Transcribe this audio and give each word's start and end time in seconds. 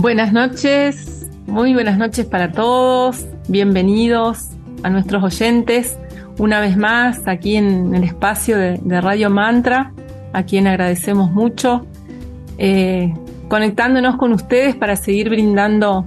Buenas 0.00 0.32
noches, 0.32 1.28
muy 1.48 1.74
buenas 1.74 1.98
noches 1.98 2.24
para 2.24 2.52
todos, 2.52 3.26
bienvenidos 3.48 4.50
a 4.84 4.90
nuestros 4.90 5.24
oyentes 5.24 5.98
una 6.38 6.60
vez 6.60 6.76
más 6.76 7.26
aquí 7.26 7.56
en 7.56 7.92
el 7.96 8.04
espacio 8.04 8.56
de, 8.56 9.00
Radio 9.00 9.28
Mantra, 9.28 9.92
a 10.32 10.44
quien 10.44 10.68
agradecemos 10.68 11.32
mucho, 11.32 11.84
eh, 12.58 13.12
conectándonos 13.48 14.16
con 14.18 14.32
ustedes 14.32 14.76
para 14.76 14.94
seguir 14.94 15.30
brindando 15.30 16.06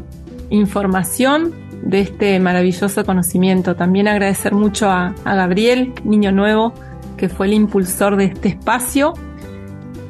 información 0.50 1.54
de 1.84 2.00
este 2.00 2.40
maravilloso 2.40 3.04
conocimiento. 3.04 3.76
También 3.76 4.08
agradecer 4.08 4.56
mucho 4.56 4.90
a, 4.90 5.14
a 5.26 5.36
Gabriel, 5.36 5.92
niño 6.06 6.32
nuevo, 6.32 6.74
que 7.18 7.28
fue 7.28 7.48
el 7.48 7.54
impulsor 7.56 8.16
de 8.16 8.24
este 8.24 8.48
espacio 8.48 9.16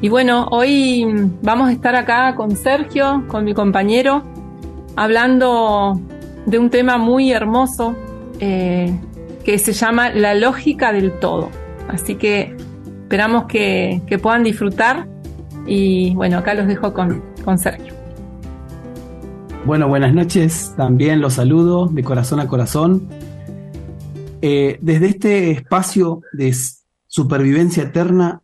y 0.02 0.10
bueno, 0.10 0.48
hoy 0.50 1.06
vamos 1.44 1.70
a 1.70 1.72
estar 1.72 1.96
acá 1.96 2.34
con 2.36 2.56
Sergio, 2.56 3.24
con 3.28 3.46
mi 3.46 3.54
compañero, 3.54 4.24
hablando 4.96 6.02
de 6.48 6.58
un 6.58 6.72
tema 6.72 6.98
muy 6.98 7.32
hermoso 7.32 7.96
eh, 8.40 9.00
que 9.44 9.60
se 9.60 9.74
llama 9.74 10.10
la 10.10 10.34
lógica 10.34 10.92
del 10.92 11.12
todo. 11.20 11.50
Así 11.88 12.16
que 12.16 12.56
esperamos 13.04 13.46
que, 13.46 14.02
puedan 14.22 14.44
disfrutar 14.44 15.08
y 15.68 16.16
bueno, 16.16 16.40
acá 16.40 16.56
los 16.56 16.66
dejo 16.66 16.94
con, 16.94 17.22
con 17.46 17.60
Sergio. 17.60 17.94
Bueno, 19.66 19.88
buenas 19.88 20.16
noches, 20.16 20.74
también 20.76 21.22
los 21.22 21.34
saludo 21.34 21.86
de 21.86 22.04
corazón 22.04 22.40
a 22.40 22.48
corazón. 22.48 23.08
Eh, 24.42 24.80
desde 24.82 25.06
este 25.06 25.52
espacio 25.52 26.22
de 26.34 26.56
supervivencia 27.06 27.84
eterna 27.84 28.42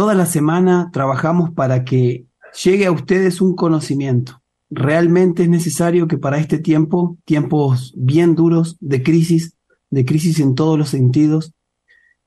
Toda 0.00 0.14
la 0.14 0.24
semana 0.24 0.88
trabajamos 0.94 1.50
para 1.50 1.84
que 1.84 2.24
llegue 2.64 2.86
a 2.86 2.90
ustedes 2.90 3.42
un 3.42 3.54
conocimiento. 3.54 4.40
Realmente 4.70 5.42
es 5.42 5.50
necesario 5.50 6.08
que 6.08 6.16
para 6.16 6.38
este 6.38 6.58
tiempo, 6.58 7.18
tiempos 7.26 7.92
bien 7.98 8.34
duros 8.34 8.78
de 8.80 9.02
crisis, 9.02 9.58
de 9.90 10.06
crisis 10.06 10.40
en 10.40 10.54
todos 10.54 10.78
los 10.78 10.88
sentidos, 10.88 11.52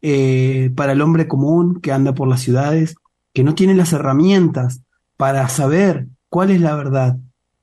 eh, 0.03 0.71
para 0.75 0.91
el 0.91 1.01
hombre 1.01 1.27
común 1.27 1.79
que 1.81 1.91
anda 1.91 2.13
por 2.13 2.27
las 2.27 2.41
ciudades, 2.41 2.93
que 3.33 3.43
no 3.43 3.55
tiene 3.55 3.73
las 3.73 3.91
herramientas 3.91 4.83
para 5.17 5.49
saber 5.49 6.05
cuál 6.29 6.51
es 6.51 6.61
la 6.61 6.75
verdad, 6.75 7.17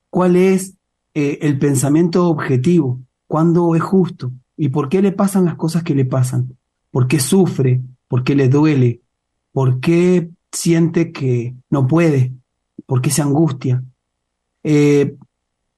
cuál 0.08 0.34
es 0.34 0.74
eh, 1.14 1.38
el 1.42 1.56
pensamiento 1.60 2.28
objetivo, 2.28 3.00
cuándo 3.28 3.76
es 3.76 3.82
justo 3.84 4.32
y 4.56 4.70
por 4.70 4.88
qué 4.88 5.02
le 5.02 5.12
pasan 5.12 5.44
las 5.44 5.54
cosas 5.54 5.84
que 5.84 5.94
le 5.94 6.04
pasan, 6.04 6.58
por 6.90 7.06
qué 7.06 7.20
sufre, 7.20 7.80
por 8.08 8.24
qué 8.24 8.34
le 8.34 8.48
duele, 8.48 8.99
¿Por 9.52 9.80
qué 9.80 10.30
siente 10.52 11.12
que 11.12 11.54
no 11.70 11.86
puede? 11.86 12.32
¿Por 12.86 13.02
qué 13.02 13.10
se 13.10 13.22
angustia? 13.22 13.82
Eh, 14.62 15.16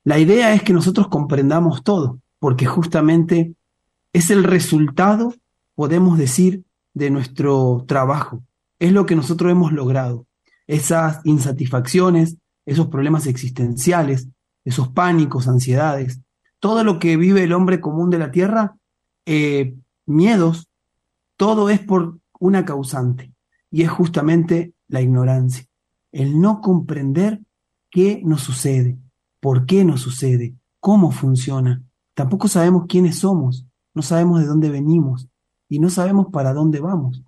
la 0.04 0.18
idea 0.18 0.52
es 0.52 0.62
que 0.62 0.72
nosotros 0.72 1.08
comprendamos 1.08 1.82
todo, 1.82 2.20
porque 2.38 2.66
justamente 2.66 3.54
es 4.12 4.30
el 4.30 4.44
resultado, 4.44 5.34
podemos 5.74 6.18
decir, 6.18 6.64
de 6.94 7.10
nuestro 7.10 7.84
trabajo. 7.86 8.42
Es 8.78 8.92
lo 8.92 9.06
que 9.06 9.16
nosotros 9.16 9.50
hemos 9.50 9.72
logrado. 9.72 10.26
Esas 10.66 11.20
insatisfacciones, 11.24 12.36
esos 12.66 12.88
problemas 12.88 13.26
existenciales, 13.26 14.28
esos 14.64 14.88
pánicos, 14.88 15.48
ansiedades, 15.48 16.20
todo 16.60 16.84
lo 16.84 16.98
que 16.98 17.16
vive 17.16 17.42
el 17.42 17.52
hombre 17.52 17.80
común 17.80 18.10
de 18.10 18.18
la 18.18 18.30
tierra, 18.30 18.76
eh, 19.26 19.74
miedos, 20.06 20.68
todo 21.36 21.70
es 21.70 21.80
por 21.80 22.18
una 22.38 22.64
causante 22.64 23.31
y 23.72 23.82
es 23.82 23.90
justamente 23.90 24.74
la 24.86 25.00
ignorancia, 25.00 25.66
el 26.12 26.40
no 26.40 26.60
comprender 26.60 27.40
qué 27.90 28.20
nos 28.22 28.42
sucede, 28.42 28.98
por 29.40 29.64
qué 29.64 29.84
nos 29.84 30.02
sucede, 30.02 30.54
cómo 30.78 31.10
funciona. 31.10 31.82
Tampoco 32.14 32.48
sabemos 32.48 32.84
quiénes 32.86 33.18
somos, 33.18 33.66
no 33.94 34.02
sabemos 34.02 34.40
de 34.40 34.46
dónde 34.46 34.68
venimos 34.68 35.26
y 35.68 35.78
no 35.78 35.88
sabemos 35.88 36.26
para 36.30 36.52
dónde 36.52 36.80
vamos. 36.80 37.24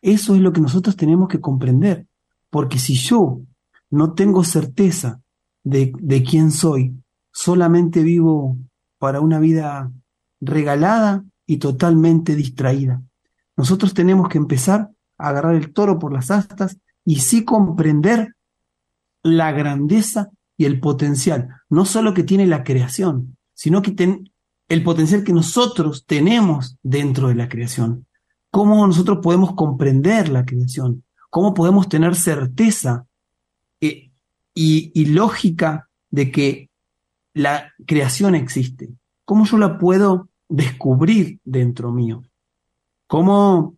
Eso 0.00 0.34
es 0.34 0.40
lo 0.40 0.52
que 0.52 0.62
nosotros 0.62 0.96
tenemos 0.96 1.28
que 1.28 1.40
comprender, 1.40 2.06
porque 2.48 2.78
si 2.78 2.94
yo 2.94 3.42
no 3.90 4.14
tengo 4.14 4.44
certeza 4.44 5.20
de, 5.62 5.92
de 6.00 6.22
quién 6.24 6.50
soy, 6.50 6.96
solamente 7.32 8.02
vivo 8.02 8.56
para 8.98 9.20
una 9.20 9.38
vida 9.38 9.92
regalada 10.40 11.24
y 11.46 11.58
totalmente 11.58 12.34
distraída. 12.34 13.02
Nosotros 13.56 13.92
tenemos 13.92 14.30
que 14.30 14.38
empezar 14.38 14.90
agarrar 15.28 15.54
el 15.54 15.72
toro 15.72 15.98
por 15.98 16.12
las 16.12 16.30
astas 16.30 16.78
y 17.04 17.16
sí 17.16 17.44
comprender 17.44 18.34
la 19.22 19.52
grandeza 19.52 20.30
y 20.56 20.64
el 20.64 20.80
potencial, 20.80 21.48
no 21.68 21.84
solo 21.84 22.14
que 22.14 22.22
tiene 22.22 22.46
la 22.46 22.64
creación, 22.64 23.36
sino 23.54 23.82
que 23.82 23.94
el 24.68 24.82
potencial 24.82 25.24
que 25.24 25.32
nosotros 25.32 26.04
tenemos 26.06 26.76
dentro 26.82 27.28
de 27.28 27.34
la 27.34 27.48
creación. 27.48 28.06
Cómo 28.50 28.86
nosotros 28.86 29.18
podemos 29.22 29.54
comprender 29.54 30.28
la 30.28 30.44
creación, 30.44 31.04
cómo 31.30 31.54
podemos 31.54 31.88
tener 31.88 32.14
certeza 32.14 33.06
eh, 33.80 34.10
y 34.54 35.04
lógica 35.06 35.88
de 36.10 36.30
que 36.30 36.70
la 37.34 37.72
creación 37.86 38.34
existe, 38.34 38.90
cómo 39.24 39.46
yo 39.46 39.56
la 39.58 39.78
puedo 39.78 40.28
descubrir 40.48 41.40
dentro 41.44 41.90
mío, 41.92 42.22
cómo 43.06 43.76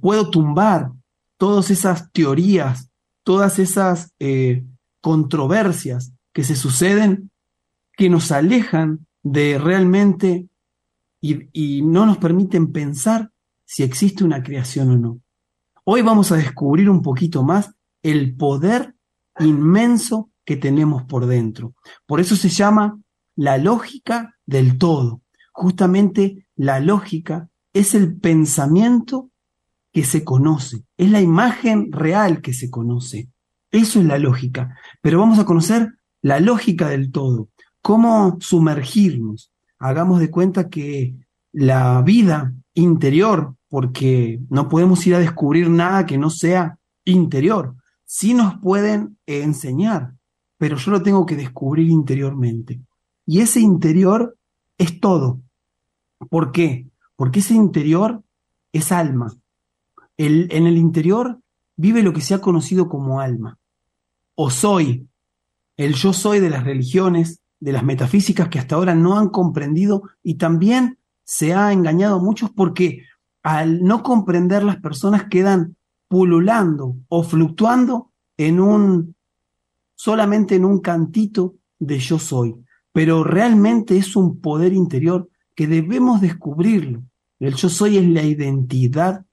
puedo 0.00 0.30
tumbar 0.30 0.92
todas 1.36 1.70
esas 1.70 2.10
teorías, 2.12 2.90
todas 3.22 3.58
esas 3.58 4.12
eh, 4.18 4.64
controversias 5.00 6.12
que 6.32 6.44
se 6.44 6.56
suceden, 6.56 7.30
que 7.96 8.08
nos 8.08 8.30
alejan 8.32 9.06
de 9.22 9.58
realmente 9.58 10.48
y, 11.20 11.48
y 11.52 11.82
no 11.82 12.06
nos 12.06 12.18
permiten 12.18 12.72
pensar 12.72 13.30
si 13.64 13.82
existe 13.82 14.24
una 14.24 14.42
creación 14.42 14.90
o 14.90 14.98
no. 14.98 15.20
Hoy 15.84 16.02
vamos 16.02 16.32
a 16.32 16.36
descubrir 16.36 16.90
un 16.90 17.02
poquito 17.02 17.42
más 17.42 17.72
el 18.02 18.36
poder 18.36 18.94
inmenso 19.38 20.30
que 20.44 20.56
tenemos 20.56 21.04
por 21.04 21.26
dentro. 21.26 21.74
Por 22.06 22.20
eso 22.20 22.36
se 22.36 22.48
llama 22.48 23.00
la 23.34 23.58
lógica 23.58 24.36
del 24.46 24.78
todo. 24.78 25.22
Justamente 25.52 26.46
la 26.54 26.80
lógica 26.80 27.48
es 27.72 27.94
el 27.94 28.16
pensamiento 28.18 29.30
que 29.96 30.04
se 30.04 30.24
conoce, 30.24 30.84
es 30.98 31.10
la 31.10 31.22
imagen 31.22 31.90
real 31.90 32.42
que 32.42 32.52
se 32.52 32.68
conoce. 32.68 33.30
Eso 33.70 33.98
es 33.98 34.04
la 34.04 34.18
lógica. 34.18 34.76
Pero 35.00 35.20
vamos 35.20 35.38
a 35.38 35.46
conocer 35.46 35.94
la 36.20 36.38
lógica 36.38 36.90
del 36.90 37.10
todo, 37.10 37.48
cómo 37.80 38.36
sumergirnos. 38.38 39.50
Hagamos 39.78 40.20
de 40.20 40.30
cuenta 40.30 40.68
que 40.68 41.16
la 41.50 42.02
vida 42.02 42.52
interior, 42.74 43.54
porque 43.70 44.38
no 44.50 44.68
podemos 44.68 45.06
ir 45.06 45.14
a 45.14 45.18
descubrir 45.18 45.70
nada 45.70 46.04
que 46.04 46.18
no 46.18 46.28
sea 46.28 46.78
interior, 47.06 47.74
sí 48.04 48.34
nos 48.34 48.58
pueden 48.58 49.16
enseñar, 49.24 50.12
pero 50.58 50.76
yo 50.76 50.90
lo 50.90 51.02
tengo 51.02 51.24
que 51.24 51.36
descubrir 51.36 51.88
interiormente. 51.88 52.82
Y 53.24 53.40
ese 53.40 53.60
interior 53.60 54.36
es 54.76 55.00
todo. 55.00 55.40
¿Por 56.28 56.52
qué? 56.52 56.86
Porque 57.16 57.38
ese 57.38 57.54
interior 57.54 58.22
es 58.72 58.92
alma, 58.92 59.32
El, 60.16 60.48
en 60.50 60.66
el 60.66 60.76
interior 60.76 61.40
vive 61.76 62.02
lo 62.02 62.12
que 62.12 62.20
se 62.20 62.34
ha 62.34 62.40
conocido 62.40 62.88
como 62.88 63.20
alma, 63.20 63.58
o 64.34 64.50
soy, 64.50 65.08
el 65.76 65.94
yo 65.94 66.12
soy 66.12 66.40
de 66.40 66.50
las 66.50 66.64
religiones, 66.64 67.40
de 67.60 67.72
las 67.72 67.84
metafísicas 67.84 68.48
que 68.48 68.58
hasta 68.58 68.76
ahora 68.76 68.94
no 68.94 69.18
han 69.18 69.28
comprendido 69.28 70.02
y 70.22 70.34
también 70.34 70.98
se 71.24 71.54
ha 71.54 71.72
engañado 71.72 72.16
a 72.16 72.22
muchos 72.22 72.50
porque 72.50 73.02
al 73.42 73.82
no 73.82 74.02
comprender 74.02 74.62
las 74.62 74.76
personas 74.76 75.24
quedan 75.30 75.76
pululando 76.08 76.96
o 77.08 77.22
fluctuando 77.22 78.12
en 78.36 78.60
un 78.60 79.14
solamente 79.94 80.54
en 80.54 80.64
un 80.64 80.80
cantito 80.80 81.54
de 81.78 81.98
yo 81.98 82.18
soy, 82.18 82.54
pero 82.92 83.24
realmente 83.24 83.96
es 83.96 84.14
un 84.14 84.40
poder 84.40 84.72
interior 84.72 85.28
que 85.54 85.66
debemos 85.66 86.20
descubrirlo. 86.20 87.02
El 87.38 87.54
yo 87.54 87.68
soy 87.68 87.96
es 87.98 88.06
la 88.06 88.22
identidad 88.22 89.24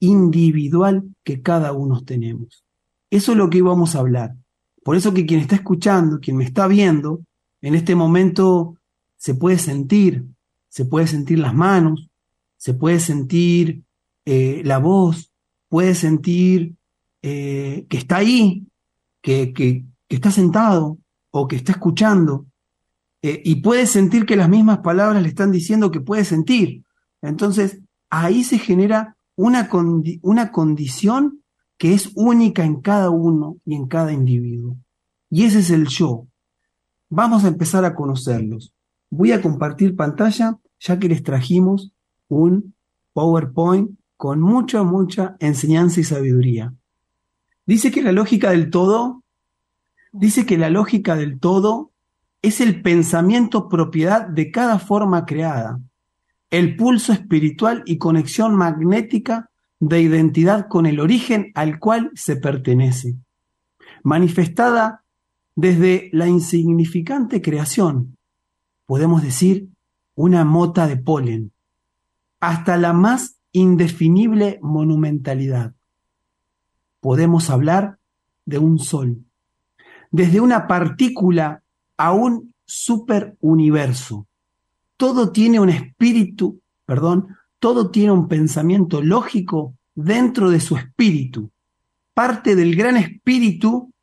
individual 0.00 1.04
que 1.22 1.42
cada 1.42 1.72
uno 1.72 2.02
tenemos. 2.02 2.64
Eso 3.10 3.32
es 3.32 3.38
lo 3.38 3.50
que 3.50 3.58
íbamos 3.58 3.94
a 3.94 4.00
hablar. 4.00 4.34
Por 4.82 4.96
eso 4.96 5.14
que 5.14 5.26
quien 5.26 5.40
está 5.40 5.56
escuchando, 5.56 6.20
quien 6.20 6.36
me 6.36 6.44
está 6.44 6.66
viendo, 6.66 7.20
en 7.60 7.74
este 7.74 7.94
momento 7.94 8.76
se 9.16 9.34
puede 9.34 9.58
sentir, 9.58 10.24
se 10.68 10.84
puede 10.84 11.06
sentir 11.06 11.38
las 11.38 11.54
manos, 11.54 12.08
se 12.56 12.74
puede 12.74 13.00
sentir 13.00 13.82
eh, 14.24 14.62
la 14.64 14.78
voz, 14.78 15.30
puede 15.68 15.94
sentir 15.94 16.74
eh, 17.22 17.86
que 17.88 17.98
está 17.98 18.16
ahí, 18.16 18.66
que, 19.20 19.84
está 20.08 20.30
sentado 20.30 20.98
o 21.30 21.46
que 21.46 21.56
está 21.56 21.72
escuchando, 21.72 22.46
eh, 23.22 23.42
y 23.44 23.56
puede 23.56 23.86
sentir 23.86 24.24
que 24.24 24.36
las 24.36 24.48
mismas 24.48 24.78
palabras 24.78 25.22
le 25.22 25.28
están 25.28 25.52
diciendo 25.52 25.90
que 25.90 26.00
puede 26.00 26.24
sentir. 26.24 26.82
Entonces, 27.20 27.80
ahí 28.08 28.42
se 28.42 28.58
genera 28.58 29.16
una, 29.40 29.70
una 30.20 30.52
condición 30.52 31.42
que 31.78 31.94
es 31.94 32.10
única 32.14 32.62
en 32.62 32.82
cada 32.82 33.08
uno 33.08 33.56
y 33.64 33.74
en 33.74 33.86
cada 33.86 34.12
individuo. 34.12 34.76
Y 35.30 35.44
ese 35.44 35.60
es 35.60 35.70
el 35.70 35.86
yo. 35.86 36.26
Vamos 37.08 37.44
a 37.44 37.48
empezar 37.48 37.84
a 37.86 37.94
conocerlos. 37.94 38.74
Voy 39.08 39.32
a 39.32 39.40
compartir 39.40 39.96
pantalla 39.96 40.58
ya 40.78 40.98
que 40.98 41.08
les 41.08 41.22
trajimos 41.22 41.92
un 42.28 42.74
PowerPoint 43.14 43.98
con 44.16 44.42
mucha, 44.42 44.82
mucha 44.82 45.36
enseñanza 45.40 46.00
y 46.00 46.04
sabiduría. 46.04 46.74
Dice 47.64 47.90
que 47.90 48.02
la 48.02 48.12
lógica 48.12 48.50
del 48.50 48.68
todo, 48.68 49.22
dice 50.12 50.44
que 50.44 50.58
la 50.58 50.68
lógica 50.68 51.16
del 51.16 51.40
todo 51.40 51.92
es 52.42 52.60
el 52.60 52.82
pensamiento 52.82 53.70
propiedad 53.70 54.26
de 54.26 54.50
cada 54.50 54.78
forma 54.78 55.24
creada, 55.24 55.80
el 56.50 56.76
pulso 56.76 57.12
espiritual 57.12 57.82
y 57.86 57.98
conexión 57.98 58.56
magnética 58.56 59.50
de 59.78 60.00
identidad 60.00 60.68
con 60.68 60.86
el 60.86 61.00
origen 61.00 61.52
al 61.54 61.78
cual 61.78 62.10
se 62.14 62.36
pertenece, 62.36 63.16
manifestada 64.02 65.04
desde 65.54 66.10
la 66.12 66.26
insignificante 66.26 67.40
creación, 67.40 68.16
podemos 68.86 69.22
decir 69.22 69.68
una 70.14 70.44
mota 70.44 70.86
de 70.86 70.96
polen, 70.96 71.52
hasta 72.40 72.76
la 72.76 72.92
más 72.92 73.36
indefinible 73.52 74.58
monumentalidad. 74.62 75.74
Podemos 77.00 77.50
hablar 77.50 77.98
de 78.44 78.58
un 78.58 78.78
sol, 78.78 79.24
desde 80.10 80.40
una 80.40 80.66
partícula 80.66 81.62
a 81.96 82.12
un 82.12 82.54
superuniverso. 82.64 84.26
Todo 85.00 85.32
tiene 85.32 85.58
un 85.58 85.70
espíritu, 85.70 86.60
perdón, 86.84 87.34
todo 87.58 87.90
tiene 87.90 88.12
un 88.12 88.28
pensamiento 88.28 89.00
lógico 89.00 89.74
dentro 89.94 90.50
de 90.50 90.60
su 90.60 90.76
espíritu, 90.76 91.50
parte 92.12 92.54
del 92.54 92.76
gran 92.76 92.98
espíritu 92.98 93.94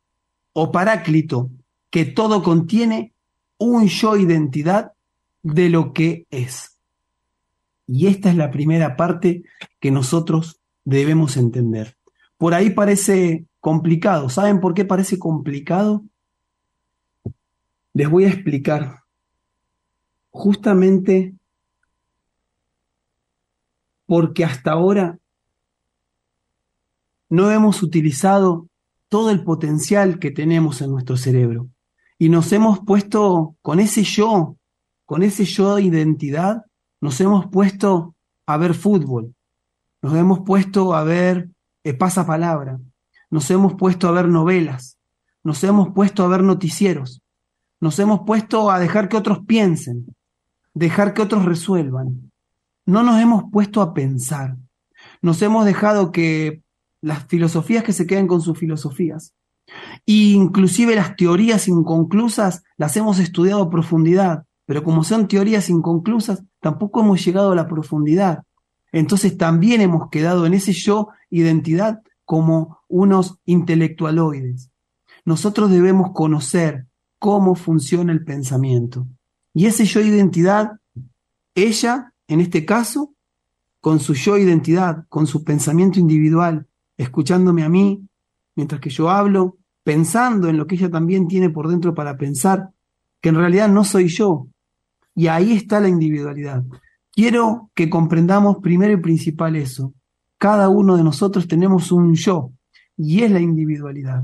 o 0.52 0.72
paráclito 0.72 1.52
que 1.88 2.04
todo 2.04 2.42
contiene 2.42 3.12
un 3.58 3.86
yo 3.86 4.16
identidad 4.16 4.90
de 5.44 5.68
lo 5.68 5.92
que 5.92 6.26
es. 6.30 6.80
Y 7.86 8.08
esta 8.08 8.30
es 8.30 8.36
la 8.36 8.50
primera 8.50 8.96
parte 8.96 9.44
que 9.78 9.92
nosotros 9.92 10.58
debemos 10.84 11.36
entender. 11.36 11.96
Por 12.38 12.54
ahí 12.54 12.70
parece 12.70 13.46
complicado. 13.60 14.30
¿Saben 14.30 14.58
por 14.58 14.74
qué 14.74 14.84
parece 14.84 15.16
complicado? 15.16 16.02
Les 17.94 18.10
voy 18.10 18.24
a 18.24 18.30
explicar. 18.30 18.97
Justamente 20.38 21.34
porque 24.06 24.44
hasta 24.44 24.72
ahora 24.72 25.18
no 27.28 27.50
hemos 27.50 27.82
utilizado 27.82 28.68
todo 29.08 29.30
el 29.30 29.44
potencial 29.44 30.18
que 30.18 30.30
tenemos 30.30 30.80
en 30.80 30.92
nuestro 30.92 31.16
cerebro. 31.16 31.68
Y 32.18 32.28
nos 32.28 32.52
hemos 32.52 32.80
puesto 32.80 33.56
con 33.62 33.80
ese 33.80 34.02
yo 34.04 34.58
con 35.08 35.22
ese 35.22 35.46
yo 35.46 35.76
de 35.76 35.84
identidad, 35.84 36.66
nos 37.00 37.18
hemos 37.22 37.46
puesto 37.46 38.14
a 38.44 38.58
ver 38.58 38.74
fútbol, 38.74 39.34
nos 40.02 40.14
hemos 40.14 40.40
puesto 40.40 40.94
a 40.94 41.02
ver 41.02 41.48
eh, 41.82 41.94
pasapalabra, 41.94 42.78
nos 43.30 43.50
hemos 43.50 43.72
puesto 43.76 44.06
a 44.06 44.10
ver 44.10 44.28
novelas, 44.28 44.98
nos 45.42 45.64
hemos 45.64 45.94
puesto 45.94 46.24
a 46.24 46.28
ver 46.28 46.42
noticieros, 46.42 47.22
nos 47.80 47.98
hemos 47.98 48.20
puesto 48.26 48.70
a 48.70 48.78
dejar 48.78 49.08
que 49.08 49.16
otros 49.16 49.46
piensen, 49.46 50.14
dejar 50.78 51.12
que 51.12 51.22
otros 51.22 51.44
resuelvan. 51.44 52.30
No 52.86 53.02
nos 53.02 53.20
hemos 53.20 53.44
puesto 53.50 53.82
a 53.82 53.92
pensar, 53.92 54.56
nos 55.20 55.42
hemos 55.42 55.66
dejado 55.66 56.12
que 56.12 56.62
las 57.00 57.26
filosofías 57.26 57.84
que 57.84 57.92
se 57.92 58.06
queden 58.06 58.26
con 58.26 58.40
sus 58.40 58.58
filosofías, 58.58 59.34
e 60.06 60.32
inclusive 60.32 60.94
las 60.94 61.16
teorías 61.16 61.68
inconclusas 61.68 62.62
las 62.76 62.96
hemos 62.96 63.18
estudiado 63.18 63.62
a 63.62 63.70
profundidad, 63.70 64.44
pero 64.64 64.82
como 64.82 65.04
son 65.04 65.28
teorías 65.28 65.68
inconclusas, 65.68 66.42
tampoco 66.60 67.00
hemos 67.00 67.24
llegado 67.24 67.52
a 67.52 67.56
la 67.56 67.68
profundidad. 67.68 68.44
Entonces 68.92 69.36
también 69.36 69.80
hemos 69.80 70.08
quedado 70.08 70.46
en 70.46 70.54
ese 70.54 70.72
yo 70.72 71.08
identidad 71.28 72.00
como 72.24 72.78
unos 72.88 73.38
intelectualoides. 73.44 74.70
Nosotros 75.24 75.70
debemos 75.70 76.12
conocer 76.12 76.86
cómo 77.18 77.54
funciona 77.54 78.12
el 78.12 78.24
pensamiento. 78.24 79.06
Y 79.58 79.66
ese 79.66 79.86
yo 79.86 80.00
identidad, 80.00 80.78
ella, 81.52 82.12
en 82.28 82.38
este 82.38 82.64
caso, 82.64 83.12
con 83.80 83.98
su 83.98 84.14
yo 84.14 84.38
identidad, 84.38 85.04
con 85.08 85.26
su 85.26 85.42
pensamiento 85.42 85.98
individual, 85.98 86.68
escuchándome 86.96 87.64
a 87.64 87.68
mí, 87.68 88.06
mientras 88.54 88.80
que 88.80 88.88
yo 88.88 89.10
hablo, 89.10 89.56
pensando 89.82 90.48
en 90.48 90.58
lo 90.58 90.68
que 90.68 90.76
ella 90.76 90.88
también 90.88 91.26
tiene 91.26 91.50
por 91.50 91.66
dentro 91.66 91.92
para 91.92 92.16
pensar, 92.16 92.70
que 93.20 93.30
en 93.30 93.34
realidad 93.34 93.68
no 93.68 93.82
soy 93.82 94.06
yo, 94.06 94.46
y 95.16 95.26
ahí 95.26 95.54
está 95.54 95.80
la 95.80 95.88
individualidad. 95.88 96.62
Quiero 97.10 97.72
que 97.74 97.90
comprendamos 97.90 98.58
primero 98.58 98.92
y 98.92 98.98
principal 98.98 99.56
eso. 99.56 99.92
Cada 100.38 100.68
uno 100.68 100.96
de 100.96 101.02
nosotros 101.02 101.48
tenemos 101.48 101.90
un 101.90 102.14
yo 102.14 102.52
y 102.96 103.24
es 103.24 103.30
la 103.32 103.40
individualidad. 103.40 104.22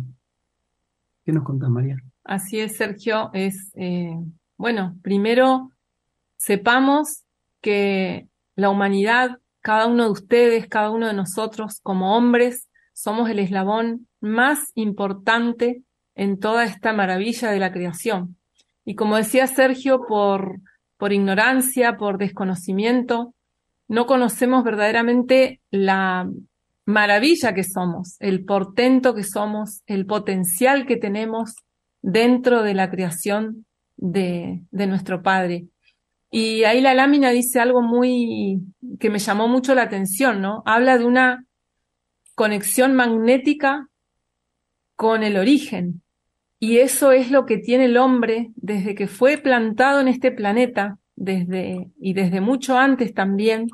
¿Qué 1.24 1.32
nos 1.32 1.42
contás, 1.42 1.70
María? 1.70 1.96
Así 2.22 2.60
es, 2.60 2.76
Sergio. 2.76 3.30
Es, 3.32 3.72
eh, 3.74 4.16
bueno, 4.56 4.96
primero 5.02 5.70
sepamos 6.36 7.24
que 7.60 8.28
la 8.56 8.70
humanidad, 8.70 9.38
cada 9.60 9.86
uno 9.86 10.04
de 10.04 10.10
ustedes, 10.10 10.68
cada 10.68 10.90
uno 10.90 11.06
de 11.06 11.14
nosotros 11.14 11.80
como 11.82 12.16
hombres, 12.16 12.68
somos 12.92 13.28
el 13.30 13.38
eslabón 13.38 14.08
más 14.20 14.70
importante 14.74 15.82
en 16.14 16.38
toda 16.38 16.64
esta 16.64 16.92
maravilla 16.92 17.50
de 17.50 17.58
la 17.58 17.72
creación. 17.72 18.36
Y 18.84 18.94
como 18.94 19.16
decía 19.16 19.46
Sergio, 19.46 20.02
por 20.06 20.60
por 20.96 21.12
ignorancia, 21.12 21.96
por 21.96 22.18
desconocimiento, 22.18 23.34
no 23.88 24.06
conocemos 24.06 24.64
verdaderamente 24.64 25.60
la 25.70 26.30
maravilla 26.86 27.54
que 27.54 27.64
somos, 27.64 28.16
el 28.20 28.44
portento 28.44 29.14
que 29.14 29.24
somos, 29.24 29.82
el 29.86 30.06
potencial 30.06 30.86
que 30.86 30.96
tenemos 30.96 31.56
dentro 32.00 32.62
de 32.62 32.74
la 32.74 32.90
creación 32.90 33.66
de, 33.96 34.62
de 34.70 34.86
nuestro 34.86 35.22
Padre. 35.22 35.66
Y 36.30 36.64
ahí 36.64 36.80
la 36.80 36.94
lámina 36.94 37.30
dice 37.30 37.60
algo 37.60 37.82
muy 37.82 38.60
que 38.98 39.10
me 39.10 39.18
llamó 39.18 39.48
mucho 39.48 39.74
la 39.74 39.82
atención, 39.82 40.40
¿no? 40.40 40.62
Habla 40.66 40.98
de 40.98 41.04
una 41.04 41.44
conexión 42.34 42.94
magnética 42.94 43.88
con 44.96 45.22
el 45.22 45.36
origen, 45.36 46.02
y 46.64 46.78
eso 46.78 47.12
es 47.12 47.30
lo 47.30 47.44
que 47.44 47.58
tiene 47.58 47.84
el 47.84 47.98
hombre 47.98 48.50
desde 48.56 48.94
que 48.94 49.06
fue 49.06 49.36
plantado 49.36 50.00
en 50.00 50.08
este 50.08 50.32
planeta, 50.32 50.98
desde, 51.14 51.90
y 52.00 52.14
desde 52.14 52.40
mucho 52.40 52.78
antes 52.78 53.12
también. 53.12 53.66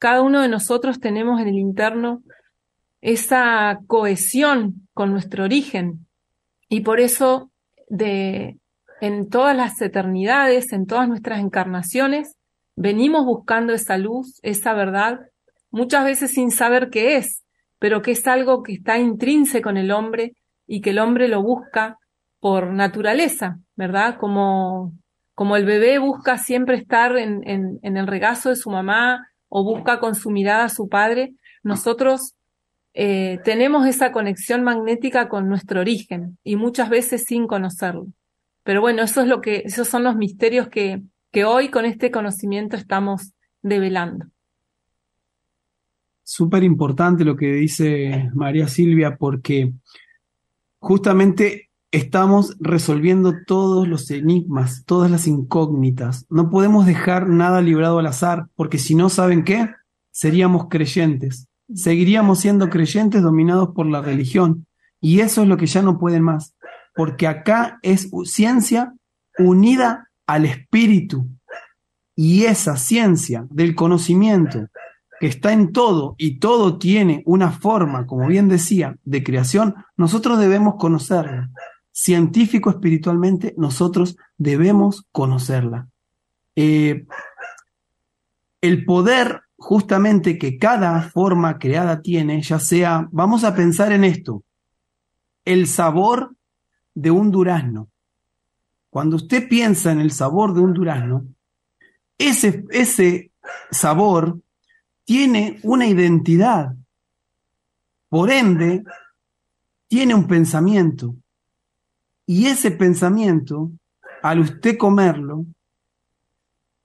Cada 0.00 0.22
uno 0.22 0.40
de 0.40 0.48
nosotros 0.48 0.98
tenemos 0.98 1.40
en 1.40 1.46
el 1.46 1.54
interno 1.56 2.24
esa 3.00 3.78
cohesión 3.86 4.88
con 4.92 5.12
nuestro 5.12 5.44
origen. 5.44 6.08
Y 6.68 6.80
por 6.80 6.98
eso, 6.98 7.52
de, 7.88 8.58
en 9.02 9.28
todas 9.28 9.56
las 9.56 9.82
eternidades, 9.82 10.72
en 10.72 10.86
todas 10.86 11.08
nuestras 11.08 11.40
encarnaciones, 11.40 12.36
venimos 12.76 13.26
buscando 13.26 13.72
esa 13.72 13.98
luz, 13.98 14.38
esa 14.42 14.74
verdad, 14.74 15.18
muchas 15.72 16.04
veces 16.04 16.30
sin 16.30 16.52
saber 16.52 16.88
qué 16.88 17.16
es, 17.16 17.42
pero 17.80 18.00
que 18.00 18.12
es 18.12 18.24
algo 18.28 18.62
que 18.62 18.74
está 18.74 18.98
intrínseco 18.98 19.70
en 19.70 19.78
el 19.78 19.90
hombre 19.90 20.34
y 20.68 20.82
que 20.82 20.90
el 20.90 21.00
hombre 21.00 21.26
lo 21.26 21.42
busca 21.42 21.98
por 22.38 22.72
naturaleza, 22.72 23.58
¿verdad? 23.74 24.18
Como, 24.20 24.92
como 25.34 25.56
el 25.56 25.64
bebé 25.64 25.98
busca 25.98 26.38
siempre 26.38 26.76
estar 26.76 27.16
en, 27.18 27.42
en, 27.44 27.96
el 27.96 28.06
regazo 28.06 28.50
de 28.50 28.56
su 28.56 28.70
mamá 28.70 29.26
o 29.48 29.64
busca 29.64 29.98
con 29.98 30.14
su 30.14 30.30
mirada 30.30 30.66
a 30.66 30.68
su 30.68 30.88
padre, 30.88 31.34
nosotros 31.64 32.36
eh, 32.94 33.40
tenemos 33.42 33.84
esa 33.84 34.12
conexión 34.12 34.62
magnética 34.62 35.28
con 35.28 35.48
nuestro 35.48 35.80
origen 35.80 36.38
y 36.44 36.54
muchas 36.54 36.88
veces 36.88 37.24
sin 37.24 37.48
conocerlo. 37.48 38.06
Pero 38.64 38.80
bueno, 38.80 39.02
eso 39.02 39.22
es 39.22 39.28
lo 39.28 39.40
que, 39.40 39.62
esos 39.64 39.88
son 39.88 40.04
los 40.04 40.16
misterios 40.16 40.68
que, 40.68 41.02
que 41.30 41.44
hoy 41.44 41.70
con 41.70 41.84
este 41.84 42.10
conocimiento 42.10 42.76
estamos 42.76 43.32
develando. 43.62 44.26
Súper 46.22 46.62
importante 46.62 47.24
lo 47.24 47.36
que 47.36 47.52
dice 47.52 48.30
María 48.34 48.68
Silvia, 48.68 49.16
porque 49.16 49.72
justamente 50.78 51.70
estamos 51.90 52.56
resolviendo 52.58 53.34
todos 53.46 53.86
los 53.86 54.10
enigmas, 54.10 54.84
todas 54.86 55.10
las 55.10 55.26
incógnitas. 55.26 56.26
No 56.30 56.48
podemos 56.48 56.86
dejar 56.86 57.28
nada 57.28 57.60
librado 57.60 57.98
al 57.98 58.06
azar, 58.06 58.46
porque 58.54 58.78
si 58.78 58.94
no, 58.94 59.10
¿saben 59.10 59.44
qué? 59.44 59.68
Seríamos 60.10 60.68
creyentes. 60.68 61.48
Seguiríamos 61.74 62.40
siendo 62.40 62.70
creyentes 62.70 63.22
dominados 63.22 63.70
por 63.74 63.86
la 63.86 64.00
religión. 64.00 64.66
Y 65.00 65.20
eso 65.20 65.42
es 65.42 65.48
lo 65.48 65.56
que 65.56 65.66
ya 65.66 65.82
no 65.82 65.98
pueden 65.98 66.22
más, 66.22 66.54
porque 66.94 67.26
acá 67.26 67.78
es 67.82 68.10
ciencia 68.24 68.94
unida 69.38 70.08
al 70.26 70.44
espíritu. 70.44 71.28
Y 72.14 72.44
esa 72.44 72.76
ciencia 72.76 73.46
del 73.50 73.74
conocimiento 73.74 74.68
que 75.18 75.26
está 75.28 75.52
en 75.52 75.72
todo 75.72 76.14
y 76.18 76.38
todo 76.38 76.78
tiene 76.78 77.22
una 77.26 77.52
forma, 77.52 78.06
como 78.06 78.26
bien 78.26 78.48
decía, 78.48 78.96
de 79.04 79.22
creación, 79.22 79.74
nosotros 79.96 80.38
debemos 80.38 80.74
conocerla. 80.78 81.50
Científico 81.92 82.70
espiritualmente, 82.70 83.54
nosotros 83.56 84.16
debemos 84.36 85.06
conocerla. 85.12 85.88
Eh, 86.56 87.06
el 88.60 88.84
poder 88.84 89.42
justamente 89.56 90.38
que 90.38 90.58
cada 90.58 91.02
forma 91.02 91.58
creada 91.58 92.02
tiene, 92.02 92.42
ya 92.42 92.58
sea, 92.58 93.08
vamos 93.12 93.44
a 93.44 93.54
pensar 93.54 93.92
en 93.92 94.04
esto, 94.04 94.42
el 95.44 95.68
sabor 95.68 96.34
de 96.94 97.10
un 97.10 97.30
durazno. 97.30 97.88
Cuando 98.90 99.16
usted 99.16 99.48
piensa 99.48 99.92
en 99.92 100.00
el 100.00 100.10
sabor 100.10 100.54
de 100.54 100.60
un 100.60 100.74
durazno, 100.74 101.26
ese, 102.18 102.64
ese 102.70 103.32
sabor 103.70 104.40
tiene 105.04 105.58
una 105.62 105.86
identidad. 105.86 106.74
Por 108.08 108.30
ende, 108.30 108.84
tiene 109.88 110.14
un 110.14 110.26
pensamiento. 110.26 111.16
Y 112.26 112.46
ese 112.46 112.70
pensamiento, 112.70 113.72
al 114.22 114.40
usted 114.40 114.76
comerlo, 114.76 115.46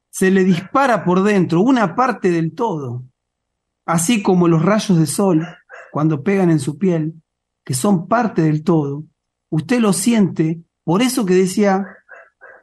se 0.09 0.31
le 0.31 0.43
dispara 0.43 1.03
por 1.03 1.21
dentro 1.23 1.61
una 1.61 1.95
parte 1.95 2.31
del 2.31 2.55
todo, 2.55 3.03
así 3.85 4.23
como 4.23 4.47
los 4.47 4.63
rayos 4.63 4.97
de 4.97 5.05
sol 5.05 5.45
cuando 5.91 6.23
pegan 6.23 6.49
en 6.49 6.59
su 6.59 6.77
piel, 6.77 7.21
que 7.63 7.73
son 7.73 8.07
parte 8.07 8.41
del 8.41 8.63
todo, 8.63 9.03
usted 9.49 9.79
lo 9.79 9.93
siente, 9.93 10.61
por 10.83 11.01
eso 11.01 11.25
que 11.25 11.33
decía 11.33 11.85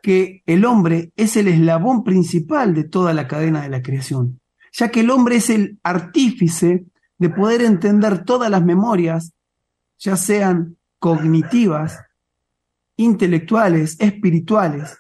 que 0.03 0.43
el 0.47 0.65
hombre 0.65 1.13
es 1.17 1.37
el 1.37 1.49
eslabón 1.49 2.05
principal 2.05 2.75
de 2.75 2.85
toda 2.85 3.15
la 3.15 3.27
cadena 3.27 3.63
de 3.63 3.71
la 3.71 3.83
creación 3.83 4.41
ya 4.75 4.91
que 4.91 5.01
el 5.01 5.11
hombre 5.11 5.37
es 5.37 5.51
el 5.51 5.79
artífice 5.83 6.87
de 7.19 7.31
poder 7.31 7.63
entender 7.63 8.25
todas 8.25 8.51
las 8.51 8.65
memorias, 8.65 9.33
ya 9.99 10.17
sean 10.17 10.77
cognitivas, 10.99 12.01
intelectuales, 12.97 13.97
espirituales, 14.01 14.99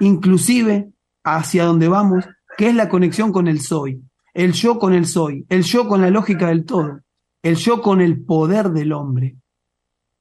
inclusive 0.00 0.90
hacia 1.22 1.64
donde 1.64 1.88
vamos, 1.88 2.24
que 2.56 2.68
es 2.68 2.74
la 2.74 2.88
conexión 2.88 3.32
con 3.32 3.46
el 3.46 3.60
soy, 3.60 4.02
el 4.34 4.52
yo 4.52 4.78
con 4.78 4.92
el 4.92 5.06
soy, 5.06 5.46
el 5.48 5.62
yo 5.62 5.88
con 5.88 6.02
la 6.02 6.10
lógica 6.10 6.48
del 6.48 6.64
todo, 6.64 7.00
el 7.42 7.56
yo 7.56 7.82
con 7.82 8.00
el 8.00 8.24
poder 8.24 8.70
del 8.70 8.92
hombre. 8.92 9.36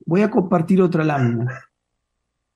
Voy 0.05 0.22
a 0.22 0.29
compartir 0.29 0.81
otra 0.81 1.03
lámina. 1.03 1.69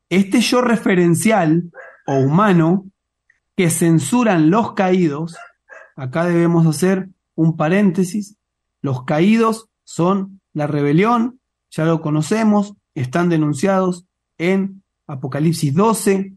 Este 0.09 0.41
yo 0.41 0.61
referencial 0.61 1.71
o 2.05 2.15
humano 2.15 2.85
que 3.55 3.69
censuran 3.69 4.49
los 4.49 4.73
caídos 4.73 5.35
acá 5.97 6.25
debemos 6.25 6.65
hacer 6.65 7.09
un 7.35 7.57
paréntesis. 7.57 8.37
Los 8.81 9.03
caídos 9.03 9.69
son 9.83 10.39
la 10.53 10.67
rebelión, 10.67 11.41
ya 11.69 11.83
lo 11.83 12.01
conocemos, 12.01 12.73
están 12.95 13.27
denunciados 13.29 14.05
en 14.37 14.83
Apocalipsis 15.07 15.73
12 15.73 16.33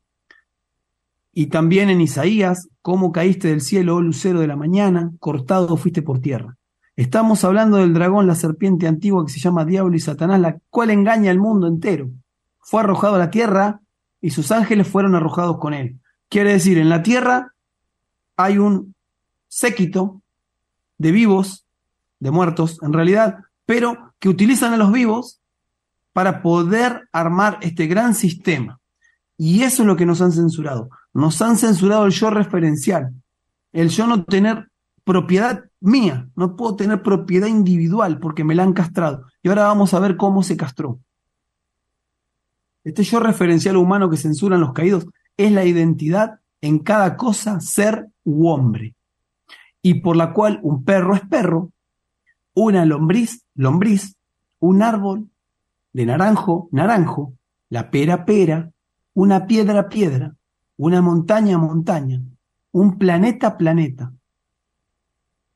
y 1.32 1.46
también 1.46 1.90
en 1.90 2.00
Isaías, 2.00 2.68
cómo 2.82 3.12
caíste 3.12 3.48
del 3.48 3.60
cielo, 3.60 3.96
oh 3.96 4.00
lucero 4.00 4.40
de 4.40 4.48
la 4.48 4.56
mañana, 4.56 5.12
cortado 5.20 5.76
fuiste 5.76 6.02
por 6.02 6.20
tierra. 6.20 6.56
Estamos 7.00 7.45
hablando 7.45 7.78
del 7.78 7.95
dragón, 7.95 8.26
la 8.26 8.35
serpiente 8.35 8.87
antigua 8.87 9.25
que 9.25 9.33
se 9.33 9.40
llama 9.40 9.64
Diablo 9.64 9.97
y 9.97 10.00
Satanás, 10.00 10.38
la 10.38 10.59
cual 10.69 10.90
engaña 10.90 11.30
al 11.30 11.38
mundo 11.38 11.66
entero. 11.66 12.11
Fue 12.59 12.83
arrojado 12.83 13.14
a 13.14 13.19
la 13.19 13.30
tierra 13.30 13.80
y 14.21 14.28
sus 14.28 14.52
ángeles 14.52 14.87
fueron 14.87 15.14
arrojados 15.14 15.57
con 15.57 15.73
él. 15.73 15.99
Quiere 16.28 16.52
decir, 16.52 16.76
en 16.76 16.90
la 16.90 17.02
tierra 17.02 17.54
hay 18.37 18.59
un 18.59 18.95
séquito 19.49 20.21
de 20.99 21.11
vivos, 21.11 21.64
de 22.19 22.30
muertos 22.33 22.78
en 22.83 22.92
realidad, 22.92 23.38
pero 23.64 24.12
que 24.19 24.28
utilizan 24.28 24.75
a 24.75 24.76
los 24.76 24.92
vivos 24.92 25.40
para 26.12 26.42
poder 26.42 27.09
armar 27.12 27.57
este 27.62 27.87
gran 27.87 28.14
sistema. 28.14 28.78
Y 29.38 29.62
eso 29.62 29.85
es 29.85 29.87
lo 29.87 29.97
que 29.97 30.04
nos 30.04 30.21
han 30.21 30.33
censurado. 30.33 30.90
Nos 31.14 31.40
han 31.40 31.57
censurado 31.57 32.04
el 32.04 32.12
yo 32.12 32.28
referencial, 32.28 33.14
el 33.73 33.88
yo 33.88 34.07
no 34.07 34.23
tener 34.25 34.69
propiedad 35.10 35.64
mía, 35.80 36.28
no 36.36 36.54
puedo 36.54 36.76
tener 36.76 37.02
propiedad 37.02 37.48
individual 37.48 38.20
porque 38.20 38.44
me 38.44 38.54
la 38.54 38.62
han 38.62 38.74
castrado. 38.74 39.24
Y 39.42 39.48
ahora 39.48 39.64
vamos 39.64 39.92
a 39.92 39.98
ver 39.98 40.16
cómo 40.16 40.44
se 40.44 40.56
castró. 40.56 41.00
Este 42.84 43.02
yo 43.02 43.18
referencial 43.18 43.76
humano 43.76 44.08
que 44.08 44.16
censuran 44.16 44.60
los 44.60 44.72
caídos 44.72 45.08
es 45.36 45.50
la 45.50 45.64
identidad 45.64 46.38
en 46.60 46.78
cada 46.78 47.16
cosa, 47.16 47.58
ser 47.58 48.06
u 48.22 48.46
hombre 48.46 48.94
y 49.82 49.94
por 49.94 50.14
la 50.14 50.32
cual 50.32 50.60
un 50.62 50.84
perro 50.84 51.16
es 51.16 51.22
perro, 51.22 51.72
una 52.54 52.84
lombriz, 52.84 53.44
lombriz, 53.56 54.16
un 54.60 54.80
árbol 54.80 55.28
de 55.92 56.06
naranjo, 56.06 56.68
naranjo, 56.70 57.34
la 57.68 57.90
pera, 57.90 58.24
pera, 58.24 58.70
una 59.14 59.48
piedra, 59.48 59.88
piedra, 59.88 60.36
una 60.76 61.02
montaña, 61.02 61.58
montaña, 61.58 62.22
un 62.70 62.96
planeta, 62.96 63.56
planeta, 63.56 64.12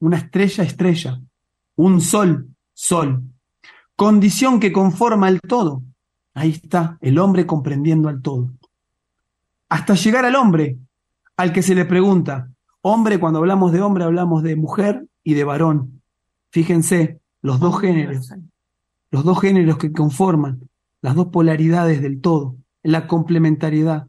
una 0.00 0.18
estrella, 0.18 0.64
estrella, 0.64 1.20
un 1.76 2.00
sol, 2.00 2.48
sol, 2.72 3.22
condición 3.96 4.60
que 4.60 4.72
conforma 4.72 5.28
el 5.28 5.40
todo. 5.40 5.82
Ahí 6.34 6.50
está 6.50 6.98
el 7.00 7.18
hombre 7.18 7.46
comprendiendo 7.46 8.08
al 8.08 8.20
todo. 8.22 8.50
Hasta 9.68 9.94
llegar 9.94 10.24
al 10.24 10.36
hombre, 10.36 10.78
al 11.36 11.52
que 11.52 11.62
se 11.62 11.74
le 11.74 11.84
pregunta, 11.84 12.48
Hombre, 12.86 13.18
cuando 13.18 13.38
hablamos 13.38 13.72
de 13.72 13.80
hombre, 13.80 14.04
hablamos 14.04 14.42
de 14.42 14.56
mujer 14.56 15.06
y 15.22 15.32
de 15.32 15.44
varón. 15.44 16.02
Fíjense, 16.50 17.18
los 17.40 17.58
dos 17.58 17.80
géneros, 17.80 18.30
los 19.10 19.24
dos 19.24 19.40
géneros 19.40 19.78
que 19.78 19.90
conforman 19.90 20.68
las 21.00 21.14
dos 21.14 21.28
polaridades 21.28 22.02
del 22.02 22.20
todo, 22.20 22.56
la 22.82 23.06
complementariedad, 23.06 24.08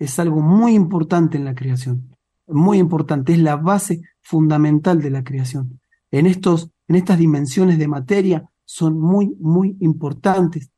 es 0.00 0.18
algo 0.18 0.40
muy 0.40 0.74
importante 0.74 1.36
en 1.36 1.44
la 1.44 1.54
creación, 1.54 2.16
muy 2.48 2.78
importante, 2.78 3.32
es 3.32 3.38
la 3.38 3.56
base 3.56 4.02
fundamental 4.20 5.00
de 5.00 5.10
la 5.10 5.24
creación. 5.24 5.80
En, 6.10 6.26
estos, 6.26 6.70
en 6.88 6.96
estas 6.96 7.18
dimensiones 7.18 7.78
de 7.78 7.88
materia 7.88 8.50
son 8.64 8.98
muy, 8.98 9.34
muy 9.40 9.76
importantes. 9.80 10.70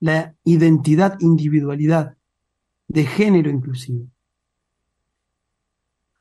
La 0.00 0.34
identidad, 0.44 1.16
individualidad, 1.20 2.16
de 2.88 3.04
género 3.06 3.50
inclusive 3.50 4.08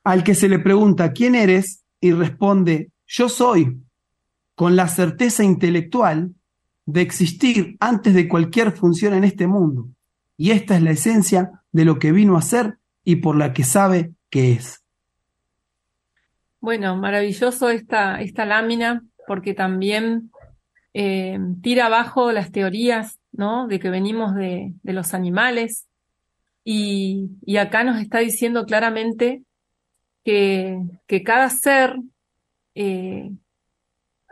al 0.04 0.24
que 0.24 0.36
se 0.36 0.50
le 0.50 0.60
pregunta 0.60 1.14
quién 1.14 1.36
eres 1.36 1.84
y 2.02 2.12
responde 2.14 2.92
yo 3.06 3.30
soy, 3.30 3.80
con 4.56 4.76
la 4.76 4.88
certeza 4.88 5.44
intelectual 5.44 6.34
de 6.86 7.02
existir 7.02 7.78
antes 7.80 8.14
de 8.14 8.28
cualquier 8.28 8.72
función 8.72 9.14
en 9.14 9.24
este 9.24 9.48
mundo. 9.48 9.90
Y 10.38 10.52
esta 10.52 10.76
es 10.76 10.82
la 10.82 10.92
esencia 10.92 11.62
de 11.72 11.86
lo 11.86 12.00
que 12.00 12.12
vino 12.12 12.38
a 12.38 12.42
ser 12.42 12.80
y 13.04 13.18
por 13.18 13.36
la 13.36 13.54
que 13.54 13.64
sabe 13.64 14.14
que 14.30 14.54
es. 14.54 14.84
Bueno, 16.60 16.96
maravilloso 16.98 17.70
esta, 17.70 18.22
esta 18.22 18.46
lámina 18.46 19.04
porque 19.28 19.54
también 19.54 20.32
eh, 20.94 21.40
tira 21.62 21.86
abajo 21.86 22.32
las 22.32 22.52
teorías, 22.52 23.20
¿no? 23.32 23.68
De 23.68 23.80
que 23.80 23.90
venimos 23.90 24.36
de, 24.36 24.74
de 24.84 24.94
los 24.94 25.14
animales 25.14 25.88
y, 26.64 27.30
y 27.46 27.58
acá 27.58 27.84
nos 27.84 28.02
está 28.02 28.20
diciendo 28.20 28.66
claramente 28.66 29.44
que, 31.08 31.24
cada 31.24 31.50
ser 31.50 31.96
eh, 32.76 33.32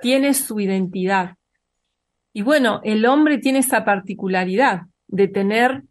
tiene 0.01 0.33
su 0.33 0.59
identidad. 0.59 1.35
Y 2.33 2.43
bueno, 2.43 2.81
el 2.83 3.05
hombre 3.05 3.39
tiene 3.39 3.59
esa 3.59 3.83
particularidad 3.83 4.81
de 5.07 5.27
tener 5.27 5.83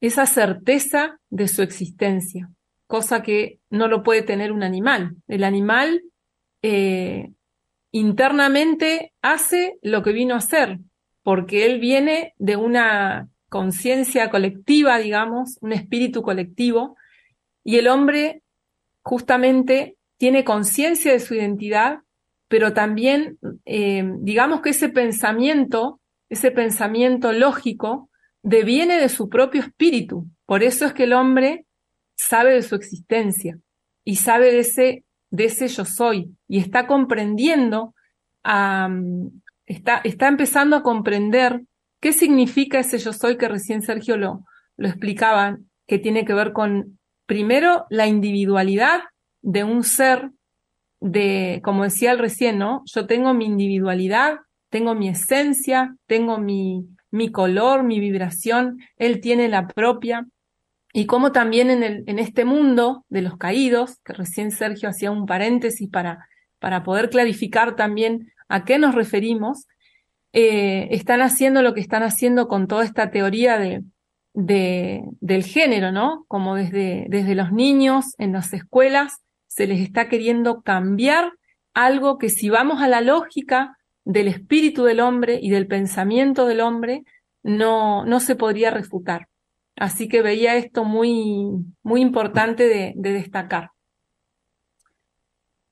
esa 0.00 0.26
certeza 0.26 1.18
de 1.28 1.48
su 1.48 1.62
existencia, 1.62 2.50
cosa 2.88 3.22
que 3.22 3.60
no 3.70 3.86
lo 3.86 4.02
puede 4.02 4.22
tener 4.22 4.50
un 4.50 4.64
animal. 4.64 5.14
El 5.28 5.44
animal 5.44 6.02
eh, 6.62 7.30
internamente 7.92 9.12
hace 9.22 9.78
lo 9.82 10.02
que 10.02 10.12
vino 10.12 10.34
a 10.34 10.38
hacer, 10.38 10.78
porque 11.22 11.66
él 11.66 11.78
viene 11.78 12.34
de 12.38 12.56
una 12.56 13.28
conciencia 13.48 14.30
colectiva, 14.30 14.98
digamos, 14.98 15.58
un 15.60 15.72
espíritu 15.72 16.22
colectivo, 16.22 16.96
y 17.62 17.76
el 17.76 17.88
hombre 17.88 18.42
justamente 19.02 19.96
tiene 20.16 20.42
conciencia 20.42 21.12
de 21.12 21.20
su 21.20 21.34
identidad, 21.34 22.00
pero 22.48 22.72
también, 22.72 23.38
eh, 23.66 24.02
digamos 24.20 24.62
que 24.62 24.70
ese 24.70 24.88
pensamiento, 24.88 26.00
ese 26.30 26.50
pensamiento 26.50 27.32
lógico, 27.32 28.08
deviene 28.42 28.98
de 28.98 29.10
su 29.10 29.28
propio 29.28 29.60
espíritu. 29.60 30.26
Por 30.46 30.62
eso 30.62 30.86
es 30.86 30.94
que 30.94 31.04
el 31.04 31.12
hombre 31.12 31.66
sabe 32.18 32.52
de 32.52 32.62
su 32.62 32.74
existencia 32.74 33.58
y 34.04 34.16
sabe 34.16 34.52
de 34.52 34.58
ese, 34.60 35.04
de 35.30 35.44
ese 35.44 35.68
yo 35.68 35.84
soy 35.84 36.36
y 36.48 36.58
está 36.58 36.86
comprendiendo, 36.86 37.94
está, 38.44 40.00
está 40.04 40.28
empezando 40.28 40.76
a 40.76 40.82
comprender 40.82 41.62
qué 42.00 42.12
significa 42.12 42.80
ese 42.80 42.98
yo 42.98 43.12
soy 43.12 43.38
que 43.38 43.48
recién 43.48 43.82
Sergio 43.82 44.16
lo, 44.16 44.44
lo 44.76 44.88
explicaba, 44.88 45.58
que 45.86 45.98
tiene 45.98 46.24
que 46.24 46.34
ver 46.34 46.52
con, 46.52 46.98
primero, 47.26 47.86
la 47.88 48.06
individualidad 48.06 49.00
de 49.40 49.64
un 49.64 49.84
ser, 49.84 50.30
de, 51.00 51.60
como 51.62 51.84
decía 51.84 52.10
el 52.10 52.18
recién, 52.18 52.58
¿no? 52.58 52.82
Yo 52.86 53.06
tengo 53.06 53.32
mi 53.32 53.46
individualidad, 53.46 54.38
tengo 54.70 54.94
mi 54.94 55.08
esencia, 55.08 55.96
tengo 56.06 56.38
mi, 56.38 56.84
mi 57.10 57.30
color, 57.30 57.84
mi 57.84 58.00
vibración, 58.00 58.78
él 58.96 59.20
tiene 59.20 59.48
la 59.48 59.68
propia. 59.68 60.26
Y 60.92 61.06
como 61.06 61.32
también 61.32 61.70
en, 61.70 61.82
el, 61.82 62.04
en 62.06 62.18
este 62.18 62.44
mundo 62.44 63.04
de 63.08 63.22
los 63.22 63.36
caídos, 63.36 63.98
que 64.04 64.12
recién 64.14 64.50
Sergio 64.50 64.88
hacía 64.88 65.10
un 65.10 65.26
paréntesis 65.26 65.88
para, 65.90 66.26
para 66.58 66.82
poder 66.82 67.10
clarificar 67.10 67.76
también 67.76 68.32
a 68.48 68.64
qué 68.64 68.78
nos 68.78 68.94
referimos, 68.94 69.66
eh, 70.32 70.88
están 70.90 71.20
haciendo 71.20 71.62
lo 71.62 71.74
que 71.74 71.80
están 71.80 72.02
haciendo 72.02 72.48
con 72.48 72.66
toda 72.66 72.84
esta 72.84 73.10
teoría 73.10 73.58
de, 73.58 73.82
del 74.34 75.44
género, 75.44 75.90
¿no? 75.90 76.24
Como 76.28 76.54
desde, 76.54 77.06
desde 77.08 77.34
los 77.34 77.52
niños 77.52 78.14
en 78.18 78.32
las 78.32 78.52
escuelas 78.52 79.20
se 79.46 79.66
les 79.66 79.80
está 79.80 80.08
queriendo 80.08 80.62
cambiar 80.62 81.32
algo 81.74 82.18
que 82.18 82.28
si 82.28 82.48
vamos 82.48 82.80
a 82.82 82.88
la 82.88 83.00
lógica 83.00 83.76
del 84.04 84.28
espíritu 84.28 84.84
del 84.84 85.00
hombre 85.00 85.38
y 85.42 85.50
del 85.50 85.66
pensamiento 85.66 86.46
del 86.46 86.60
hombre, 86.60 87.04
no, 87.42 88.04
no 88.04 88.20
se 88.20 88.36
podría 88.36 88.70
refutar. 88.70 89.28
Así 89.78 90.08
que 90.08 90.22
veía 90.22 90.56
esto 90.56 90.84
muy, 90.84 91.64
muy 91.82 92.00
importante 92.00 92.68
de, 92.68 92.94
de 92.96 93.12
destacar. 93.12 93.70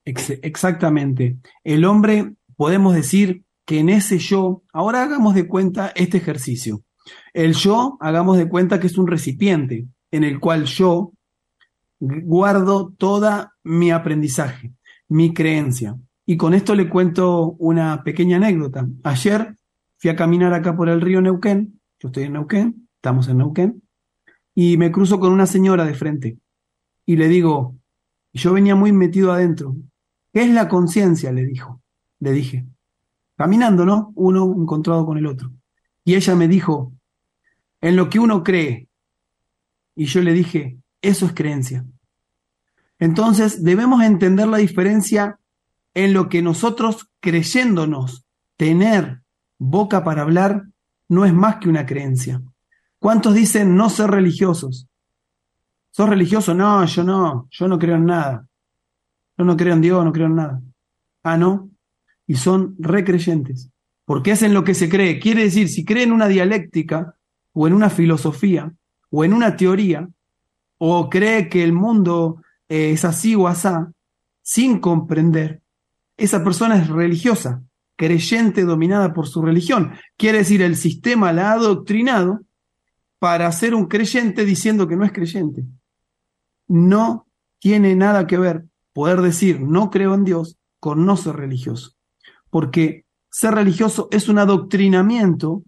Exactamente. 0.04 1.36
El 1.64 1.84
hombre, 1.84 2.34
podemos 2.56 2.94
decir 2.94 3.42
que 3.64 3.80
en 3.80 3.88
ese 3.88 4.18
yo, 4.18 4.62
ahora 4.72 5.02
hagamos 5.02 5.34
de 5.34 5.48
cuenta 5.48 5.92
este 5.96 6.18
ejercicio. 6.18 6.82
El 7.34 7.54
yo, 7.54 7.96
hagamos 8.00 8.38
de 8.38 8.48
cuenta 8.48 8.78
que 8.78 8.86
es 8.86 8.96
un 8.96 9.08
recipiente 9.08 9.86
en 10.12 10.24
el 10.24 10.38
cual 10.38 10.64
yo 10.64 11.12
guardo 11.98 12.92
toda 12.96 13.54
mi 13.64 13.90
aprendizaje, 13.90 14.72
mi 15.08 15.34
creencia. 15.34 15.96
Y 16.24 16.36
con 16.36 16.54
esto 16.54 16.74
le 16.74 16.88
cuento 16.88 17.56
una 17.58 18.02
pequeña 18.04 18.36
anécdota. 18.36 18.86
Ayer 19.02 19.56
fui 19.96 20.10
a 20.10 20.16
caminar 20.16 20.52
acá 20.54 20.76
por 20.76 20.88
el 20.88 21.00
río 21.00 21.20
Neuquén, 21.20 21.80
yo 21.98 22.08
estoy 22.08 22.24
en 22.24 22.34
Neuquén, 22.34 22.88
estamos 22.96 23.28
en 23.28 23.38
Neuquén, 23.38 23.82
y 24.58 24.78
me 24.78 24.90
cruzo 24.90 25.20
con 25.20 25.32
una 25.32 25.46
señora 25.46 25.84
de 25.84 25.92
frente. 25.92 26.38
Y 27.04 27.16
le 27.16 27.28
digo, 27.28 27.76
yo 28.32 28.54
venía 28.54 28.74
muy 28.74 28.90
metido 28.90 29.30
adentro. 29.30 29.76
¿Qué 30.32 30.44
es 30.44 30.50
la 30.50 30.66
conciencia? 30.66 31.30
Le 31.30 31.44
dijo, 31.44 31.82
le 32.20 32.32
dije. 32.32 32.66
Caminando, 33.36 33.84
¿no? 33.84 34.12
Uno 34.14 34.54
encontrado 34.56 35.04
con 35.04 35.18
el 35.18 35.26
otro. 35.26 35.52
Y 36.04 36.14
ella 36.14 36.34
me 36.34 36.48
dijo, 36.48 36.94
en 37.82 37.96
lo 37.96 38.08
que 38.08 38.18
uno 38.18 38.42
cree. 38.42 38.88
Y 39.94 40.06
yo 40.06 40.22
le 40.22 40.32
dije, 40.32 40.78
eso 41.02 41.26
es 41.26 41.34
creencia. 41.34 41.84
Entonces 42.98 43.62
debemos 43.62 44.02
entender 44.02 44.48
la 44.48 44.56
diferencia 44.56 45.38
en 45.92 46.14
lo 46.14 46.30
que 46.30 46.40
nosotros 46.40 47.10
creyéndonos 47.20 48.24
tener 48.56 49.20
boca 49.58 50.02
para 50.02 50.22
hablar 50.22 50.64
no 51.10 51.26
es 51.26 51.34
más 51.34 51.56
que 51.56 51.68
una 51.68 51.84
creencia. 51.84 52.42
¿Cuántos 52.98 53.34
dicen 53.34 53.76
no 53.76 53.90
ser 53.90 54.10
religiosos? 54.10 54.88
¿Sos 55.90 56.08
religioso? 56.08 56.54
No, 56.54 56.84
yo 56.84 57.04
no, 57.04 57.48
yo 57.50 57.68
no 57.68 57.78
creo 57.78 57.96
en 57.96 58.06
nada. 58.06 58.46
Yo 59.38 59.44
no 59.44 59.56
creo 59.56 59.74
en 59.74 59.80
Dios, 59.80 60.04
no 60.04 60.12
creo 60.12 60.26
en 60.26 60.36
nada. 60.36 60.62
Ah, 61.22 61.36
no. 61.36 61.70
Y 62.26 62.36
son 62.36 62.74
recreyentes. 62.78 63.70
Porque 64.04 64.32
hacen 64.32 64.54
lo 64.54 64.64
que 64.64 64.74
se 64.74 64.88
cree. 64.88 65.18
Quiere 65.18 65.44
decir, 65.44 65.68
si 65.68 65.84
creen 65.84 66.10
en 66.10 66.14
una 66.14 66.28
dialéctica, 66.28 67.16
o 67.52 67.66
en 67.66 67.72
una 67.72 67.88
filosofía, 67.88 68.72
o 69.10 69.24
en 69.24 69.32
una 69.32 69.56
teoría, 69.56 70.08
o 70.78 71.08
cree 71.08 71.48
que 71.48 71.64
el 71.64 71.72
mundo 71.72 72.42
eh, 72.68 72.90
es 72.92 73.04
así 73.04 73.34
o 73.34 73.48
asá, 73.48 73.90
sin 74.42 74.78
comprender, 74.78 75.62
esa 76.16 76.44
persona 76.44 76.76
es 76.76 76.88
religiosa, 76.88 77.62
creyente 77.96 78.64
dominada 78.64 79.12
por 79.12 79.26
su 79.26 79.42
religión. 79.42 79.92
Quiere 80.16 80.38
decir, 80.38 80.62
el 80.62 80.76
sistema 80.76 81.32
la 81.32 81.50
ha 81.50 81.54
adoctrinado 81.54 82.42
para 83.26 83.50
ser 83.50 83.74
un 83.74 83.86
creyente 83.86 84.44
diciendo 84.44 84.86
que 84.86 84.94
no 84.94 85.04
es 85.04 85.10
creyente. 85.10 85.64
No 86.68 87.26
tiene 87.58 87.96
nada 87.96 88.24
que 88.28 88.38
ver 88.38 88.66
poder 88.92 89.20
decir 89.20 89.60
no 89.60 89.90
creo 89.90 90.14
en 90.14 90.22
Dios 90.22 90.58
con 90.78 91.04
no 91.04 91.16
ser 91.16 91.34
religioso. 91.34 91.96
Porque 92.50 93.04
ser 93.28 93.54
religioso 93.56 94.06
es 94.12 94.28
un 94.28 94.38
adoctrinamiento 94.38 95.64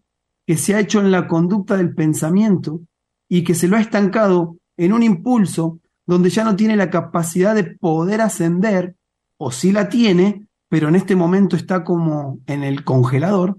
que 0.47 0.57
se 0.57 0.77
ha 0.77 0.79
hecho 0.79 1.01
en 1.01 1.11
la 1.11 1.27
conducta 1.27 1.77
del 1.77 1.97
pensamiento 1.97 2.81
y 3.29 3.43
que 3.43 3.57
se 3.57 3.67
lo 3.67 3.77
ha 3.77 3.81
estancado 3.81 4.57
en 4.77 4.93
un 4.93 5.03
impulso 5.03 5.81
donde 6.07 6.31
ya 6.31 6.45
no 6.45 6.55
tiene 6.55 6.77
la 6.77 6.91
capacidad 6.91 7.57
de 7.57 7.65
poder 7.65 8.21
ascender, 8.21 8.95
o 9.37 9.51
sí 9.51 9.73
la 9.73 9.89
tiene, 9.89 10.47
pero 10.69 10.87
en 10.87 10.95
este 10.95 11.17
momento 11.17 11.57
está 11.57 11.83
como 11.83 12.39
en 12.47 12.63
el 12.63 12.85
congelador, 12.85 13.59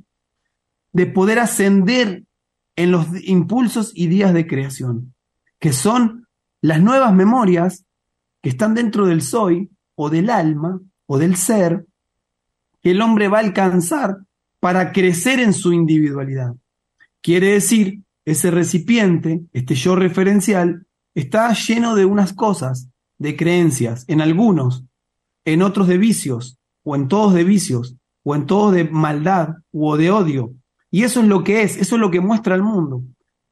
de 0.94 1.06
poder 1.06 1.40
ascender 1.40 2.24
en 2.80 2.92
los 2.92 3.08
impulsos 3.26 3.92
y 3.94 4.08
días 4.08 4.34
de 4.34 4.48
creación, 4.48 5.14
que 5.60 5.74
son 5.74 6.28
las 6.62 6.82
nuevas 6.82 7.14
memorias 7.14 7.84
que 8.42 8.48
están 8.48 8.74
dentro 8.74 9.06
del 9.06 9.22
soy 9.22 9.70
o 9.96 10.10
del 10.10 10.30
alma 10.30 10.80
o 11.06 11.18
del 11.18 11.36
ser 11.36 11.86
que 12.82 12.92
el 12.92 13.02
hombre 13.02 13.28
va 13.28 13.40
a 13.40 13.42
alcanzar 13.42 14.20
para 14.62 14.94
crecer 14.94 15.42
en 15.42 15.52
su 15.52 15.74
individualidad. 15.74 16.56
Quiere 17.22 17.52
decir, 17.52 18.04
ese 18.24 18.50
recipiente, 18.50 19.42
este 19.52 19.76
yo 19.76 19.98
referencial, 19.98 20.88
está 21.14 21.54
lleno 21.54 21.96
de 21.96 22.06
unas 22.06 22.32
cosas, 22.32 22.88
de 23.18 23.36
creencias, 23.36 24.06
en 24.08 24.22
algunos, 24.22 24.86
en 25.44 25.64
otros 25.64 25.90
de 25.90 25.98
vicios, 25.98 26.58
o 26.84 26.96
en 26.96 27.10
todos 27.10 27.34
de 27.34 27.44
vicios, 27.44 27.98
o 28.24 28.36
en 28.36 28.46
todos 28.46 28.74
de 28.74 28.86
maldad 28.86 29.56
o 29.74 29.98
de 29.98 30.12
odio. 30.12 30.54
Y 30.92 31.04
eso 31.04 31.22
es 31.22 31.28
lo 31.28 31.44
que 31.44 31.62
es, 31.62 31.78
eso 31.78 31.96
es 31.96 32.02
lo 32.02 32.12
que 32.12 32.20
muestra 32.20 32.56
al 32.56 32.64
mundo. 32.64 33.04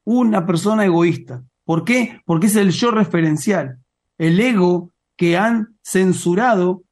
Una 0.04 0.46
persona 0.46 0.84
egoísta. 0.84 1.44
¿Por 1.64 1.84
qué? 1.84 2.20
Porque 2.24 2.46
es 2.46 2.56
el 2.56 2.70
yo 2.70 2.90
referencial, 2.90 3.78
el 4.16 4.40
ego 4.40 4.92
que 5.16 5.36
han 5.36 5.76
censurado 5.82 6.82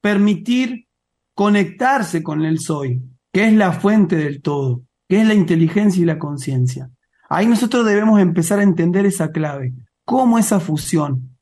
permitir 0.00 0.86
conectarse 1.34 2.22
con 2.22 2.44
el 2.44 2.58
soy, 2.60 3.02
que 3.32 3.46
es 3.46 3.52
la 3.52 3.72
fuente 3.72 4.16
del 4.16 4.40
todo, 4.40 4.82
que 5.08 5.20
es 5.20 5.26
la 5.26 5.34
inteligencia 5.34 6.02
y 6.02 6.06
la 6.06 6.18
conciencia. 6.18 6.90
Ahí 7.28 7.46
nosotros 7.46 7.84
debemos 7.84 8.20
empezar 8.20 8.60
a 8.60 8.62
entender 8.62 9.04
esa 9.04 9.32
clave 9.32 9.74
cómo 10.06 10.38
esa 10.38 10.60
fusión. 10.60 11.36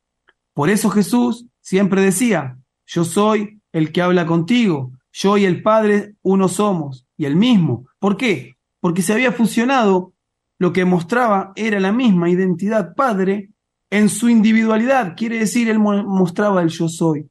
Por 0.55 0.71
eso 0.71 0.91
Jesús 0.91 1.47
siempre 1.61 2.03
decía, 2.03 2.59
yo 2.87 3.05
soy 3.05 3.61
el 3.71 3.93
que 3.93 4.03
habla 4.03 4.27
contigo, 4.27 4.93
yo 5.13 5.37
y 5.37 5.45
el 5.45 5.63
Padre 5.63 6.15
uno 6.23 6.49
somos, 6.49 7.07
y 7.17 7.27
el 7.27 7.37
mismo. 7.37 7.85
¿Por 8.05 8.19
qué? 8.19 8.59
Porque 8.81 9.01
se 9.01 9.15
había 9.15 9.33
fusionado, 9.33 10.13
lo 10.59 10.75
que 10.75 10.85
mostraba 10.85 11.55
era 11.57 11.81
la 11.81 11.91
misma 11.91 12.29
identidad 12.29 12.95
Padre 12.95 13.49
en 13.89 14.11
su 14.11 14.29
individualidad, 14.29 15.15
quiere 15.17 15.39
decir, 15.39 15.71
él 15.71 15.79
mostraba 15.79 16.61
el 16.61 16.69
yo 16.69 16.87
soy. 16.87 17.31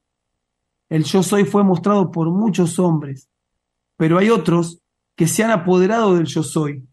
El 0.89 1.03
yo 1.03 1.21
soy 1.21 1.45
fue 1.45 1.63
mostrado 1.63 2.09
por 2.09 2.31
muchos 2.31 2.79
hombres, 2.79 3.29
pero 3.97 4.17
hay 4.17 4.31
otros 4.31 4.81
que 5.15 5.27
se 5.27 5.43
han 5.43 5.51
apoderado 5.51 6.15
del 6.15 6.25
yo 6.25 6.41
soy. 6.41 6.83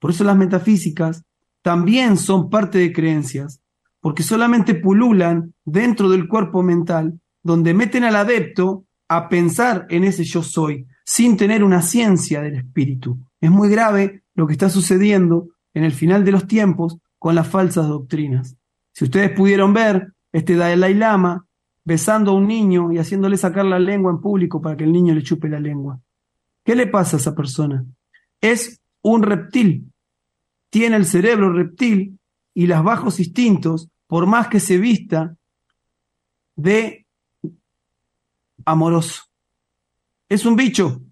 Por 0.00 0.10
eso 0.10 0.24
las 0.24 0.36
metafísicas 0.36 1.22
también 1.62 2.16
son 2.16 2.50
parte 2.50 2.78
de 2.78 2.92
creencias, 2.92 3.60
porque 4.00 4.24
solamente 4.24 4.74
pululan 4.74 5.54
dentro 5.64 6.10
del 6.10 6.26
cuerpo 6.26 6.64
mental, 6.64 7.20
donde 7.44 7.72
meten 7.72 8.02
al 8.02 8.16
adepto 8.16 8.84
a 9.06 9.28
pensar 9.28 9.86
en 9.90 10.02
ese 10.02 10.24
yo 10.24 10.42
soy, 10.42 10.88
sin 11.04 11.36
tener 11.36 11.64
una 11.64 11.82
ciencia 11.82 12.40
del 12.40 12.56
espíritu. 12.56 13.18
Es 13.40 13.50
muy 13.50 13.68
grave 13.68 14.22
lo 14.34 14.46
que 14.46 14.52
está 14.52 14.70
sucediendo 14.70 15.48
en 15.74 15.84
el 15.84 15.92
final 15.92 16.24
de 16.24 16.32
los 16.32 16.46
tiempos 16.46 16.98
con 17.18 17.34
las 17.34 17.48
falsas 17.48 17.88
doctrinas. 17.88 18.56
Si 18.92 19.04
ustedes 19.04 19.30
pudieron 19.30 19.72
ver 19.72 20.12
este 20.32 20.56
Dalai 20.56 20.94
Lama 20.94 21.46
besando 21.84 22.30
a 22.30 22.34
un 22.34 22.46
niño 22.46 22.92
y 22.92 22.98
haciéndole 22.98 23.36
sacar 23.36 23.64
la 23.64 23.78
lengua 23.78 24.12
en 24.12 24.20
público 24.20 24.60
para 24.60 24.76
que 24.76 24.84
el 24.84 24.92
niño 24.92 25.14
le 25.14 25.22
chupe 25.22 25.48
la 25.48 25.60
lengua. 25.60 26.00
¿Qué 26.64 26.76
le 26.76 26.86
pasa 26.86 27.16
a 27.16 27.20
esa 27.20 27.34
persona? 27.34 27.84
Es 28.40 28.80
un 29.02 29.22
reptil. 29.22 29.90
Tiene 30.70 30.96
el 30.96 31.06
cerebro 31.06 31.52
reptil 31.52 32.18
y 32.54 32.66
los 32.66 32.82
bajos 32.84 33.18
instintos, 33.18 33.88
por 34.06 34.26
más 34.26 34.48
que 34.48 34.60
se 34.60 34.78
vista 34.78 35.36
de 36.54 37.06
amoroso. 38.64 39.24
Es 40.32 40.46
un 40.46 40.56
bicho, 40.56 41.02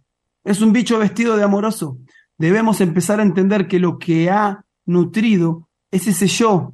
es 0.45 0.63
un 0.63 0.73
bicho 0.73 0.99
vestido 0.99 1.37
de 1.37 1.43
amoroso. 1.43 1.99
Debemos 2.39 2.81
empezar 2.81 3.21
a 3.21 3.23
entender 3.23 3.69
que 3.69 3.79
lo 3.79 3.99
que 3.99 4.31
ha 4.31 4.65
nutrido 4.87 5.69
es 5.91 6.07
ese 6.07 6.27
yo 6.27 6.73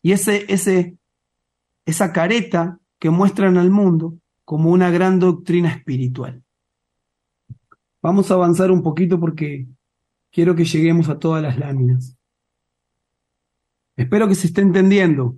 y 0.00 0.12
ese, 0.12 0.46
ese, 0.50 0.96
esa 1.84 2.10
careta 2.10 2.78
que 2.98 3.10
muestran 3.10 3.58
al 3.58 3.70
mundo 3.70 4.16
como 4.46 4.70
una 4.70 4.88
gran 4.88 5.18
doctrina 5.18 5.68
espiritual. 5.68 6.42
Vamos 8.00 8.30
a 8.30 8.34
avanzar 8.34 8.70
un 8.70 8.82
poquito 8.82 9.20
porque 9.20 9.66
quiero 10.30 10.56
que 10.56 10.64
lleguemos 10.64 11.10
a 11.10 11.18
todas 11.18 11.42
las 11.42 11.58
láminas. 11.58 12.16
Espero 13.96 14.26
que 14.28 14.34
se 14.34 14.46
esté 14.46 14.62
entendiendo. 14.62 15.36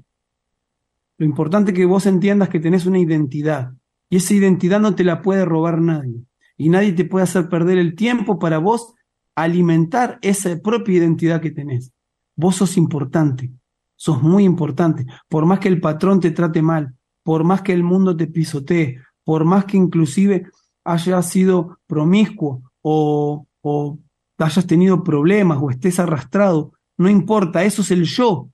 Lo 1.18 1.26
importante 1.26 1.72
es 1.72 1.76
que 1.76 1.84
vos 1.84 2.06
entiendas 2.06 2.48
que 2.48 2.60
tenés 2.60 2.86
una 2.86 3.00
identidad 3.00 3.72
y 4.08 4.18
esa 4.18 4.34
identidad 4.34 4.78
no 4.78 4.94
te 4.94 5.02
la 5.02 5.20
puede 5.20 5.44
robar 5.44 5.80
nadie 5.80 6.24
y 6.56 6.68
nadie 6.68 6.92
te 6.92 7.04
puede 7.04 7.24
hacer 7.24 7.48
perder 7.48 7.78
el 7.78 7.94
tiempo 7.94 8.38
para 8.38 8.58
vos 8.58 8.94
alimentar 9.34 10.18
esa 10.22 10.56
propia 10.60 10.96
identidad 10.98 11.40
que 11.40 11.50
tenés. 11.50 11.92
Vos 12.36 12.56
sos 12.56 12.76
importante, 12.76 13.52
sos 13.96 14.22
muy 14.22 14.44
importante, 14.44 15.06
por 15.28 15.46
más 15.46 15.58
que 15.58 15.68
el 15.68 15.80
patrón 15.80 16.20
te 16.20 16.30
trate 16.30 16.62
mal, 16.62 16.94
por 17.22 17.44
más 17.44 17.62
que 17.62 17.72
el 17.72 17.82
mundo 17.82 18.16
te 18.16 18.26
pisotee, 18.26 18.98
por 19.24 19.44
más 19.44 19.64
que 19.64 19.76
inclusive 19.76 20.46
hayas 20.84 21.30
sido 21.30 21.78
promiscuo 21.86 22.62
o, 22.82 23.46
o 23.62 23.98
hayas 24.38 24.66
tenido 24.66 25.02
problemas 25.02 25.58
o 25.60 25.70
estés 25.70 25.98
arrastrado, 25.98 26.72
no 26.96 27.08
importa, 27.08 27.64
eso 27.64 27.82
es 27.82 27.90
el 27.90 28.04
yo. 28.04 28.48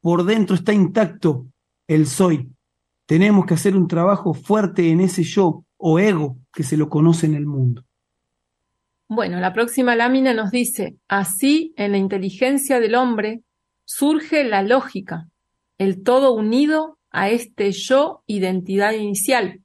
Por 0.00 0.24
dentro 0.24 0.54
está 0.54 0.72
intacto 0.72 1.46
el 1.88 2.06
soy. 2.06 2.50
Tenemos 3.06 3.46
que 3.46 3.54
hacer 3.54 3.76
un 3.76 3.88
trabajo 3.88 4.34
fuerte 4.34 4.90
en 4.90 5.00
ese 5.00 5.22
yo 5.22 5.64
o 5.76 5.98
ego 5.98 6.38
que 6.54 6.62
se 6.62 6.76
lo 6.76 6.88
conoce 6.88 7.26
en 7.26 7.34
el 7.34 7.46
mundo. 7.46 7.84
Bueno, 9.08 9.38
la 9.40 9.52
próxima 9.52 9.94
lámina 9.96 10.32
nos 10.32 10.50
dice, 10.50 10.96
así 11.08 11.74
en 11.76 11.92
la 11.92 11.98
inteligencia 11.98 12.80
del 12.80 12.94
hombre 12.94 13.42
surge 13.84 14.44
la 14.44 14.62
lógica, 14.62 15.28
el 15.78 16.02
todo 16.02 16.32
unido 16.32 16.98
a 17.10 17.28
este 17.28 17.70
yo 17.72 18.22
identidad 18.26 18.92
inicial, 18.92 19.60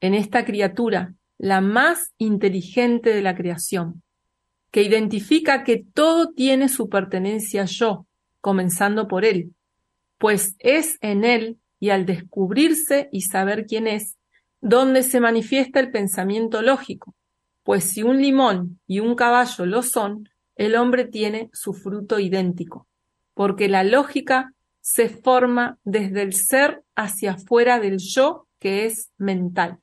en 0.00 0.14
esta 0.14 0.44
criatura, 0.44 1.14
la 1.36 1.60
más 1.60 2.12
inteligente 2.18 3.14
de 3.14 3.22
la 3.22 3.36
creación, 3.36 4.02
que 4.70 4.82
identifica 4.82 5.64
que 5.64 5.84
todo 5.94 6.32
tiene 6.32 6.68
su 6.68 6.88
pertenencia 6.88 7.64
yo, 7.66 8.06
comenzando 8.40 9.06
por 9.06 9.24
él, 9.24 9.54
pues 10.18 10.56
es 10.58 10.98
en 11.00 11.24
él 11.24 11.58
y 11.80 11.90
al 11.90 12.06
descubrirse 12.06 13.08
y 13.12 13.22
saber 13.22 13.66
quién 13.66 13.86
es, 13.86 14.17
donde 14.60 15.02
se 15.02 15.20
manifiesta 15.20 15.80
el 15.80 15.90
pensamiento 15.90 16.62
lógico, 16.62 17.14
pues 17.62 17.84
si 17.84 18.02
un 18.02 18.20
limón 18.20 18.80
y 18.86 19.00
un 19.00 19.14
caballo 19.14 19.66
lo 19.66 19.82
son, 19.82 20.28
el 20.56 20.74
hombre 20.74 21.04
tiene 21.04 21.50
su 21.52 21.72
fruto 21.72 22.18
idéntico, 22.18 22.88
porque 23.34 23.68
la 23.68 23.84
lógica 23.84 24.52
se 24.80 25.08
forma 25.08 25.78
desde 25.84 26.22
el 26.22 26.32
ser 26.32 26.82
hacia 26.96 27.32
afuera 27.32 27.78
del 27.78 27.98
yo 27.98 28.46
que 28.58 28.86
es 28.86 29.10
mental. 29.18 29.78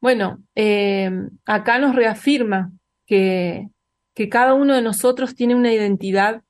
Bueno, 0.00 0.42
eh, 0.54 1.10
acá 1.44 1.78
nos 1.78 1.94
reafirma 1.94 2.72
que, 3.04 3.68
que 4.14 4.28
cada 4.28 4.54
uno 4.54 4.74
de 4.74 4.82
nosotros 4.82 5.34
tiene 5.34 5.54
una 5.54 5.72
identidad 5.72 6.42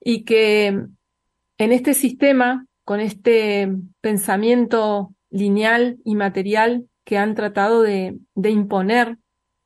y 0.00 0.24
que 0.24 0.66
en 0.66 1.72
este 1.72 1.94
sistema 1.94 2.66
con 2.86 3.00
este 3.00 3.68
pensamiento 4.00 5.12
lineal 5.28 5.98
y 6.04 6.14
material 6.14 6.88
que 7.04 7.18
han 7.18 7.34
tratado 7.34 7.82
de, 7.82 8.16
imponer, 8.36 9.18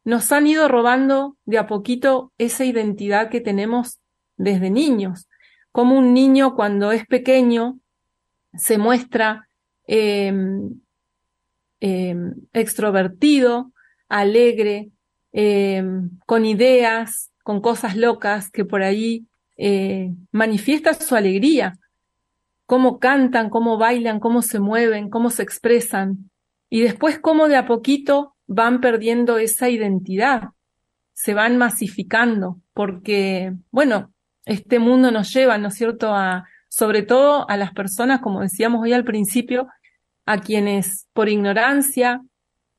nos 0.05 0.33
han 0.33 0.47
ido 0.47 0.69
robando 0.69 1.37
de 1.45 1.59
a 1.59 1.67
poquito 1.67 2.33
esa 2.39 2.65
identidad 2.65 3.29
que 3.29 3.43
tenemos 3.43 4.01
desde 4.39 4.71
niños. 4.71 5.29
Como 5.71 5.99
un 5.99 6.15
niño 6.15 6.57
cuando 6.57 6.93
es 6.93 7.05
pequeño 7.07 7.79
se 8.55 8.79
muestra 8.79 9.51
em, 9.87 10.81
em, 11.81 12.35
extrovertido, 12.55 13.71
alegre, 14.09 14.93
em, 15.33 16.09
con 16.25 16.47
ideas, 16.47 17.31
con 17.43 17.61
cosas 17.61 17.97
locas 17.97 18.51
que 18.51 18.65
por 18.65 18.83
ahí 18.83 19.27
eh, 19.59 20.11
manifiesta 20.33 20.95
su 20.95 21.15
alegría 21.17 21.75
cómo 22.71 23.01
cantan, 23.01 23.51
cómo 23.51 23.79
bailan, 23.79 24.21
cómo 24.21 24.43
se 24.43 24.61
mueven, 24.61 25.11
cómo 25.11 25.31
se 25.31 25.43
expresan, 25.43 26.31
y 26.69 26.83
después 26.83 27.19
cómo 27.19 27.49
de 27.49 27.57
a 27.57 27.67
poquito 27.67 28.37
van 28.47 28.81
perdiendo 28.81 29.39
esa 29.39 29.69
identidad, 29.69 30.51
se 31.13 31.35
van 31.35 31.59
masificando, 31.59 32.61
porque, 32.73 33.55
bueno, 33.73 34.13
este 34.45 34.79
mundo 34.79 35.11
nos 35.11 35.35
lleva, 35.35 35.59
¿no 35.59 35.67
es 35.67 35.75
cierto?, 35.75 36.15
a, 36.15 36.45
sobre 36.69 37.03
todo 37.03 37.45
a 37.51 37.57
las 37.57 37.73
personas, 37.73 38.21
como 38.21 38.41
decíamos 38.41 38.83
hoy 38.85 38.93
al 38.93 39.03
principio, 39.03 39.67
a 40.25 40.39
quienes 40.39 41.09
por 41.13 41.29
ignorancia, 41.29 42.23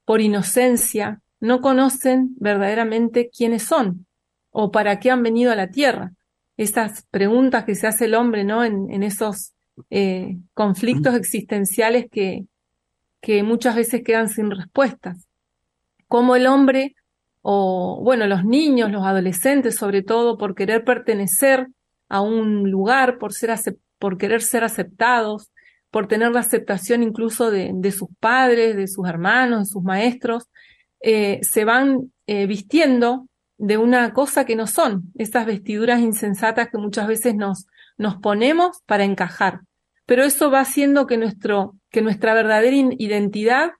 por 0.05 0.21
inocencia, 0.21 1.19
no 1.41 1.59
conocen 1.59 2.29
verdaderamente 2.39 3.29
quiénes 3.29 3.63
son 3.63 4.07
o 4.51 4.71
para 4.71 5.01
qué 5.01 5.11
han 5.11 5.21
venido 5.21 5.51
a 5.51 5.57
la 5.57 5.67
tierra. 5.69 6.13
Esas 6.55 7.05
preguntas 7.11 7.65
que 7.65 7.75
se 7.75 7.87
hace 7.87 8.05
el 8.05 8.15
hombre, 8.15 8.45
¿no? 8.45 8.63
En, 8.63 8.89
en 8.89 9.03
esos 9.03 9.53
eh, 9.89 10.37
conflictos 10.53 11.15
existenciales 11.15 12.05
que, 12.11 12.45
que 13.21 13.43
muchas 13.43 13.75
veces 13.75 14.03
quedan 14.03 14.29
sin 14.29 14.51
respuestas. 14.51 15.27
Como 16.07 16.35
el 16.35 16.47
hombre, 16.47 16.95
o 17.41 18.01
bueno, 18.03 18.27
los 18.27 18.43
niños, 18.45 18.91
los 18.91 19.05
adolescentes 19.05 19.75
sobre 19.75 20.03
todo, 20.03 20.37
por 20.37 20.55
querer 20.55 20.83
pertenecer 20.83 21.67
a 22.09 22.21
un 22.21 22.69
lugar, 22.69 23.17
por, 23.17 23.33
ser 23.33 23.57
por 23.97 24.17
querer 24.17 24.41
ser 24.41 24.63
aceptados, 24.63 25.51
por 25.89 26.07
tener 26.07 26.31
la 26.31 26.39
aceptación 26.39 27.03
incluso 27.03 27.51
de, 27.51 27.71
de 27.73 27.91
sus 27.91 28.09
padres, 28.19 28.75
de 28.75 28.87
sus 28.87 29.07
hermanos, 29.07 29.59
de 29.59 29.65
sus 29.65 29.83
maestros, 29.83 30.49
eh, 31.01 31.39
se 31.41 31.65
van 31.65 32.11
eh, 32.27 32.45
vistiendo 32.45 33.27
de 33.57 33.77
una 33.77 34.13
cosa 34.13 34.45
que 34.45 34.55
no 34.55 34.67
son, 34.67 35.11
esas 35.15 35.45
vestiduras 35.45 35.99
insensatas 35.99 36.69
que 36.69 36.77
muchas 36.77 37.07
veces 37.07 37.35
nos, 37.35 37.67
nos 38.01 38.17
ponemos 38.17 38.81
para 38.87 39.03
encajar. 39.03 39.61
Pero 40.07 40.23
eso 40.23 40.49
va 40.49 40.61
haciendo 40.61 41.05
que, 41.05 41.17
nuestro, 41.17 41.75
que 41.91 42.01
nuestra 42.01 42.33
verdadera 42.33 42.75
identidad, 42.97 43.73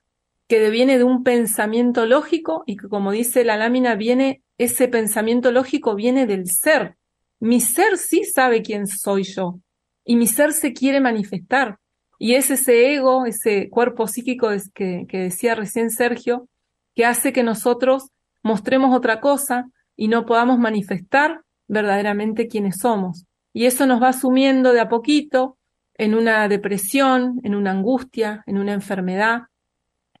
que 0.46 0.60
deviene 0.60 0.96
de 0.96 1.04
un 1.04 1.24
pensamiento 1.24 2.06
lógico 2.06 2.62
y 2.64 2.76
que 2.76 2.88
como 2.88 3.10
dice 3.10 3.44
la 3.44 3.56
lámina, 3.56 3.96
viene, 3.96 4.42
ese 4.58 4.86
pensamiento 4.86 5.50
lógico 5.50 5.96
viene 5.96 6.26
del 6.26 6.48
ser. 6.48 6.96
Mi 7.40 7.60
ser 7.60 7.98
sí 7.98 8.22
sabe 8.24 8.62
quién 8.62 8.86
soy 8.86 9.24
yo 9.24 9.58
y 10.04 10.14
mi 10.14 10.28
ser 10.28 10.52
se 10.52 10.72
quiere 10.72 11.00
manifestar. 11.00 11.78
Y 12.16 12.34
es 12.36 12.48
ese 12.52 12.94
ego, 12.94 13.26
ese 13.26 13.68
cuerpo 13.70 14.06
psíquico 14.06 14.50
que, 14.72 15.06
que 15.08 15.18
decía 15.18 15.56
recién 15.56 15.90
Sergio, 15.90 16.48
que 16.94 17.04
hace 17.04 17.32
que 17.32 17.42
nosotros 17.42 18.10
mostremos 18.44 18.96
otra 18.96 19.20
cosa 19.20 19.68
y 19.96 20.06
no 20.06 20.26
podamos 20.26 20.60
manifestar 20.60 21.40
verdaderamente 21.66 22.46
quiénes 22.46 22.76
somos. 22.78 23.26
Y 23.52 23.66
eso 23.66 23.86
nos 23.86 24.02
va 24.02 24.12
sumiendo 24.12 24.72
de 24.72 24.80
a 24.80 24.88
poquito 24.88 25.58
en 25.94 26.14
una 26.14 26.48
depresión, 26.48 27.40
en 27.44 27.54
una 27.54 27.70
angustia, 27.70 28.42
en 28.46 28.58
una 28.58 28.72
enfermedad, 28.72 29.42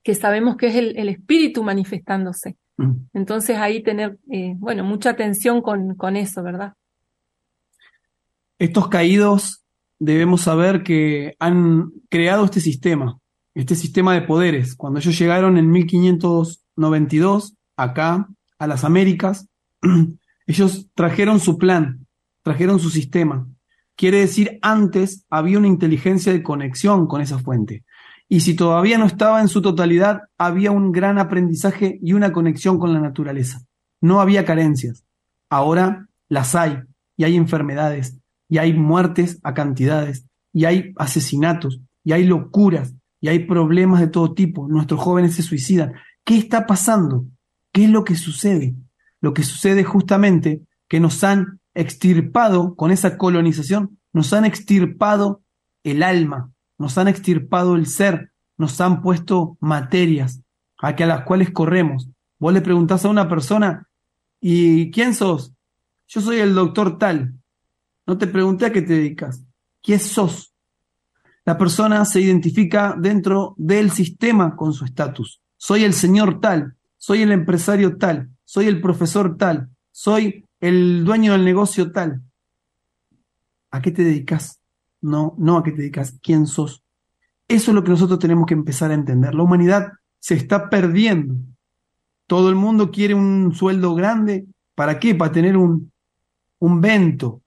que 0.02 0.14
sabemos 0.14 0.56
que 0.56 0.66
es 0.66 0.76
el, 0.76 1.08
espíritu 1.08 1.62
manifestándose. 1.62 2.56
Mm. 2.76 2.92
Entonces 3.14 3.56
ahí 3.56 3.82
tener, 3.82 4.18
eh, 4.30 4.54
bueno, 4.58 4.84
mucha 4.84 5.10
atención 5.10 5.62
con, 5.62 5.94
con 5.94 6.16
eso, 6.16 6.42
¿verdad? 6.42 6.74
Estos 8.58 8.88
caídos 8.88 9.62
debemos 9.98 10.42
saber 10.42 10.82
que 10.82 11.34
han 11.38 11.90
creado 12.08 12.44
este 12.44 12.60
sistema, 12.60 13.18
este 13.54 13.74
sistema 13.74 14.14
de 14.14 14.22
poderes. 14.22 14.74
Cuando 14.74 14.98
ellos 14.98 15.18
llegaron 15.18 15.58
en 15.58 15.70
1592 15.70 17.54
acá 17.76 18.28
a 18.58 18.66
las 18.66 18.84
Américas, 18.84 19.48
ellos 20.46 20.88
trajeron 20.94 21.40
su 21.40 21.56
plan, 21.56 22.01
trajeron 22.42 22.78
su 22.78 22.90
sistema. 22.90 23.46
Quiere 23.96 24.20
decir, 24.20 24.58
antes 24.62 25.24
había 25.30 25.58
una 25.58 25.68
inteligencia 25.68 26.32
de 26.32 26.42
conexión 26.42 27.06
con 27.06 27.20
esa 27.20 27.38
fuente. 27.38 27.84
Y 28.28 28.40
si 28.40 28.54
todavía 28.54 28.98
no 28.98 29.06
estaba 29.06 29.40
en 29.40 29.48
su 29.48 29.60
totalidad, 29.60 30.22
había 30.38 30.70
un 30.70 30.90
gran 30.90 31.18
aprendizaje 31.18 31.98
y 32.02 32.14
una 32.14 32.32
conexión 32.32 32.78
con 32.78 32.92
la 32.92 33.00
naturaleza. 33.00 33.60
No 34.00 34.20
había 34.20 34.44
carencias. 34.44 35.04
Ahora 35.50 36.08
las 36.28 36.54
hay, 36.54 36.78
y 37.16 37.24
hay 37.24 37.36
enfermedades, 37.36 38.18
y 38.48 38.58
hay 38.58 38.72
muertes 38.72 39.38
a 39.42 39.52
cantidades, 39.52 40.26
y 40.52 40.64
hay 40.64 40.92
asesinatos, 40.96 41.80
y 42.02 42.12
hay 42.12 42.24
locuras, 42.24 42.94
y 43.20 43.28
hay 43.28 43.40
problemas 43.40 44.00
de 44.00 44.08
todo 44.08 44.32
tipo. 44.34 44.66
Nuestros 44.66 45.00
jóvenes 45.00 45.34
se 45.34 45.42
suicidan. 45.42 45.92
¿Qué 46.24 46.38
está 46.38 46.66
pasando? 46.66 47.26
¿Qué 47.70 47.84
es 47.84 47.90
lo 47.90 48.04
que 48.04 48.16
sucede? 48.16 48.74
Lo 49.20 49.34
que 49.34 49.44
sucede 49.44 49.84
justamente 49.84 50.62
que 50.88 51.00
nos 51.00 51.22
han 51.22 51.60
extirpado 51.74 52.74
con 52.74 52.90
esa 52.90 53.16
colonización, 53.16 53.98
nos 54.12 54.32
han 54.32 54.44
extirpado 54.44 55.42
el 55.84 56.02
alma, 56.02 56.52
nos 56.78 56.98
han 56.98 57.08
extirpado 57.08 57.76
el 57.76 57.86
ser, 57.86 58.32
nos 58.56 58.80
han 58.80 59.02
puesto 59.02 59.56
materias 59.60 60.42
a, 60.78 60.94
que 60.94 61.04
a 61.04 61.06
las 61.06 61.24
cuales 61.24 61.50
corremos. 61.50 62.08
Vos 62.38 62.52
le 62.52 62.60
preguntás 62.60 63.04
a 63.04 63.08
una 63.08 63.28
persona, 63.28 63.88
¿y 64.40 64.90
quién 64.90 65.14
sos? 65.14 65.52
Yo 66.08 66.20
soy 66.20 66.38
el 66.38 66.54
doctor 66.54 66.98
tal. 66.98 67.34
No 68.06 68.18
te 68.18 68.26
pregunté 68.26 68.66
a 68.66 68.72
qué 68.72 68.82
te 68.82 68.94
dedicas. 68.94 69.42
¿Quién 69.82 70.00
sos? 70.00 70.52
La 71.44 71.58
persona 71.58 72.04
se 72.04 72.20
identifica 72.20 72.94
dentro 72.98 73.54
del 73.56 73.90
sistema 73.90 74.54
con 74.54 74.72
su 74.72 74.84
estatus. 74.84 75.40
Soy 75.56 75.84
el 75.84 75.94
señor 75.94 76.40
tal, 76.40 76.76
soy 76.98 77.22
el 77.22 77.32
empresario 77.32 77.96
tal, 77.96 78.30
soy 78.44 78.66
el 78.66 78.80
profesor 78.80 79.36
tal, 79.36 79.70
soy 79.90 80.44
el 80.62 81.04
dueño 81.04 81.32
del 81.32 81.44
negocio 81.44 81.90
tal. 81.90 82.22
¿A 83.72 83.82
qué 83.82 83.90
te 83.90 84.04
dedicas? 84.04 84.60
No, 85.00 85.34
no 85.36 85.58
a 85.58 85.62
qué 85.64 85.72
te 85.72 85.78
dedicas, 85.78 86.18
quién 86.22 86.46
sos. 86.46 86.84
Eso 87.48 87.72
es 87.72 87.74
lo 87.74 87.82
que 87.82 87.90
nosotros 87.90 88.20
tenemos 88.20 88.46
que 88.46 88.54
empezar 88.54 88.92
a 88.92 88.94
entender. 88.94 89.34
La 89.34 89.42
humanidad 89.42 89.92
se 90.20 90.34
está 90.34 90.70
perdiendo. 90.70 91.34
Todo 92.28 92.48
el 92.48 92.54
mundo 92.54 92.92
quiere 92.92 93.12
un 93.12 93.52
sueldo 93.54 93.94
grande. 93.96 94.46
¿Para 94.76 95.00
qué? 95.00 95.16
Para 95.16 95.32
tener 95.32 95.56
un, 95.56 95.92
un 96.60 96.80
vento 96.80 97.42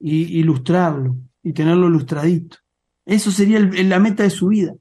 y 0.00 0.38
ilustrarlo 0.38 1.16
y 1.42 1.52
tenerlo 1.52 1.88
ilustradito. 1.88 2.56
Eso 3.04 3.30
sería 3.30 3.60
la 3.60 3.98
meta 3.98 4.22
de 4.22 4.30
su 4.30 4.48
vida. 4.48 4.74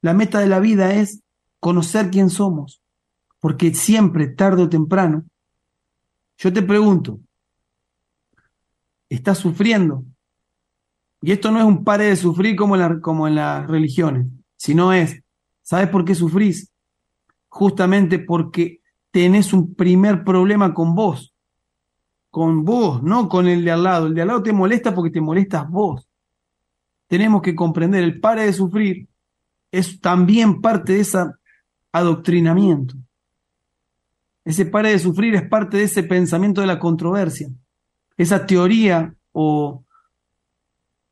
La 0.00 0.14
meta 0.14 0.38
de 0.38 0.46
la 0.46 0.60
vida 0.60 0.94
es 0.94 1.22
conocer 1.58 2.08
quién 2.10 2.30
somos, 2.30 2.80
porque 3.40 3.74
siempre, 3.74 4.28
tarde 4.28 4.62
o 4.62 4.68
temprano, 4.68 5.24
yo 6.38 6.52
te 6.52 6.62
pregunto, 6.62 7.20
¿estás 9.08 9.38
sufriendo? 9.38 10.04
Y 11.22 11.32
esto 11.32 11.50
no 11.50 11.58
es 11.58 11.64
un 11.64 11.84
pare 11.84 12.04
de 12.04 12.16
sufrir 12.16 12.56
como 12.56 12.76
en, 13.26 13.34
las 13.34 13.66
religiones, 13.66 14.26
sino 14.56 14.92
es, 14.92 15.22
¿sabes 15.62 15.88
por 15.88 16.04
qué 16.04 16.14
sufrís? 16.14 16.70
Justamente 17.48 18.18
porque 18.18 18.80
tenés 19.10 19.52
un 19.52 19.74
primer 19.74 20.24
problema 20.24 20.74
con 20.74 20.94
vos 20.94 21.32
con 22.36 22.66
vos, 22.66 23.02
no 23.02 23.30
con 23.30 23.48
el 23.48 23.64
de 23.64 23.70
al 23.70 23.82
lado. 23.82 24.08
El 24.08 24.14
de 24.14 24.20
al 24.20 24.28
lado 24.28 24.42
te 24.42 24.52
molesta 24.52 24.94
porque 24.94 25.10
te 25.10 25.22
molestas 25.22 25.66
vos. 25.70 26.06
Tenemos 27.06 27.40
que 27.40 27.54
comprender, 27.54 28.04
el 28.04 28.20
pare 28.20 28.44
de 28.44 28.52
sufrir 28.52 29.08
es 29.72 30.02
también 30.02 30.60
parte 30.60 30.92
de 30.92 31.00
ese 31.00 31.18
adoctrinamiento. 31.92 32.94
Ese 34.46 34.64
pare 34.64 34.90
de 34.90 35.00
sufrir 35.00 35.34
es 35.34 35.42
parte 35.48 35.76
de 35.76 35.82
ese 35.82 36.04
pensamiento 36.04 36.60
de 36.60 36.68
la 36.68 36.78
controversia, 36.78 37.48
esa 38.16 38.46
teoría 38.46 39.12
o 39.32 39.82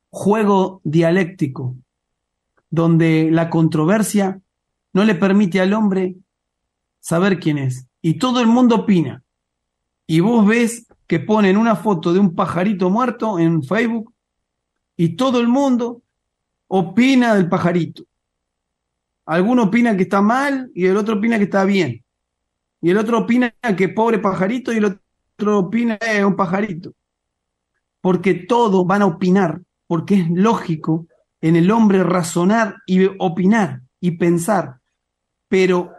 juego 0.09 0.81
dialéctico, 0.85 1.75
donde 2.71 3.31
la 3.33 3.51
controversia 3.51 4.41
no 4.93 5.05
le 5.05 5.17
permite 5.17 5.61
al 5.61 5.73
hombre 5.73 6.15
saber 7.01 7.41
quién 7.41 7.59
es. 7.59 7.89
Y 8.01 8.19
todo 8.19 8.41
el 8.41 8.47
mundo 8.47 8.77
opina. 8.77 9.25
Y 10.07 10.21
vos 10.21 10.47
ves 10.47 10.87
que 11.09 11.19
ponen 11.19 11.57
una 11.57 11.75
foto 11.75 12.13
de 12.13 12.21
un 12.21 12.37
pajarito 12.37 12.89
muerto 12.89 13.41
en 13.41 13.65
Facebook 13.65 14.15
y 14.97 15.17
todo 15.17 15.41
el 15.41 15.49
mundo 15.49 16.03
opina 16.69 17.35
del 17.35 17.49
pajarito. 17.49 18.05
Alguno 19.27 19.65
opina 19.65 19.97
que 19.97 20.05
está 20.05 20.23
mal 20.23 20.71
y 20.73 20.87
el 20.87 20.97
otro 20.97 21.17
opina 21.17 21.37
que 21.39 21.45
está 21.45 21.65
bien. 21.65 22.04
Y 22.85 22.91
el 22.91 22.99
otro 22.99 23.21
opina 23.21 23.51
que 23.79 23.89
pobre 23.89 24.19
pajarito 24.19 24.71
y 24.71 24.77
el 24.77 24.85
otro 24.85 25.59
opina 25.59 25.97
que 25.97 26.19
es 26.19 26.23
un 26.23 26.37
pajarito. 26.37 26.93
Porque 28.03 28.35
todos 28.35 28.87
van 28.87 29.01
a 29.01 29.07
opinar, 29.07 29.63
porque 29.87 30.17
es 30.17 30.31
lógico 30.31 31.07
en 31.41 31.57
el 31.57 31.71
hombre 31.71 32.05
razonar 32.05 32.77
y 32.85 33.07
opinar 33.19 33.81
y 34.01 34.19
pensar. 34.19 34.81
Pero 35.49 35.93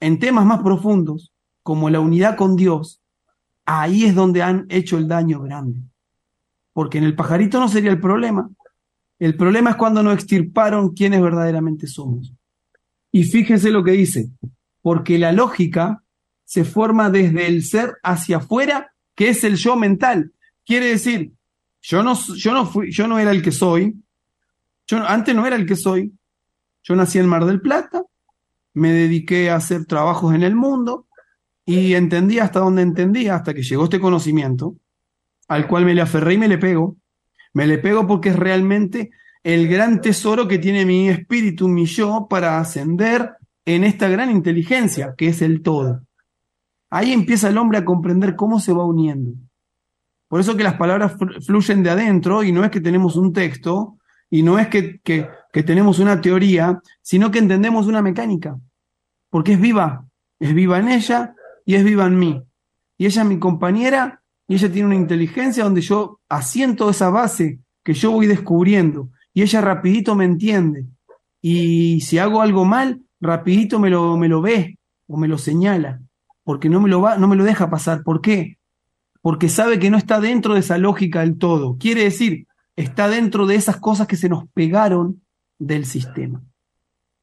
en 0.00 0.18
temas 0.18 0.46
más 0.46 0.62
profundos, 0.62 1.30
como 1.62 1.90
la 1.90 2.00
unidad 2.00 2.38
con 2.38 2.56
Dios, 2.56 3.02
ahí 3.66 4.06
es 4.06 4.14
donde 4.14 4.42
han 4.42 4.64
hecho 4.70 4.96
el 4.96 5.08
daño 5.08 5.42
grande. 5.42 5.80
Porque 6.72 6.96
en 6.96 7.04
el 7.04 7.16
pajarito 7.16 7.60
no 7.60 7.68
sería 7.68 7.90
el 7.90 8.00
problema. 8.00 8.48
El 9.18 9.36
problema 9.36 9.68
es 9.68 9.76
cuando 9.76 10.02
no 10.02 10.10
extirparon 10.10 10.94
quiénes 10.94 11.20
verdaderamente 11.20 11.86
somos. 11.86 12.32
Y 13.12 13.24
fíjense 13.24 13.70
lo 13.70 13.84
que 13.84 13.92
dice, 13.92 14.30
porque 14.80 15.18
la 15.18 15.32
lógica 15.32 16.02
se 16.50 16.64
forma 16.64 17.10
desde 17.10 17.46
el 17.46 17.62
ser 17.62 17.98
hacia 18.02 18.38
afuera, 18.38 18.92
que 19.14 19.28
es 19.28 19.44
el 19.44 19.54
yo 19.54 19.76
mental. 19.76 20.32
Quiere 20.66 20.86
decir, 20.86 21.30
yo 21.80 22.02
no, 22.02 22.18
yo 22.34 22.52
no, 22.52 22.66
fui, 22.66 22.90
yo 22.90 23.06
no 23.06 23.20
era 23.20 23.30
el 23.30 23.40
que 23.40 23.52
soy, 23.52 23.94
yo 24.84 24.96
antes 25.06 25.32
no 25.32 25.46
era 25.46 25.54
el 25.54 25.64
que 25.64 25.76
soy, 25.76 26.12
yo 26.82 26.96
nací 26.96 27.20
en 27.20 27.28
Mar 27.28 27.44
del 27.44 27.60
Plata, 27.60 28.02
me 28.74 28.90
dediqué 28.90 29.48
a 29.48 29.56
hacer 29.56 29.84
trabajos 29.84 30.34
en 30.34 30.42
el 30.42 30.56
mundo, 30.56 31.06
y 31.64 31.94
entendí 31.94 32.40
hasta 32.40 32.58
donde 32.58 32.82
entendía, 32.82 33.36
hasta 33.36 33.54
que 33.54 33.62
llegó 33.62 33.84
este 33.84 34.00
conocimiento, 34.00 34.74
al 35.46 35.68
cual 35.68 35.84
me 35.84 35.94
le 35.94 36.00
aferré 36.00 36.34
y 36.34 36.38
me 36.38 36.48
le 36.48 36.58
pego. 36.58 36.96
Me 37.52 37.68
le 37.68 37.78
pego 37.78 38.08
porque 38.08 38.30
es 38.30 38.36
realmente 38.36 39.12
el 39.44 39.68
gran 39.68 40.00
tesoro 40.00 40.48
que 40.48 40.58
tiene 40.58 40.84
mi 40.84 41.10
espíritu, 41.10 41.68
mi 41.68 41.86
yo, 41.86 42.26
para 42.28 42.58
ascender 42.58 43.34
en 43.64 43.84
esta 43.84 44.08
gran 44.08 44.32
inteligencia, 44.32 45.14
que 45.16 45.28
es 45.28 45.42
el 45.42 45.62
todo. 45.62 46.02
Ahí 46.90 47.12
empieza 47.12 47.48
el 47.48 47.58
hombre 47.58 47.78
a 47.78 47.84
comprender 47.84 48.36
cómo 48.36 48.58
se 48.58 48.72
va 48.72 48.84
uniendo. 48.84 49.32
Por 50.28 50.40
eso 50.40 50.56
que 50.56 50.64
las 50.64 50.74
palabras 50.74 51.14
fluyen 51.46 51.82
de 51.82 51.90
adentro 51.90 52.42
y 52.42 52.52
no 52.52 52.64
es 52.64 52.70
que 52.70 52.80
tenemos 52.80 53.16
un 53.16 53.32
texto 53.32 53.98
y 54.30 54.42
no 54.42 54.58
es 54.58 54.68
que, 54.68 55.00
que, 55.00 55.28
tenemos 55.64 55.98
una 55.98 56.20
teoría, 56.20 56.80
sino 57.02 57.30
que 57.30 57.40
entendemos 57.40 57.88
una 57.88 58.00
mecánica, 58.00 58.56
porque 59.28 59.54
es 59.54 59.60
viva, 59.60 60.06
es 60.38 60.54
viva 60.54 60.78
en 60.78 60.88
ella 60.88 61.34
y 61.66 61.74
es 61.74 61.82
viva 61.82 62.06
en 62.06 62.18
mí. 62.18 62.42
Y 62.96 63.06
ella 63.06 63.22
es 63.22 63.28
mi 63.28 63.40
compañera 63.40 64.22
y 64.46 64.54
ella 64.54 64.70
tiene 64.70 64.86
una 64.86 64.96
inteligencia 64.96 65.64
donde 65.64 65.80
yo 65.80 66.20
asiento 66.28 66.90
esa 66.90 67.10
base 67.10 67.58
que 67.82 67.92
yo 67.92 68.12
voy 68.12 68.26
descubriendo 68.26 69.10
y 69.34 69.42
ella 69.42 69.60
rapidito 69.60 70.14
me 70.14 70.24
entiende. 70.24 70.86
Y 71.42 72.02
si 72.02 72.18
hago 72.18 72.40
algo 72.40 72.64
mal, 72.64 73.02
rapidito 73.20 73.80
me 73.80 73.90
lo, 73.90 74.16
me 74.16 74.28
lo 74.28 74.40
ve 74.40 74.78
o 75.08 75.16
me 75.16 75.26
lo 75.26 75.38
señala, 75.38 76.00
porque 76.44 76.68
no 76.68 76.80
me 76.80 76.88
lo, 76.88 77.00
va, 77.00 77.16
no 77.16 77.28
me 77.28 77.36
lo 77.36 77.44
deja 77.44 77.70
pasar. 77.70 78.02
¿Por 78.02 78.20
qué? 78.20 78.58
Porque 79.22 79.48
sabe 79.48 79.78
que 79.78 79.90
no 79.90 79.98
está 79.98 80.20
dentro 80.20 80.54
de 80.54 80.60
esa 80.60 80.78
lógica 80.78 81.20
del 81.20 81.38
todo. 81.38 81.76
Quiere 81.78 82.04
decir, 82.04 82.46
está 82.76 83.08
dentro 83.08 83.46
de 83.46 83.56
esas 83.56 83.76
cosas 83.76 84.06
que 84.06 84.16
se 84.16 84.28
nos 84.28 84.48
pegaron 84.54 85.22
del 85.58 85.84
sistema. 85.84 86.42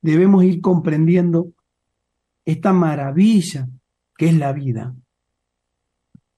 Debemos 0.01 0.43
ir 0.43 0.61
comprendiendo 0.61 1.49
esta 2.45 2.71
maravilla 2.71 3.67
que 4.17 4.27
es 4.27 4.37
la 4.37 4.53
vida. 4.53 4.95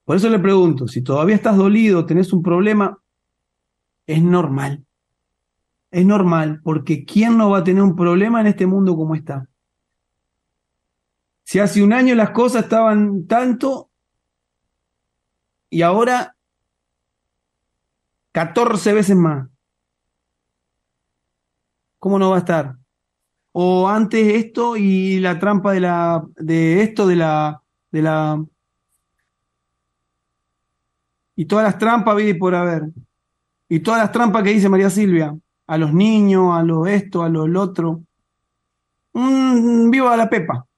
Por 0.06 0.16
eso 0.16 0.30
le 0.30 0.40
pregunto, 0.40 0.88
si 0.88 1.02
todavía 1.02 1.36
estás 1.36 1.56
dolido, 1.56 2.06
tenés 2.06 2.34
un 2.34 2.42
problema, 2.42 2.98
es 4.08 4.24
normal. 4.24 4.86
Es 5.92 6.06
normal, 6.06 6.62
porque 6.64 7.04
¿quién 7.06 7.38
no 7.38 7.50
va 7.50 7.60
a 7.60 7.64
tener 7.64 7.84
un 7.84 7.96
problema 7.96 8.42
en 8.42 8.48
este 8.48 8.66
mundo 8.66 8.96
como 8.96 9.16
está? 9.16 9.49
Si 11.50 11.58
hace 11.58 11.82
un 11.82 11.94
año 11.94 12.14
las 12.14 12.30
cosas 12.30 12.66
estaban 12.66 13.26
tanto 13.26 13.90
y 15.72 15.82
ahora 15.82 16.36
14 18.34 18.94
veces 18.94 19.16
más. 19.16 19.50
¿Cómo 21.98 22.20
no 22.20 22.30
va 22.30 22.36
a 22.36 22.40
estar? 22.42 22.76
O 23.52 23.90
antes 23.90 24.32
esto 24.32 24.78
y 24.78 25.20
la 25.22 25.40
trampa 25.40 25.74
de 25.74 25.80
la 25.80 26.24
de 26.36 26.84
esto 26.84 27.08
de 27.08 27.16
la 27.16 27.60
de 27.90 28.02
la... 28.04 28.46
Y 31.36 31.46
todas 31.46 31.66
las 31.66 31.80
trampas 31.80 32.16
vi 32.16 32.36
por 32.36 32.54
haber. 32.54 32.84
Y 33.68 33.80
todas 33.80 34.02
las 34.02 34.12
trampas 34.12 34.44
que 34.44 34.52
dice 34.52 34.70
María 34.70 34.92
Silvia, 34.92 35.36
a 35.66 35.78
los 35.80 35.96
niños, 35.96 36.56
a 36.56 36.62
lo 36.62 36.86
esto, 36.86 37.24
a 37.24 37.30
lo 37.30 37.60
otro. 37.60 38.04
Viva 39.16 40.16
la 40.16 40.30
pepa. 40.30 40.69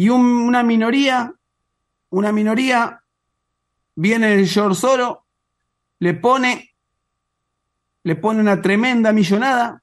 Y 0.00 0.08
una 0.08 0.62
minoría, 0.62 1.34
una 2.08 2.32
minoría, 2.32 3.02
viene 3.94 4.32
el 4.32 4.48
George 4.48 4.86
le 5.98 6.14
pone, 6.14 6.70
le 8.04 8.16
pone 8.16 8.40
una 8.40 8.62
tremenda 8.62 9.12
millonada. 9.12 9.82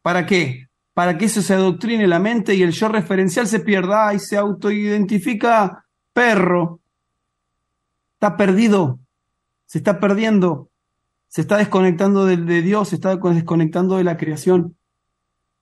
¿Para 0.00 0.24
qué? 0.24 0.68
para 0.94 1.18
que 1.18 1.26
eso 1.26 1.42
se 1.42 1.52
adoctrine 1.52 2.06
la 2.06 2.18
mente 2.18 2.54
y 2.54 2.62
el 2.62 2.72
yo 2.72 2.88
referencial 2.88 3.46
se 3.46 3.60
pierda 3.60 4.14
y 4.14 4.20
se 4.20 4.38
autoidentifica 4.38 5.84
perro. 6.14 6.80
Está 8.14 8.38
perdido, 8.38 9.00
se 9.66 9.78
está 9.78 10.00
perdiendo, 10.00 10.70
se 11.28 11.42
está 11.42 11.58
desconectando 11.58 12.24
de, 12.24 12.38
de 12.38 12.62
Dios, 12.62 12.88
se 12.88 12.94
está 12.94 13.14
desconectando 13.14 13.98
de 13.98 14.04
la 14.04 14.16
creación. 14.16 14.78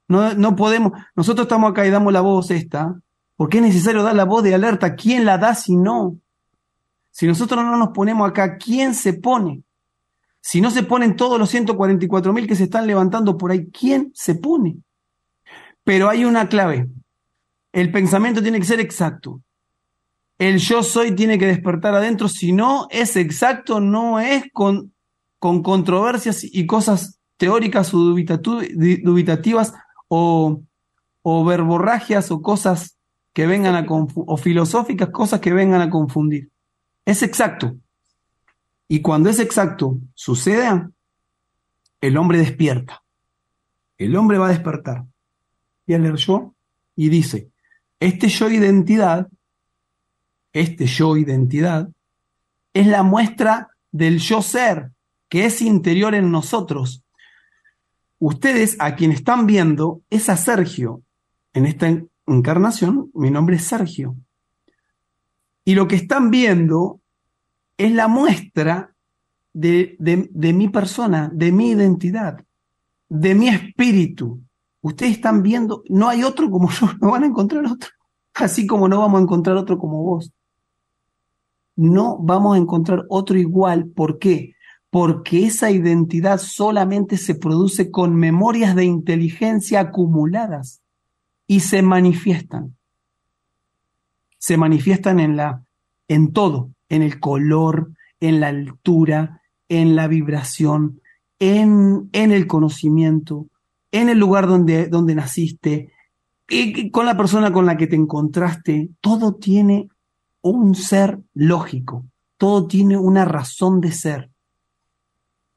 No, 0.07 0.33
no 0.35 0.55
podemos, 0.55 0.93
nosotros 1.17 1.47
estamos 1.47 1.73
acá 1.73 1.85
y 1.85 1.91
damos 1.91 2.13
la 2.13 2.21
voz 2.21 2.53
esta, 2.53 2.95
porque 3.37 3.59
es 3.59 3.65
necesario 3.65 4.03
dar 4.03 4.15
la 4.15 4.25
voz 4.25 4.43
de 4.43 4.55
alerta. 4.55 4.95
¿Quién 4.95 5.25
la 5.25 5.39
da 5.39 5.55
si 5.55 5.77
no? 5.77 6.19
Si 7.11 7.27
nosotros 7.27 7.65
no 7.65 7.77
nos 7.77 7.91
ponemos 7.91 8.29
acá, 8.29 8.57
¿quién 8.57 8.95
se 8.95 9.15
pone? 9.15 9.63
Si 10.41 10.61
no 10.61 10.71
se 10.71 10.83
ponen 10.83 11.17
todos 11.17 11.39
los 11.39 11.51
144 11.51 12.33
mil 12.33 12.47
que 12.47 12.57
se 12.57 12.65
están 12.65 12.87
levantando 12.87 13.37
por 13.37 13.51
ahí, 13.51 13.67
¿quién 13.71 14.11
se 14.15 14.35
pone? 14.37 14.77
Pero 15.85 16.09
hay 16.09 16.25
una 16.25 16.49
clave. 16.49 16.89
El 17.73 17.93
pensamiento 17.93 18.43
tiene 18.43 18.59
que 18.59 18.67
ser 18.67 18.81
exacto. 18.81 19.41
El 20.39 20.59
yo 20.59 20.83
soy 20.83 21.13
tiene 21.15 21.39
que 21.39 21.47
despertar 21.47 21.95
adentro. 21.95 22.29
Si 22.29 22.53
no 22.53 22.87
es 22.91 23.17
exacto, 23.17 23.81
no 23.81 24.21
es 24.21 24.45
con, 24.53 24.93
con 25.39 25.63
controversias 25.63 26.45
y 26.45 26.67
cosas 26.67 27.19
teóricas 27.37 27.93
o 27.95 27.99
dubitativas 27.99 29.75
o, 30.09 30.63
o 31.23 31.45
verborragias 31.45 32.31
o 32.31 32.41
cosas 32.41 32.96
que 33.37 33.47
vengan 33.47 33.75
a 33.75 33.85
o 33.87 34.37
filosóficas, 34.39 35.11
cosas 35.11 35.41
que 35.41 35.53
vengan 35.53 35.83
a 35.83 35.91
confundir. 35.91 36.49
Es 37.05 37.23
exacto. 37.23 37.77
Y 38.89 39.03
cuando 39.03 39.29
es 39.29 39.41
exacto 39.41 39.99
sucede, 40.15 40.89
el 42.01 42.17
hombre 42.17 42.39
despierta. 42.39 43.03
El 43.99 44.17
hombre 44.17 44.39
va 44.39 44.47
a 44.47 44.53
despertar. 44.53 45.05
Y 45.87 45.93
a 45.93 45.99
leer 45.99 46.17
yo 46.17 46.55
y 46.95 47.11
dice, 47.11 47.51
este 48.01 48.31
yo 48.31 48.49
identidad, 48.49 49.29
este 50.55 50.87
yo 50.87 51.19
identidad, 51.19 51.91
es 52.73 52.87
la 52.87 53.03
muestra 53.03 53.69
del 53.93 54.19
yo 54.19 54.41
ser, 54.41 54.93
que 55.29 55.45
es 55.45 55.61
interior 55.61 56.15
en 56.15 56.31
nosotros. 56.31 57.05
Ustedes, 58.19 58.79
a 58.79 58.97
quien 58.97 59.13
están 59.13 59.47
viendo, 59.47 60.01
es 60.09 60.31
a 60.31 60.39
Sergio. 60.39 61.03
En 61.53 61.67
esta 61.67 62.01
encarnación, 62.27 63.11
mi 63.15 63.31
nombre 63.31 63.57
es 63.57 63.65
Sergio. 63.65 64.17
Y 65.65 65.75
lo 65.75 65.89
que 65.89 65.97
están 65.97 66.31
viendo 66.31 67.01
es 67.77 67.93
la 67.93 68.09
muestra 68.09 68.95
de, 69.53 69.97
de, 69.99 70.53
mi 70.53 70.69
persona, 70.69 71.31
de 71.33 71.51
mi 71.51 71.71
identidad, 71.71 72.45
de 73.09 73.35
mi 73.35 73.49
espíritu. 73.49 74.43
Ustedes 74.81 75.13
están 75.13 75.43
viendo, 75.43 75.83
no 75.89 76.09
hay 76.09 76.23
otro 76.23 76.51
como 76.51 76.71
yo, 76.81 76.89
no 77.01 77.11
van 77.11 77.25
a 77.25 77.27
encontrar 77.27 77.65
otro, 77.67 77.91
así 78.35 78.67
como 78.67 78.89
no 78.89 79.01
vamos 79.01 79.21
a 79.21 79.23
encontrar 79.23 79.57
otro 79.57 79.79
como 79.79 80.03
vos. 80.03 80.33
No 81.75 82.19
vamos 82.19 82.57
a 82.57 82.59
encontrar 82.59 83.05
otro 83.09 83.37
igual. 83.37 83.89
¿Por 83.89 84.19
qué? 84.19 84.55
Porque 84.89 85.45
esa 85.45 85.71
identidad 85.71 86.39
solamente 86.39 87.19
se 87.19 87.35
produce 87.35 87.91
con 87.91 88.15
memorias 88.15 88.75
de 88.75 88.85
inteligencia 88.85 89.81
acumuladas 89.81 90.81
y 91.47 91.61
se 91.61 91.83
manifiestan. 91.83 92.77
Se 94.39 94.57
manifiestan 94.57 95.21
en 95.21 95.37
la, 95.37 95.65
en 96.09 96.33
todo, 96.33 96.71
en 96.89 97.03
el 97.03 97.21
color, 97.21 97.93
en 98.21 98.41
la 98.41 98.49
altura, 98.49 99.43
en 99.69 99.97
la 99.97 100.09
vibración, 100.09 101.01
en, 101.39 102.09
en 102.13 102.33
el 102.33 102.47
conocimiento, 102.47 103.47
en 103.93 104.09
el 104.09 104.19
lugar 104.19 104.47
donde, 104.47 104.89
donde 104.89 105.15
naciste, 105.15 105.93
y 106.49 106.91
con 106.91 107.07
la 107.07 107.17
persona 107.17 107.53
con 107.53 107.67
la 107.67 107.77
que 107.77 107.87
te 107.87 107.97
encontraste. 107.97 108.91
Todo 109.01 109.35
tiene 109.35 109.89
un 110.43 110.75
ser 110.75 111.19
lógico, 111.35 112.05
todo 112.37 112.67
tiene 112.67 112.97
una 112.97 113.25
razón 113.25 113.81
de 113.81 113.93
ser. 113.93 114.31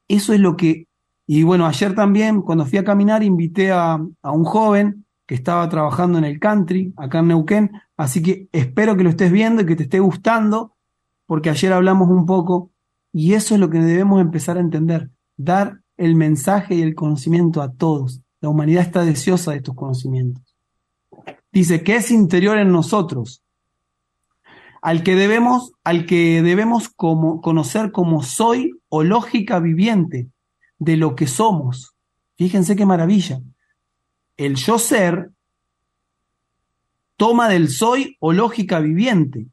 Eso 0.08 0.32
es 0.32 0.40
lo 0.40 0.56
que, 0.56 0.88
y 1.26 1.44
bueno, 1.44 1.66
ayer 1.66 1.94
también 1.94 2.42
cuando 2.42 2.66
fui 2.66 2.78
a 2.78 2.84
caminar 2.84 3.22
invité 3.22 3.70
a, 3.70 4.04
a 4.22 4.30
un 4.32 4.44
joven 4.44 5.06
que 5.30 5.36
estaba 5.36 5.68
trabajando 5.68 6.18
en 6.18 6.24
el 6.24 6.40
country, 6.40 6.92
acá 6.96 7.20
en 7.20 7.28
Neuquén, 7.28 7.70
así 7.96 8.20
que 8.20 8.48
espero 8.50 8.96
que 8.96 9.04
lo 9.04 9.10
estés 9.10 9.30
viendo 9.30 9.62
y 9.62 9.64
que 9.64 9.76
te 9.76 9.84
esté 9.84 10.00
gustando, 10.00 10.74
porque 11.24 11.50
ayer 11.50 11.72
hablamos 11.72 12.08
un 12.08 12.26
poco 12.26 12.72
y 13.12 13.34
eso 13.34 13.54
es 13.54 13.60
lo 13.60 13.70
que 13.70 13.78
debemos 13.78 14.20
empezar 14.20 14.56
a 14.56 14.60
entender, 14.60 15.08
dar 15.36 15.82
el 15.96 16.16
mensaje 16.16 16.74
y 16.74 16.82
el 16.82 16.96
conocimiento 16.96 17.62
a 17.62 17.70
todos. 17.70 18.22
La 18.40 18.48
humanidad 18.48 18.82
está 18.82 19.04
deseosa 19.04 19.52
de 19.52 19.58
estos 19.58 19.76
conocimientos. 19.76 20.42
Dice 21.52 21.84
que 21.84 21.94
es 21.94 22.10
interior 22.10 22.58
en 22.58 22.72
nosotros, 22.72 23.44
al 24.82 25.04
que 25.04 25.14
debemos, 25.14 25.74
al 25.84 26.06
que 26.06 26.42
debemos 26.42 26.88
como, 26.88 27.40
conocer 27.40 27.92
como 27.92 28.24
soy 28.24 28.80
o 28.88 29.04
lógica 29.04 29.60
viviente 29.60 30.26
de 30.80 30.96
lo 30.96 31.14
que 31.14 31.28
somos. 31.28 31.94
Fíjense 32.36 32.74
qué 32.74 32.84
maravilla. 32.84 33.40
El 34.40 34.56
yo 34.56 34.78
ser 34.78 35.32
toma 37.18 37.50
del 37.50 37.68
soy 37.68 38.16
o 38.20 38.32
lógica 38.32 38.80
viviente 38.80 39.48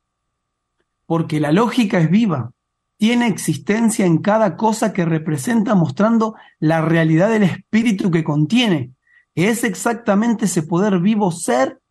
porque 1.05 1.41
la 1.41 1.51
lógica 1.51 1.99
es 1.99 2.09
viva, 2.09 2.51
tiene 2.95 3.27
existencia 3.27 4.05
en 4.05 4.19
cada 4.19 4.55
cosa 4.55 4.93
que 4.93 5.03
representa 5.03 5.75
mostrando 5.75 6.35
la 6.59 6.79
realidad 6.79 7.29
del 7.29 7.43
espíritu 7.43 8.11
que 8.11 8.23
contiene. 8.23 8.93
Es 9.35 9.65
exactamente 9.65 10.45
ese 10.45 10.63
poder 10.63 10.99
vivo 10.99 11.33
ser 11.33 11.81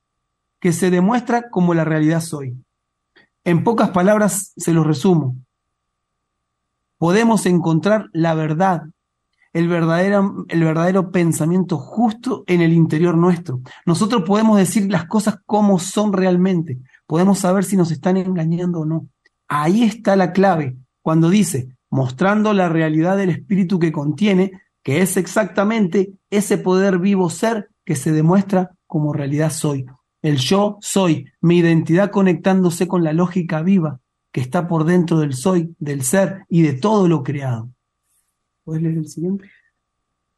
que 0.59 0.73
se 0.73 0.91
demuestra 0.91 1.51
como 1.51 1.75
la 1.75 1.85
realidad 1.85 2.23
soy. 2.23 2.57
En 3.45 3.63
pocas 3.63 3.91
palabras 3.91 4.55
se 4.57 4.73
lo 4.73 4.85
resumo. 4.85 5.37
Podemos 6.97 7.45
encontrar 7.45 8.09
la 8.15 8.33
verdad, 8.33 8.85
el 9.57 9.69
verdadero, 9.69 10.45
el 10.49 10.65
verdadero 10.65 11.11
pensamiento 11.11 11.79
justo 11.79 12.45
en 12.47 12.61
el 12.61 12.73
interior 12.73 13.17
nuestro. 13.17 13.61
Nosotros 13.87 14.23
podemos 14.27 14.59
decir 14.59 14.91
las 14.91 15.07
cosas 15.07 15.39
como 15.47 15.79
son 15.79 16.13
realmente 16.13 16.79
podemos 17.07 17.39
saber 17.39 17.65
si 17.65 17.77
nos 17.77 17.91
están 17.91 18.17
engañando 18.17 18.81
o 18.81 18.85
no. 18.85 19.09
Ahí 19.49 19.85
está 19.85 20.17
la 20.17 20.33
clave, 20.33 20.77
cuando 21.03 21.31
dice, 21.31 21.69
mostrando 21.89 22.53
la 22.53 22.69
realidad 22.69 23.17
del 23.17 23.31
espíritu 23.31 23.79
que 23.79 23.93
contiene, 23.93 24.53
que 24.83 25.01
es 25.01 25.17
exactamente 25.17 26.13
ese 26.31 26.59
poder 26.59 26.99
vivo 26.99 27.31
ser 27.31 27.71
que 27.85 27.97
se 27.97 28.13
demuestra 28.13 28.73
como 28.87 29.13
realidad 29.13 29.51
soy. 29.51 29.87
El 30.21 30.39
yo 30.39 30.79
soy, 30.81 31.27
mi 31.41 31.59
identidad 31.59 32.11
conectándose 32.11 32.89
con 32.89 33.05
la 33.05 33.13
lógica 33.13 33.63
viva 33.63 34.01
que 34.33 34.41
está 34.41 34.69
por 34.69 34.85
dentro 34.85 35.19
del 35.19 35.33
soy, 35.33 35.75
del 35.79 36.03
ser 36.03 36.45
y 36.51 36.63
de 36.63 36.75
todo 36.75 37.09
lo 37.09 37.23
creado. 37.23 37.71
¿Puedes 38.67 38.83
leer 38.83 38.99
el 38.99 39.09
siguiente? 39.09 39.49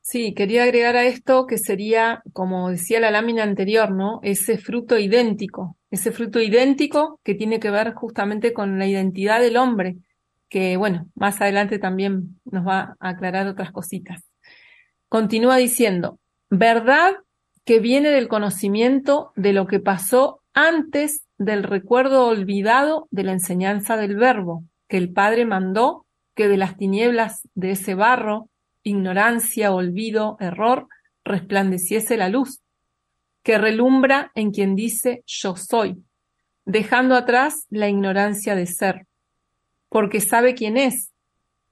Sí, 0.03 0.35
quería 0.35 0.65
agregar 0.65 0.97
a 0.97 1.05
esto 1.05 1.47
que 1.47 1.57
sería, 1.57 2.23
como 2.35 2.69
decía 2.69 3.01
la 3.01 3.11
lámina 3.11 3.43
anterior, 3.43 3.91
¿no? 3.91 4.21
Ese 4.23 4.59
fruto 4.59 4.99
idéntico, 4.99 5.79
ese 5.91 6.13
fruto 6.13 6.39
idéntico 6.39 7.21
que 7.25 7.35
tiene 7.35 7.59
que 7.59 7.71
ver 7.71 7.95
justamente 7.95 8.53
con 8.53 8.79
la 8.79 8.87
identidad 8.87 9.41
del 9.41 9.57
hombre, 9.57 9.97
que 10.51 10.77
bueno, 10.77 11.09
más 11.15 11.41
adelante 11.41 11.79
también 11.79 12.39
nos 12.45 12.67
va 12.67 12.97
a 13.01 13.09
aclarar 13.09 13.47
otras 13.47 13.73
cositas. 13.73 14.21
Continúa 15.09 15.57
diciendo, 15.57 16.19
verdad 16.51 17.15
que 17.65 17.81
viene 17.81 18.11
del 18.11 18.29
conocimiento 18.29 19.33
de 19.37 19.55
lo 19.55 19.67
que 19.67 19.81
pasó 19.81 20.43
antes 20.53 21.23
del 21.39 21.63
recuerdo 21.63 22.27
olvidado 22.27 23.09
de 23.11 23.23
la 23.23 23.33
enseñanza 23.33 23.97
del 23.97 24.17
verbo, 24.17 24.65
que 24.87 24.99
el 24.99 25.15
Padre 25.15 25.47
mandó 25.47 26.05
que 26.39 26.47
de 26.47 26.57
las 26.57 26.77
tinieblas 26.77 27.49
de 27.57 27.73
ese 27.73 27.97
barro 27.97 28.49
ignorancia, 28.85 29.73
olvido, 29.73 30.37
error, 30.39 30.87
resplandeciese 31.25 32.17
la 32.17 32.29
luz, 32.29 32.61
que 33.43 33.59
relumbra 33.59 34.31
en 34.37 34.53
quien 34.53 34.77
dice 34.77 35.25
yo 35.27 35.57
soy, 35.57 35.97
dejando 36.65 37.17
atrás 37.17 37.67
la 37.71 37.89
ignorancia 37.89 38.55
de 38.55 38.67
ser, 38.67 39.09
porque 39.89 40.21
sabe 40.21 40.55
quién 40.55 40.77
es, 40.77 41.11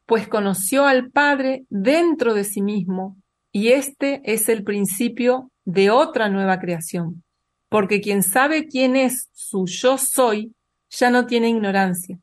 pues 0.05 0.27
conoció 0.27 0.85
al 0.85 1.13
Padre 1.13 1.65
dentro 1.69 2.35
de 2.35 2.43
sí 2.43 2.61
mismo, 2.61 3.17
y 3.53 3.69
este 3.69 4.21
es 4.25 4.49
el 4.49 4.65
principio 4.65 5.53
de 5.65 5.91
otra 5.91 6.29
nueva 6.29 6.59
creación, 6.59 7.23
porque 7.69 8.01
quien 8.01 8.25
sabe 8.25 8.67
quién 8.67 8.97
es 8.97 9.29
su 9.33 9.67
yo 9.69 9.97
soy, 9.97 10.53
ya 10.91 11.11
no 11.11 11.25
tiene 11.25 11.51
ignorancia, 11.51 12.19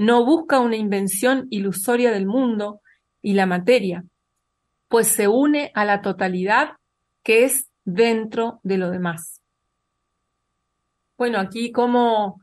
no 0.00 0.24
busca 0.24 0.60
una 0.60 0.76
invención 0.76 1.46
ilusoria 1.50 2.10
del 2.10 2.26
mundo 2.26 2.80
y 3.20 3.34
la 3.34 3.44
materia, 3.44 4.02
pues 4.88 5.08
se 5.08 5.28
une 5.28 5.70
a 5.74 5.84
la 5.84 6.00
totalidad 6.00 6.70
que 7.22 7.44
es 7.44 7.68
dentro 7.84 8.60
de 8.62 8.78
lo 8.78 8.90
demás. 8.90 9.42
Bueno, 11.18 11.38
aquí 11.38 11.70
como 11.70 12.40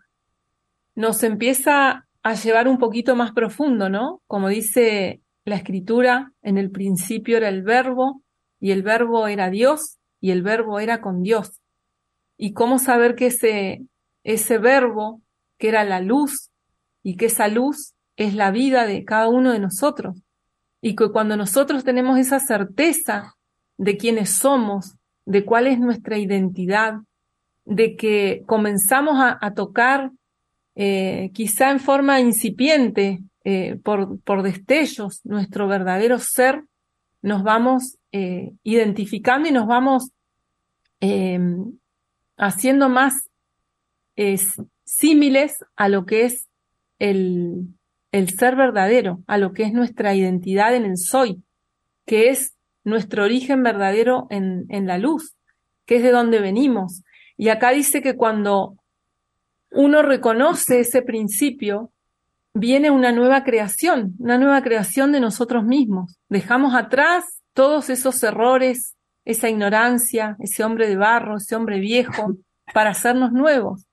nos 0.93 1.23
empieza 1.23 2.05
a 2.21 2.33
llevar 2.35 2.67
un 2.67 2.77
poquito 2.77 3.15
más 3.15 3.31
profundo, 3.31 3.89
¿no? 3.89 4.21
Como 4.27 4.49
dice 4.49 5.21
la 5.43 5.55
escritura, 5.55 6.31
en 6.43 6.59
el 6.59 6.69
principio 6.69 7.37
era 7.37 7.49
el 7.49 7.63
verbo 7.63 8.21
y 8.59 8.69
el 8.69 8.83
verbo 8.83 9.27
era 9.27 9.49
Dios 9.49 9.97
y 10.21 10.29
el 10.29 10.43
verbo 10.43 10.79
era 10.79 11.01
con 11.01 11.23
Dios. 11.23 11.59
Y 12.37 12.53
cómo 12.53 12.77
saber 12.77 13.15
que 13.15 13.27
ese, 13.27 13.81
ese 14.23 14.59
verbo, 14.59 15.23
que 15.57 15.69
era 15.69 15.83
la 15.85 16.01
luz, 16.01 16.51
y 17.07 17.15
que 17.15 17.27
esa 17.27 17.47
luz 17.47 17.93
es 18.17 18.33
la 18.33 18.51
vida 18.51 18.85
de 18.85 19.05
cada 19.05 19.29
uno 19.29 19.53
de 19.53 19.59
nosotros. 19.59 20.21
Y 20.81 20.93
que 20.93 21.09
cuando 21.09 21.37
nosotros 21.37 21.85
tenemos 21.85 22.19
esa 22.19 22.37
certeza 22.41 23.37
de 23.77 23.95
quiénes 23.95 24.31
somos, 24.31 24.97
de 25.23 25.45
cuál 25.45 25.67
es 25.67 25.79
nuestra 25.79 26.17
identidad, 26.17 26.95
de 27.63 27.95
que 27.95 28.43
comenzamos 28.45 29.15
a, 29.19 29.53
tocar 29.53 30.11
eh, 30.75 31.31
quizá 31.33 31.71
en 31.71 31.79
forma 31.79 32.19
incipiente, 32.19 33.23
eh, 33.45 33.79
por, 33.81 34.19
por, 34.19 34.43
destellos, 34.43 35.21
nuestro 35.23 35.69
verdadero 35.69 36.19
ser, 36.19 36.65
nos 37.21 37.41
vamos 37.41 37.97
eh, 38.11 38.51
identificando 38.63 39.47
y 39.47 39.53
nos 39.53 39.65
vamos 39.65 40.11
haciendo 42.37 42.89
más 42.89 43.29
símiles 44.83 45.63
a 45.77 45.87
lo 45.87 46.05
que 46.05 46.25
es 46.25 46.46
el, 46.99 47.67
el 48.11 48.29
ser 48.29 48.55
verdadero, 48.55 49.23
a 49.27 49.37
lo 49.37 49.53
que 49.53 49.63
es 49.63 49.73
nuestra 49.73 50.15
identidad 50.15 50.75
en 50.75 50.85
el 50.85 50.97
soy, 50.97 51.43
que 52.05 52.29
es 52.29 52.55
nuestro 52.83 53.23
origen 53.23 53.63
verdadero 53.63 54.27
en, 54.29 54.65
en 54.69 54.87
la 54.87 54.97
luz, 54.97 55.35
que 55.85 55.97
es 55.97 56.03
de 56.03 56.11
donde 56.11 56.39
venimos. 56.39 57.03
Y 57.35 57.49
acá 57.49 57.71
dice 57.71 58.01
que 58.01 58.15
cuando 58.15 58.77
uno 59.71 60.01
reconoce 60.01 60.79
ese 60.79 61.01
principio, 61.01 61.91
viene 62.53 62.89
una 62.91 63.11
nueva 63.11 63.43
creación, 63.43 64.15
una 64.19 64.37
nueva 64.37 64.61
creación 64.61 65.11
de 65.11 65.19
nosotros 65.19 65.63
mismos. 65.63 66.17
Dejamos 66.29 66.73
atrás 66.75 67.25
todos 67.53 67.89
esos 67.89 68.21
errores, 68.23 68.95
esa 69.25 69.49
ignorancia, 69.49 70.37
ese 70.39 70.63
hombre 70.63 70.87
de 70.87 70.95
barro, 70.95 71.37
ese 71.37 71.55
hombre 71.55 71.79
viejo, 71.79 72.35
para 72.73 72.91
hacernos 72.91 73.31
nuevos. 73.31 73.85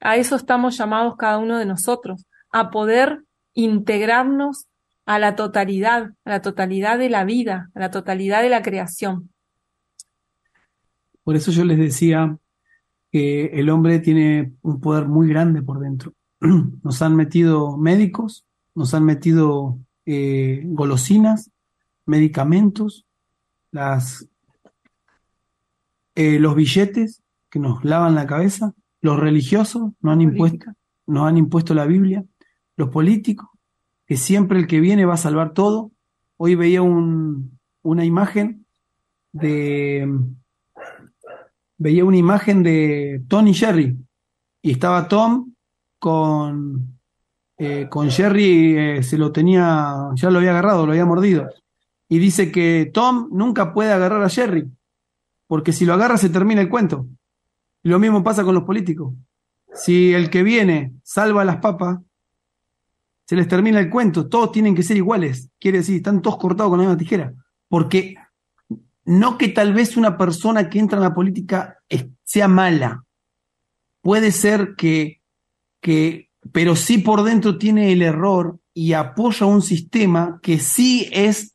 A 0.00 0.16
eso 0.16 0.36
estamos 0.36 0.76
llamados 0.76 1.16
cada 1.16 1.38
uno 1.38 1.58
de 1.58 1.66
nosotros, 1.66 2.26
a 2.54 2.70
poder 2.70 3.24
integrarnos 3.52 4.68
a 5.06 5.18
la 5.18 5.34
totalidad, 5.34 6.12
a 6.24 6.30
la 6.30 6.40
totalidad 6.40 6.98
de 6.98 7.10
la 7.10 7.24
vida, 7.24 7.70
a 7.74 7.80
la 7.80 7.90
totalidad 7.90 8.42
de 8.42 8.48
la 8.48 8.62
creación. 8.62 9.30
Por 11.24 11.34
eso 11.34 11.50
yo 11.50 11.64
les 11.64 11.78
decía 11.78 12.38
que 13.10 13.46
el 13.46 13.70
hombre 13.70 13.98
tiene 13.98 14.52
un 14.62 14.80
poder 14.80 15.06
muy 15.06 15.28
grande 15.28 15.62
por 15.62 15.80
dentro. 15.80 16.14
Nos 16.40 17.02
han 17.02 17.16
metido 17.16 17.76
médicos, 17.76 18.46
nos 18.76 18.94
han 18.94 19.04
metido 19.04 19.78
eh, 20.06 20.62
golosinas, 20.64 21.50
medicamentos, 22.06 23.04
las, 23.70 24.28
eh, 26.14 26.38
los 26.38 26.54
billetes 26.54 27.22
que 27.50 27.60
nos 27.60 27.84
lavan 27.84 28.16
la 28.16 28.26
cabeza, 28.26 28.74
los 29.00 29.18
religiosos 29.18 29.92
nos 30.00 30.12
han, 30.12 30.20
impuesto, 30.20 30.72
nos 31.06 31.28
han 31.28 31.36
impuesto 31.36 31.72
la 31.72 31.86
Biblia, 31.86 32.24
los 32.76 32.88
políticos, 32.90 33.48
que 34.06 34.16
siempre 34.16 34.58
el 34.58 34.66
que 34.66 34.80
viene 34.80 35.04
va 35.04 35.14
a 35.14 35.18
salvar 35.18 35.52
todo. 35.52 35.92
Hoy 36.36 36.54
veía 36.54 36.82
un, 36.82 37.58
una 37.82 38.04
imagen 38.04 38.66
de 39.32 40.08
veía 41.76 42.04
una 42.04 42.16
imagen 42.16 42.62
de 42.62 43.22
Tony 43.28 43.52
Jerry 43.52 43.96
y 44.62 44.70
estaba 44.72 45.08
Tom 45.08 45.52
con, 45.98 46.98
eh, 47.58 47.88
con 47.90 48.10
Jerry, 48.10 48.76
eh, 48.76 49.02
se 49.02 49.18
lo 49.18 49.32
tenía, 49.32 50.10
ya 50.14 50.30
lo 50.30 50.38
había 50.38 50.50
agarrado, 50.50 50.86
lo 50.86 50.92
había 50.92 51.04
mordido. 51.04 51.48
Y 52.08 52.18
dice 52.18 52.52
que 52.52 52.90
Tom 52.92 53.28
nunca 53.32 53.72
puede 53.72 53.92
agarrar 53.92 54.22
a 54.22 54.28
Jerry, 54.28 54.70
porque 55.46 55.72
si 55.72 55.84
lo 55.84 55.94
agarra 55.94 56.16
se 56.16 56.30
termina 56.30 56.60
el 56.60 56.68
cuento. 56.68 57.06
Y 57.82 57.88
lo 57.88 57.98
mismo 57.98 58.22
pasa 58.22 58.44
con 58.44 58.54
los 58.54 58.64
políticos. 58.64 59.14
Si 59.74 60.14
el 60.14 60.30
que 60.30 60.42
viene 60.42 60.94
salva 61.02 61.42
a 61.42 61.44
las 61.44 61.56
papas, 61.56 61.98
se 63.26 63.36
les 63.36 63.48
termina 63.48 63.80
el 63.80 63.90
cuento, 63.90 64.28
todos 64.28 64.52
tienen 64.52 64.74
que 64.74 64.82
ser 64.82 64.96
iguales. 64.96 65.50
Quiere 65.58 65.78
decir, 65.78 65.96
están 65.96 66.20
todos 66.20 66.36
cortados 66.36 66.70
con 66.70 66.78
la 66.78 66.84
misma 66.84 66.98
tijera. 66.98 67.34
Porque 67.68 68.16
no 69.04 69.38
que 69.38 69.48
tal 69.48 69.72
vez 69.72 69.96
una 69.96 70.16
persona 70.16 70.68
que 70.68 70.78
entra 70.78 70.98
en 70.98 71.04
la 71.04 71.14
política 71.14 71.78
sea 72.24 72.48
mala. 72.48 73.04
Puede 74.02 74.32
ser 74.32 74.74
que, 74.76 75.22
que, 75.80 76.30
pero 76.52 76.76
sí 76.76 76.98
por 76.98 77.22
dentro 77.22 77.56
tiene 77.58 77.92
el 77.92 78.02
error 78.02 78.58
y 78.74 78.92
apoya 78.92 79.46
un 79.46 79.62
sistema 79.62 80.40
que 80.42 80.58
sí 80.58 81.08
es 81.12 81.54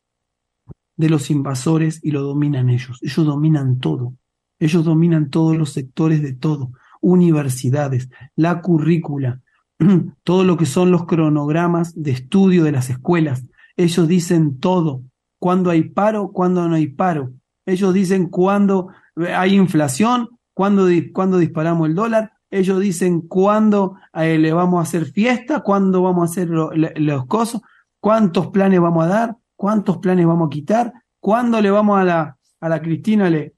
de 0.95 1.09
los 1.09 1.29
invasores 1.29 1.99
y 2.03 2.11
lo 2.11 2.21
dominan 2.21 2.69
ellos. 2.69 2.99
Ellos 3.01 3.25
dominan 3.25 3.79
todo. 3.79 4.13
Ellos 4.57 4.83
dominan 4.83 5.29
todos 5.29 5.55
los 5.55 5.71
sectores 5.71 6.21
de 6.21 6.33
todo. 6.33 6.71
Universidades, 7.01 8.09
la 8.35 8.61
currícula, 8.61 9.41
todo 10.23 10.43
lo 10.43 10.57
que 10.57 10.65
son 10.65 10.91
los 10.91 11.05
cronogramas 11.05 11.93
de 11.95 12.11
estudio 12.11 12.63
de 12.63 12.71
las 12.71 12.89
escuelas. 12.89 13.45
Ellos 13.75 14.07
dicen 14.07 14.59
todo. 14.59 15.03
Cuando 15.39 15.69
hay 15.69 15.83
paro, 15.83 16.31
cuando 16.31 16.67
no 16.67 16.75
hay 16.75 16.87
paro. 16.87 17.31
Ellos 17.65 17.93
dicen 17.93 18.27
cuando 18.29 18.89
hay 19.15 19.55
inflación, 19.55 20.29
cuando, 20.53 20.87
cuando 21.13 21.37
disparamos 21.37 21.87
el 21.87 21.95
dólar. 21.95 22.33
Ellos 22.51 22.79
dicen 22.79 23.21
cuándo 23.21 23.95
eh, 24.13 24.37
le 24.37 24.51
vamos 24.51 24.79
a 24.79 24.83
hacer 24.83 25.05
fiesta, 25.05 25.61
cuándo 25.61 26.01
vamos 26.01 26.29
a 26.29 26.31
hacer 26.31 26.49
los 26.49 27.25
cosas, 27.27 27.61
cuántos 27.99 28.47
planes 28.47 28.81
vamos 28.81 29.05
a 29.05 29.07
dar, 29.07 29.37
cuántos 29.55 29.97
planes 29.99 30.25
vamos 30.25 30.47
a 30.47 30.49
quitar, 30.49 30.93
cuándo 31.19 31.61
le 31.61 31.69
vamos 31.69 31.99
a 31.99 32.03
la, 32.03 32.37
a 32.59 32.69
la 32.69 32.81
Cristina, 32.81 33.29
le, 33.29 33.53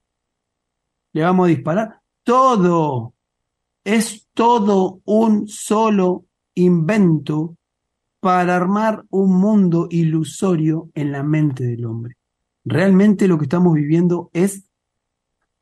le 1.14 1.24
vamos 1.24 1.46
a 1.46 1.50
disparar. 1.50 2.02
Todo 2.24 3.11
es 3.84 4.28
todo 4.34 5.02
un 5.06 5.48
solo 5.48 6.26
invento 6.56 7.58
para 8.20 8.56
armar 8.56 9.04
un 9.10 9.40
mundo 9.40 9.88
ilusorio 9.90 10.90
en 10.94 11.12
la 11.12 11.24
mente 11.24 11.64
del 11.64 11.86
hombre. 11.86 12.18
Realmente 12.64 13.28
lo 13.28 13.38
que 13.38 13.46
estamos 13.46 13.74
viviendo 13.74 14.30
es 14.34 14.70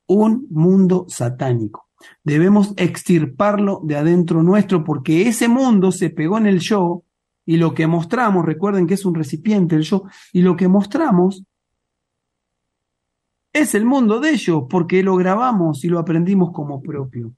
un 0.07 0.47
mundo 0.49 1.05
satánico. 1.07 1.87
Debemos 2.23 2.73
extirparlo 2.77 3.81
de 3.83 3.95
adentro 3.95 4.43
nuestro 4.43 4.83
porque 4.83 5.27
ese 5.27 5.47
mundo 5.47 5.91
se 5.91 6.09
pegó 6.09 6.37
en 6.37 6.47
el 6.47 6.59
yo 6.59 7.03
y 7.45 7.57
lo 7.57 7.73
que 7.73 7.87
mostramos, 7.87 8.45
recuerden 8.45 8.85
que 8.85 8.93
es 8.95 9.05
un 9.05 9.15
recipiente 9.15 9.75
el 9.75 9.81
yo, 9.81 10.03
y 10.33 10.43
lo 10.43 10.55
que 10.55 10.67
mostramos 10.67 11.43
es 13.51 13.73
el 13.73 13.85
mundo 13.85 14.19
de 14.19 14.31
ellos 14.31 14.65
porque 14.69 15.01
lo 15.01 15.15
grabamos 15.15 15.83
y 15.83 15.87
lo 15.87 15.97
aprendimos 15.97 16.51
como 16.51 16.81
propio 16.81 17.33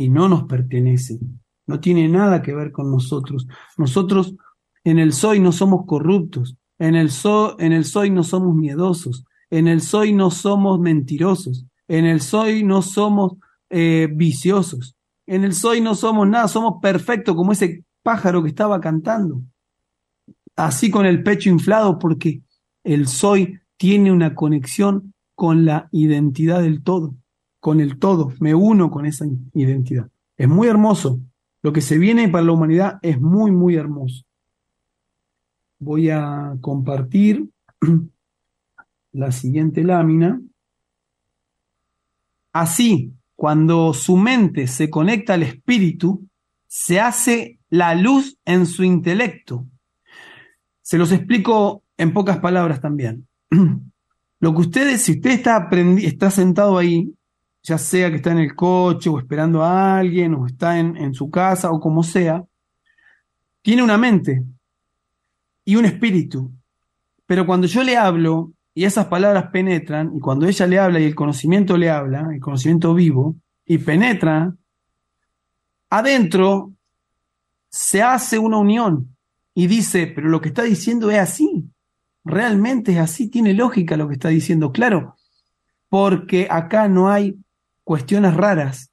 y 0.00 0.08
no 0.08 0.30
nos 0.30 0.44
pertenece. 0.44 1.18
No 1.66 1.78
tiene 1.78 2.08
nada 2.08 2.40
que 2.40 2.54
ver 2.54 2.72
con 2.72 2.90
nosotros. 2.90 3.46
Nosotros 3.76 4.34
en 4.82 4.98
el 4.98 5.12
soy 5.12 5.40
no 5.40 5.52
somos 5.52 5.84
corruptos, 5.86 6.56
en 6.78 6.94
el, 6.94 7.10
en 7.58 7.72
el 7.72 7.84
soy 7.84 8.08
no 8.08 8.24
somos 8.24 8.56
miedosos, 8.56 9.26
en 9.50 9.68
el 9.68 9.82
soy 9.82 10.14
no 10.14 10.30
somos 10.30 10.80
mentirosos, 10.80 11.66
en 11.86 12.06
el 12.06 12.22
soy 12.22 12.64
no 12.64 12.80
somos 12.80 13.34
eh, 13.68 14.08
viciosos, 14.10 14.96
en 15.26 15.44
el 15.44 15.52
soy 15.52 15.82
no 15.82 15.94
somos 15.94 16.26
nada, 16.26 16.48
somos 16.48 16.80
perfectos 16.80 17.36
como 17.36 17.52
ese 17.52 17.84
pájaro 18.02 18.42
que 18.42 18.48
estaba 18.48 18.80
cantando. 18.80 19.42
Así 20.56 20.90
con 20.90 21.04
el 21.04 21.22
pecho 21.22 21.50
inflado 21.50 21.98
porque 21.98 22.40
el 22.84 23.06
soy 23.06 23.60
tiene 23.76 24.10
una 24.10 24.34
conexión 24.34 25.12
con 25.34 25.66
la 25.66 25.90
identidad 25.92 26.62
del 26.62 26.82
todo 26.82 27.19
con 27.60 27.80
el 27.80 27.98
todo, 27.98 28.32
me 28.40 28.54
uno 28.54 28.90
con 28.90 29.06
esa 29.06 29.26
identidad. 29.54 30.08
Es 30.36 30.48
muy 30.48 30.68
hermoso. 30.68 31.20
Lo 31.62 31.72
que 31.72 31.82
se 31.82 31.98
viene 31.98 32.28
para 32.28 32.44
la 32.44 32.52
humanidad 32.52 32.98
es 33.02 33.20
muy, 33.20 33.52
muy 33.52 33.76
hermoso. 33.76 34.24
Voy 35.78 36.08
a 36.08 36.56
compartir 36.60 37.48
la 39.12 39.30
siguiente 39.30 39.84
lámina. 39.84 40.40
Así, 42.52 43.12
cuando 43.36 43.92
su 43.92 44.16
mente 44.16 44.66
se 44.66 44.88
conecta 44.88 45.34
al 45.34 45.42
espíritu, 45.42 46.26
se 46.66 46.98
hace 46.98 47.58
la 47.68 47.94
luz 47.94 48.38
en 48.46 48.66
su 48.66 48.84
intelecto. 48.84 49.66
Se 50.80 50.96
los 50.96 51.12
explico 51.12 51.84
en 51.98 52.14
pocas 52.14 52.38
palabras 52.38 52.80
también. 52.80 53.28
Lo 54.40 54.54
que 54.54 54.60
ustedes, 54.60 55.02
si 55.02 55.12
usted 55.12 55.32
está, 55.32 55.68
está 55.98 56.30
sentado 56.30 56.78
ahí 56.78 57.12
ya 57.62 57.78
sea 57.78 58.10
que 58.10 58.16
está 58.16 58.32
en 58.32 58.38
el 58.38 58.54
coche 58.54 59.10
o 59.10 59.18
esperando 59.18 59.62
a 59.62 59.98
alguien 59.98 60.34
o 60.34 60.46
está 60.46 60.78
en, 60.78 61.14
su 61.14 61.30
casa 61.30 61.70
o 61.70 61.80
como 61.80 62.02
sea, 62.02 62.44
tiene 63.62 63.82
una 63.82 63.98
mente 63.98 64.44
y 65.64 65.76
un 65.76 65.84
espíritu. 65.84 66.50
Pero 67.26 67.46
cuando 67.46 67.66
yo 67.66 67.82
le 67.82 67.96
hablo 67.96 68.52
y 68.74 68.84
esas 68.84 69.06
palabras 69.06 69.50
penetran, 69.52 70.16
y 70.16 70.20
cuando 70.20 70.46
ella 70.46 70.66
le 70.66 70.78
habla 70.78 71.00
y 71.00 71.04
el 71.04 71.14
conocimiento 71.14 71.76
le 71.76 71.90
habla, 71.90 72.28
el 72.32 72.40
conocimiento 72.40 72.94
vivo, 72.94 73.36
y 73.66 73.78
penetra, 73.78 74.54
adentro 75.90 76.72
se 77.68 78.02
hace 78.02 78.38
una 78.38 78.58
unión 78.58 79.16
y 79.54 79.66
dice, 79.66 80.06
pero 80.08 80.28
lo 80.28 80.40
que 80.40 80.48
está 80.48 80.62
diciendo 80.62 81.10
es 81.10 81.18
así, 81.18 81.70
realmente 82.24 82.92
es 82.92 82.98
así, 82.98 83.28
tiene 83.28 83.54
lógica 83.54 83.96
lo 83.96 84.08
que 84.08 84.14
está 84.14 84.28
diciendo. 84.28 84.72
Claro, 84.72 85.16
porque 85.88 86.48
acá 86.50 86.88
no 86.88 87.10
hay 87.10 87.36
cuestiones 87.90 88.34
raras, 88.34 88.92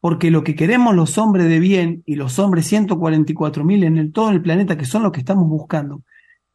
porque 0.00 0.30
lo 0.30 0.44
que 0.44 0.54
queremos 0.54 0.94
los 0.94 1.16
hombres 1.16 1.48
de 1.48 1.60
bien 1.60 2.02
y 2.04 2.16
los 2.16 2.38
hombres 2.38 2.66
144 2.66 3.64
mil 3.64 3.84
en 3.84 3.96
el, 3.96 4.12
todo 4.12 4.28
el 4.28 4.42
planeta, 4.42 4.76
que 4.76 4.84
son 4.84 5.02
los 5.02 5.12
que 5.12 5.20
estamos 5.20 5.48
buscando, 5.48 6.02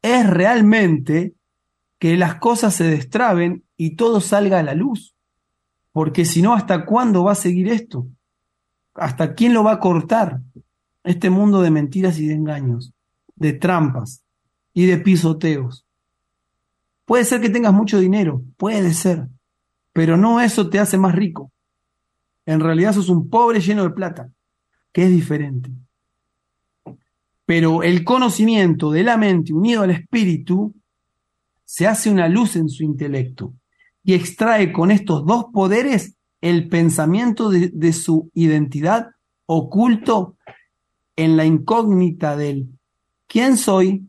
es 0.00 0.24
realmente 0.24 1.34
que 1.98 2.16
las 2.16 2.36
cosas 2.36 2.76
se 2.76 2.84
destraben 2.84 3.64
y 3.76 3.96
todo 3.96 4.20
salga 4.20 4.60
a 4.60 4.62
la 4.62 4.74
luz. 4.74 5.16
Porque 5.90 6.24
si 6.24 6.42
no, 6.42 6.54
¿hasta 6.54 6.86
cuándo 6.86 7.24
va 7.24 7.32
a 7.32 7.34
seguir 7.34 7.66
esto? 7.66 8.06
¿Hasta 8.94 9.34
quién 9.34 9.52
lo 9.52 9.64
va 9.64 9.72
a 9.72 9.80
cortar? 9.80 10.42
Este 11.02 11.28
mundo 11.28 11.60
de 11.60 11.72
mentiras 11.72 12.20
y 12.20 12.28
de 12.28 12.34
engaños, 12.34 12.92
de 13.34 13.52
trampas 13.52 14.22
y 14.72 14.86
de 14.86 14.98
pisoteos. 14.98 15.84
Puede 17.04 17.24
ser 17.24 17.40
que 17.40 17.50
tengas 17.50 17.72
mucho 17.72 17.98
dinero, 17.98 18.44
puede 18.56 18.94
ser, 18.94 19.26
pero 19.92 20.16
no 20.16 20.40
eso 20.40 20.70
te 20.70 20.78
hace 20.78 20.96
más 20.96 21.16
rico. 21.16 21.50
En 22.50 22.58
realidad 22.58 22.92
sos 22.92 23.08
un 23.08 23.30
pobre 23.30 23.60
lleno 23.60 23.84
de 23.84 23.90
plata, 23.90 24.28
que 24.92 25.04
es 25.04 25.10
diferente. 25.10 25.70
Pero 27.46 27.84
el 27.84 28.02
conocimiento 28.02 28.90
de 28.90 29.04
la 29.04 29.16
mente 29.16 29.52
unido 29.52 29.82
al 29.82 29.92
espíritu 29.92 30.74
se 31.64 31.86
hace 31.86 32.10
una 32.10 32.28
luz 32.28 32.56
en 32.56 32.68
su 32.68 32.82
intelecto 32.82 33.54
y 34.02 34.14
extrae 34.14 34.72
con 34.72 34.90
estos 34.90 35.24
dos 35.24 35.44
poderes 35.52 36.16
el 36.40 36.68
pensamiento 36.68 37.50
de, 37.50 37.68
de 37.68 37.92
su 37.92 38.32
identidad 38.34 39.10
oculto 39.46 40.36
en 41.14 41.36
la 41.36 41.44
incógnita 41.44 42.36
del 42.36 42.68
quién 43.28 43.56
soy, 43.56 44.08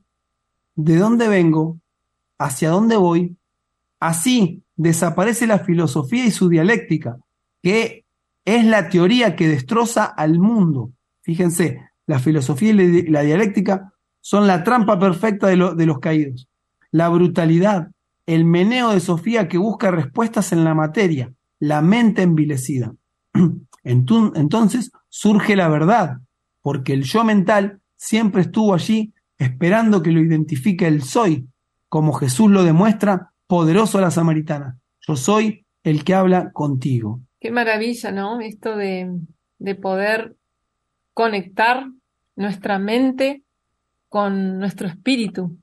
de 0.73 0.95
dónde 0.95 1.27
vengo, 1.27 1.79
hacia 2.39 2.71
dónde 2.71 2.97
voy. 2.97 3.37
Así 3.99 4.63
desaparece 4.75 5.45
la 5.45 5.59
filosofía 5.59 6.25
y 6.25 6.31
su 6.31 6.49
dialéctica, 6.49 7.19
que 7.61 8.01
es 8.45 8.65
la 8.65 8.89
teoría 8.89 9.35
que 9.35 9.47
destroza 9.47 10.05
al 10.05 10.39
mundo. 10.39 10.91
Fíjense, 11.21 11.81
la 12.07 12.19
filosofía 12.19 12.71
y 12.71 13.07
la 13.07 13.21
dialéctica 13.21 13.93
son 14.19 14.47
la 14.47 14.63
trampa 14.63 14.99
perfecta 14.99 15.47
de, 15.47 15.75
de 15.75 15.85
los 15.85 15.99
caídos. 15.99 16.47
La 16.91 17.09
brutalidad, 17.09 17.91
el 18.25 18.45
meneo 18.45 18.91
de 18.91 18.99
Sofía 18.99 19.47
que 19.47 19.57
busca 19.57 19.91
respuestas 19.91 20.51
en 20.51 20.63
la 20.63 20.73
materia, 20.73 21.33
la 21.59 21.81
mente 21.81 22.21
envilecida. 22.21 22.93
Entonces 23.83 24.91
surge 25.09 25.55
la 25.55 25.67
verdad, 25.67 26.17
porque 26.61 26.93
el 26.93 27.03
yo 27.03 27.23
mental 27.23 27.81
siempre 27.95 28.43
estuvo 28.43 28.73
allí 28.73 29.13
esperando 29.37 30.03
que 30.03 30.11
lo 30.11 30.21
identifique 30.21 30.87
el 30.87 31.01
soy, 31.03 31.47
como 31.89 32.13
Jesús 32.13 32.49
lo 32.51 32.63
demuestra 32.63 33.31
poderoso 33.47 33.97
a 33.97 34.01
la 34.01 34.11
samaritana. 34.11 34.79
Yo 35.07 35.15
soy 35.15 35.65
el 35.83 36.03
que 36.03 36.13
habla 36.13 36.51
contigo. 36.51 37.21
Qué 37.41 37.49
maravilla, 37.49 38.11
¿no? 38.11 38.39
Esto 38.39 38.77
de, 38.77 39.11
de 39.57 39.75
poder 39.75 40.35
conectar 41.13 41.87
nuestra 42.35 42.77
mente 42.77 43.41
con 44.09 44.59
nuestro 44.59 44.87
espíritu 44.87 45.57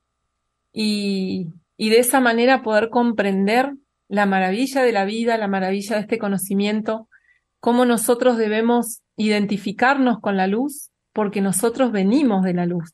y, 0.73 1.53
y 1.77 1.91
de 1.91 2.01
esa 2.01 2.19
manera 2.19 2.63
poder 2.63 2.91
comprender 2.91 3.75
la 4.09 4.27
maravilla 4.27 4.83
de 4.83 4.91
la 4.91 5.05
vida, 5.05 5.39
la 5.39 5.47
maravilla 5.47 5.95
de 5.95 6.03
este 6.03 6.19
conocimiento, 6.19 7.09
cómo 7.61 7.85
nosotros 7.85 8.39
debemos 8.39 9.03
identificarnos 9.17 10.19
con 10.19 10.37
la 10.37 10.49
luz, 10.49 10.91
porque 11.13 11.41
nosotros 11.41 11.93
venimos 11.93 12.43
de 12.43 12.55
la 12.55 12.67
luz. 12.67 12.93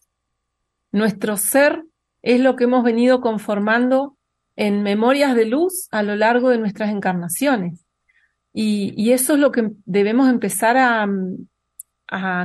Nuestro 0.93 1.39
ser 1.39 1.85
es 2.21 2.39
lo 2.39 2.55
que 2.55 2.65
hemos 2.65 2.85
venido 2.85 3.23
conformando 3.23 4.19
en 4.57 4.83
memorias 4.83 5.35
de 5.35 5.47
luz 5.47 5.89
a 5.91 6.03
lo 6.03 6.17
largo 6.17 6.51
de 6.51 6.59
nuestras 6.59 6.91
encarnaciones. 6.91 7.84
Y, 8.57 9.11
eso 9.11 9.35
es 9.35 9.41
lo 9.41 9.51
que 9.51 9.73
debemos 9.85 10.29
empezar 10.29 10.77
a, 10.79 11.09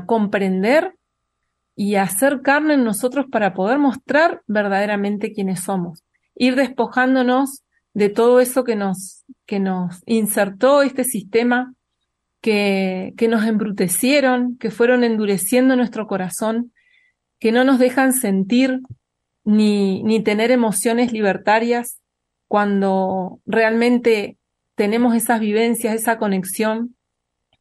comprender 0.07 0.95
y 1.76 1.95
a 1.95 2.03
hacer 2.03 2.41
carne 2.41 2.74
en 2.74 2.84
nosotros 2.84 3.28
para 3.32 3.53
poder 3.53 3.78
mostrar 3.78 4.41
verdaderamente 4.47 5.32
quiénes 5.32 5.60
somos. 5.60 6.03
Ir 6.34 6.55
despojándonos 6.55 7.62
de 7.93 8.10
todo 8.10 8.39
eso 8.39 8.64
que 8.64 8.76
nos, 8.76 9.26
que 9.45 9.60
nos 9.60 10.01
insertó 10.07 10.82
este 10.82 11.03
sistema, 11.03 11.76
que, 12.41 13.14
que 13.16 13.28
nos 13.28 13.45
embrutecieron, 13.45 14.57
que 14.57 14.72
fueron 14.72 15.03
endureciendo 15.03 15.76
nuestro 15.76 16.07
corazón, 16.07 16.74
que 17.39 17.51
no 17.51 17.64
nos 17.64 17.78
dejan 17.78 18.14
sentir 18.14 18.80
ni, 19.43 20.01
ni 20.03 20.24
tener 20.24 20.49
emociones 20.49 21.12
libertarias 21.12 22.01
cuando 22.47 23.39
realmente 23.45 24.39
tenemos 24.80 25.13
esas 25.13 25.41
vivencias, 25.41 25.93
esa 25.93 26.17
conexión, 26.17 26.95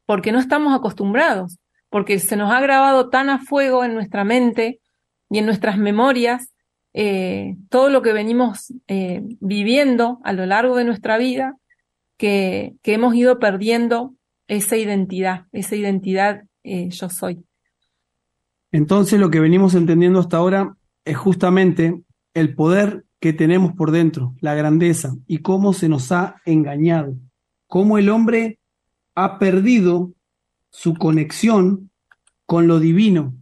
porque 0.05 0.31
no 0.31 0.39
estamos 0.39 0.73
acostumbrados, 0.73 1.59
porque 1.89 2.17
se 2.17 2.37
nos 2.37 2.49
ha 2.49 2.61
grabado 2.61 3.09
tan 3.09 3.29
a 3.29 3.39
fuego 3.39 3.83
en 3.83 3.93
nuestra 3.93 4.23
mente 4.23 4.79
y 5.29 5.39
en 5.39 5.45
nuestras 5.45 5.77
memorias 5.77 6.53
eh, 6.93 7.57
todo 7.67 7.89
lo 7.89 8.01
que 8.01 8.13
venimos 8.13 8.73
eh, 8.87 9.21
viviendo 9.41 10.21
a 10.23 10.31
lo 10.31 10.45
largo 10.45 10.77
de 10.77 10.85
nuestra 10.85 11.17
vida, 11.17 11.57
que, 12.15 12.77
hemos 12.83 13.13
ido 13.15 13.37
perdiendo 13.37 14.15
esa 14.47 14.77
identidad, 14.77 15.47
esa 15.51 15.75
identidad 15.75 16.43
eh, 16.63 16.87
yo 16.87 17.09
soy. 17.09 17.43
Entonces 18.71 19.19
lo 19.19 19.29
que 19.29 19.41
venimos 19.41 19.75
entendiendo 19.75 20.21
hasta 20.21 20.37
ahora 20.37 20.77
es 21.03 21.17
justamente 21.17 22.01
el 22.33 22.55
poder 22.55 23.03
que 23.19 23.33
tenemos 23.33 23.73
por 23.73 23.91
dentro, 23.91 24.35
la 24.39 24.55
grandeza 24.55 25.15
y 25.27 25.39
cómo 25.39 25.73
se 25.73 25.89
nos 25.89 26.11
ha 26.11 26.41
engañado, 26.45 27.15
cómo 27.67 27.97
el 27.97 28.09
hombre 28.09 28.59
ha 29.15 29.39
perdido 29.39 30.11
su 30.69 30.93
conexión 30.93 31.89
con 32.45 32.67
lo 32.67 32.79
divino, 32.79 33.35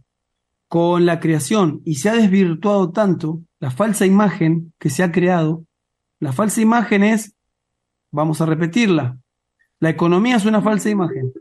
con 0.66 1.06
la 1.06 1.20
creación, 1.20 1.80
y 1.84 1.96
se 1.96 2.10
ha 2.10 2.14
desvirtuado 2.14 2.90
tanto 2.90 3.40
la 3.60 3.70
falsa 3.70 4.04
imagen 4.04 4.72
que 4.78 4.90
se 4.90 5.02
ha 5.02 5.12
creado. 5.12 5.64
La 6.20 6.32
falsa 6.32 6.60
imagen 6.60 7.04
es, 7.04 7.34
vamos 8.10 8.40
a 8.40 8.46
repetirla, 8.46 9.18
la 9.80 9.90
economía 9.90 10.36
es 10.36 10.44
una 10.44 10.60
falsa 10.60 10.90
imagen. 10.90 11.32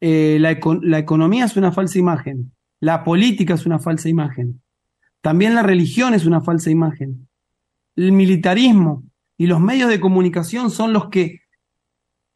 Eh, 0.00 0.38
la, 0.40 0.58
la 0.82 0.98
economía 0.98 1.44
es 1.46 1.56
una 1.56 1.72
falsa 1.72 1.98
imagen, 1.98 2.52
la 2.80 3.02
política 3.02 3.54
es 3.54 3.66
una 3.66 3.78
falsa 3.78 4.08
imagen, 4.08 4.60
también 5.20 5.54
la 5.54 5.62
religión 5.62 6.14
es 6.14 6.26
una 6.26 6.40
falsa 6.40 6.70
imagen, 6.70 7.28
el 7.96 8.12
militarismo 8.12 9.04
y 9.38 9.46
los 9.46 9.60
medios 9.60 9.88
de 9.88 10.00
comunicación 10.00 10.70
son 10.70 10.92
los 10.92 11.08
que 11.08 11.40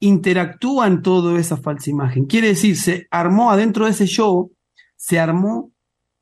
interactúan 0.01 1.03
toda 1.03 1.39
esa 1.39 1.57
falsa 1.59 1.91
imagen. 1.91 2.25
Quiere 2.25 2.49
decir, 2.49 2.77
se 2.77 3.07
armó 3.11 3.51
adentro 3.51 3.85
de 3.85 3.93
ese 3.93 4.07
show, 4.07 4.51
se 4.97 5.21
armó 5.21 5.71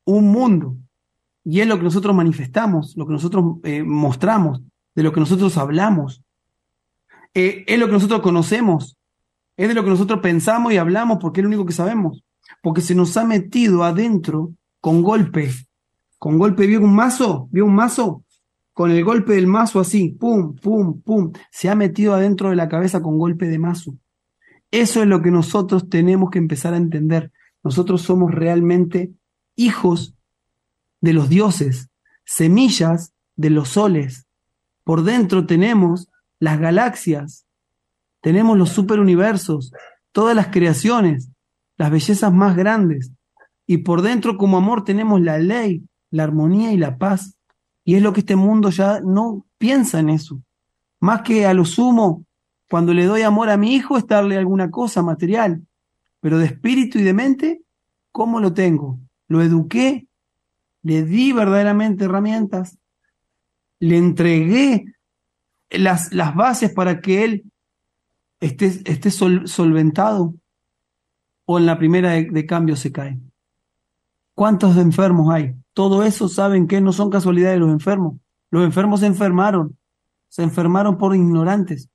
un 0.05 0.27
mundo. 0.31 0.75
Y 1.45 1.61
es 1.61 1.67
lo 1.67 1.77
que 1.77 1.83
nosotros 1.83 2.15
manifestamos, 2.15 2.95
lo 2.97 3.07
que 3.07 3.13
nosotros 3.13 3.57
eh, 3.63 3.83
mostramos, 3.83 4.61
de 4.93 5.03
lo 5.03 5.13
que 5.13 5.21
nosotros 5.21 5.57
hablamos. 5.57 6.21
Eh, 7.33 7.63
es 7.67 7.79
lo 7.79 7.87
que 7.87 7.93
nosotros 7.93 8.21
conocemos, 8.21 8.97
es 9.59 9.67
de 9.67 9.73
lo 9.73 9.83
que 9.83 9.89
nosotros 9.89 10.21
pensamos 10.21 10.71
y 10.71 10.77
hablamos 10.77 11.17
porque 11.19 11.41
es 11.41 11.43
lo 11.43 11.49
único 11.49 11.65
que 11.65 11.73
sabemos. 11.73 12.23
Porque 12.63 12.79
se 12.79 12.95
nos 12.95 13.17
ha 13.17 13.25
metido 13.25 13.83
adentro 13.83 14.53
con 14.79 15.03
golpe. 15.03 15.51
Con 16.17 16.37
golpe, 16.37 16.65
¿vio 16.65 16.79
un 16.79 16.95
mazo? 16.95 17.49
¿Vio 17.51 17.65
un 17.65 17.75
mazo? 17.75 18.23
Con 18.71 18.89
el 18.89 19.03
golpe 19.03 19.33
del 19.33 19.47
mazo 19.47 19.81
así, 19.81 20.15
pum, 20.17 20.55
pum, 20.55 21.01
pum. 21.01 21.33
Se 21.51 21.67
ha 21.67 21.75
metido 21.75 22.13
adentro 22.13 22.49
de 22.49 22.55
la 22.55 22.69
cabeza 22.69 23.01
con 23.01 23.17
golpe 23.17 23.47
de 23.49 23.59
mazo. 23.59 23.97
Eso 24.71 25.01
es 25.01 25.09
lo 25.09 25.21
que 25.21 25.29
nosotros 25.29 25.89
tenemos 25.89 26.29
que 26.29 26.39
empezar 26.39 26.73
a 26.73 26.77
entender. 26.77 27.33
Nosotros 27.61 28.01
somos 28.01 28.33
realmente 28.33 29.11
hijos 29.57 30.15
de 31.01 31.11
los 31.11 31.27
dioses, 31.27 31.89
semillas 32.23 33.11
de 33.35 33.49
los 33.49 33.67
soles. 33.67 34.25
Por 34.85 35.03
dentro 35.03 35.45
tenemos 35.45 36.07
las 36.39 36.61
galaxias, 36.61 37.45
tenemos 38.21 38.57
los 38.57 38.69
superuniversos, 38.69 39.71
todas 40.11 40.35
las 40.35 40.47
creaciones, 40.47 41.29
las 41.77 41.91
bellezas 41.91 42.33
más 42.33 42.55
grandes. 42.55 43.11
Y 43.65 43.79
por 43.79 44.01
dentro 44.01 44.37
como 44.37 44.57
amor 44.57 44.83
tenemos 44.83 45.21
la 45.21 45.37
ley, 45.37 45.83
la 46.11 46.23
armonía 46.23 46.71
y 46.73 46.77
la 46.77 46.97
paz. 46.97 47.35
Y 47.83 47.95
es 47.95 48.01
lo 48.01 48.13
que 48.13 48.21
este 48.21 48.35
mundo 48.35 48.69
ya 48.69 48.99
no 48.99 49.45
piensa 49.57 49.99
en 49.99 50.09
eso. 50.09 50.41
Más 50.99 51.21
que 51.21 51.45
a 51.45 51.53
lo 51.53 51.65
sumo, 51.65 52.25
cuando 52.69 52.93
le 52.93 53.05
doy 53.05 53.21
amor 53.21 53.49
a 53.49 53.57
mi 53.57 53.73
hijo 53.73 53.97
es 53.97 54.05
darle 54.05 54.37
alguna 54.37 54.69
cosa 54.69 55.01
material. 55.01 55.61
Pero 56.19 56.37
de 56.37 56.45
espíritu 56.45 56.99
y 56.99 57.03
de 57.03 57.13
mente, 57.13 57.61
¿cómo 58.11 58.39
lo 58.39 58.53
tengo? 58.53 58.99
Lo 59.27 59.41
eduqué, 59.41 60.07
le 60.83 61.03
di 61.03 61.31
verdaderamente 61.31 62.05
herramientas, 62.05 62.77
le 63.79 63.97
entregué 63.97 64.85
las, 65.69 66.13
las 66.13 66.35
bases 66.35 66.73
para 66.73 66.99
que 66.99 67.23
él 67.23 67.43
esté, 68.39 68.81
esté 68.85 69.11
solventado. 69.11 70.33
o 71.45 71.57
en 71.57 71.65
la 71.65 71.77
primera 71.77 72.11
de, 72.11 72.45
cambio 72.45 72.75
se 72.75 72.91
cae. 72.91 73.19
¿Cuántos 74.35 74.77
enfermos 74.77 75.33
hay? 75.33 75.55
Todo 75.73 76.03
eso 76.03 76.29
saben 76.29 76.67
que 76.67 76.79
no 76.79 76.93
son 76.93 77.09
casualidades 77.09 77.59
los 77.59 77.71
enfermos. 77.71 78.15
Los 78.51 78.63
enfermos 78.63 78.99
se 78.99 79.07
enfermaron, 79.07 79.77
se 80.27 80.43
enfermaron 80.43 80.97
por 80.97 81.15
ignorantes. 81.15 81.89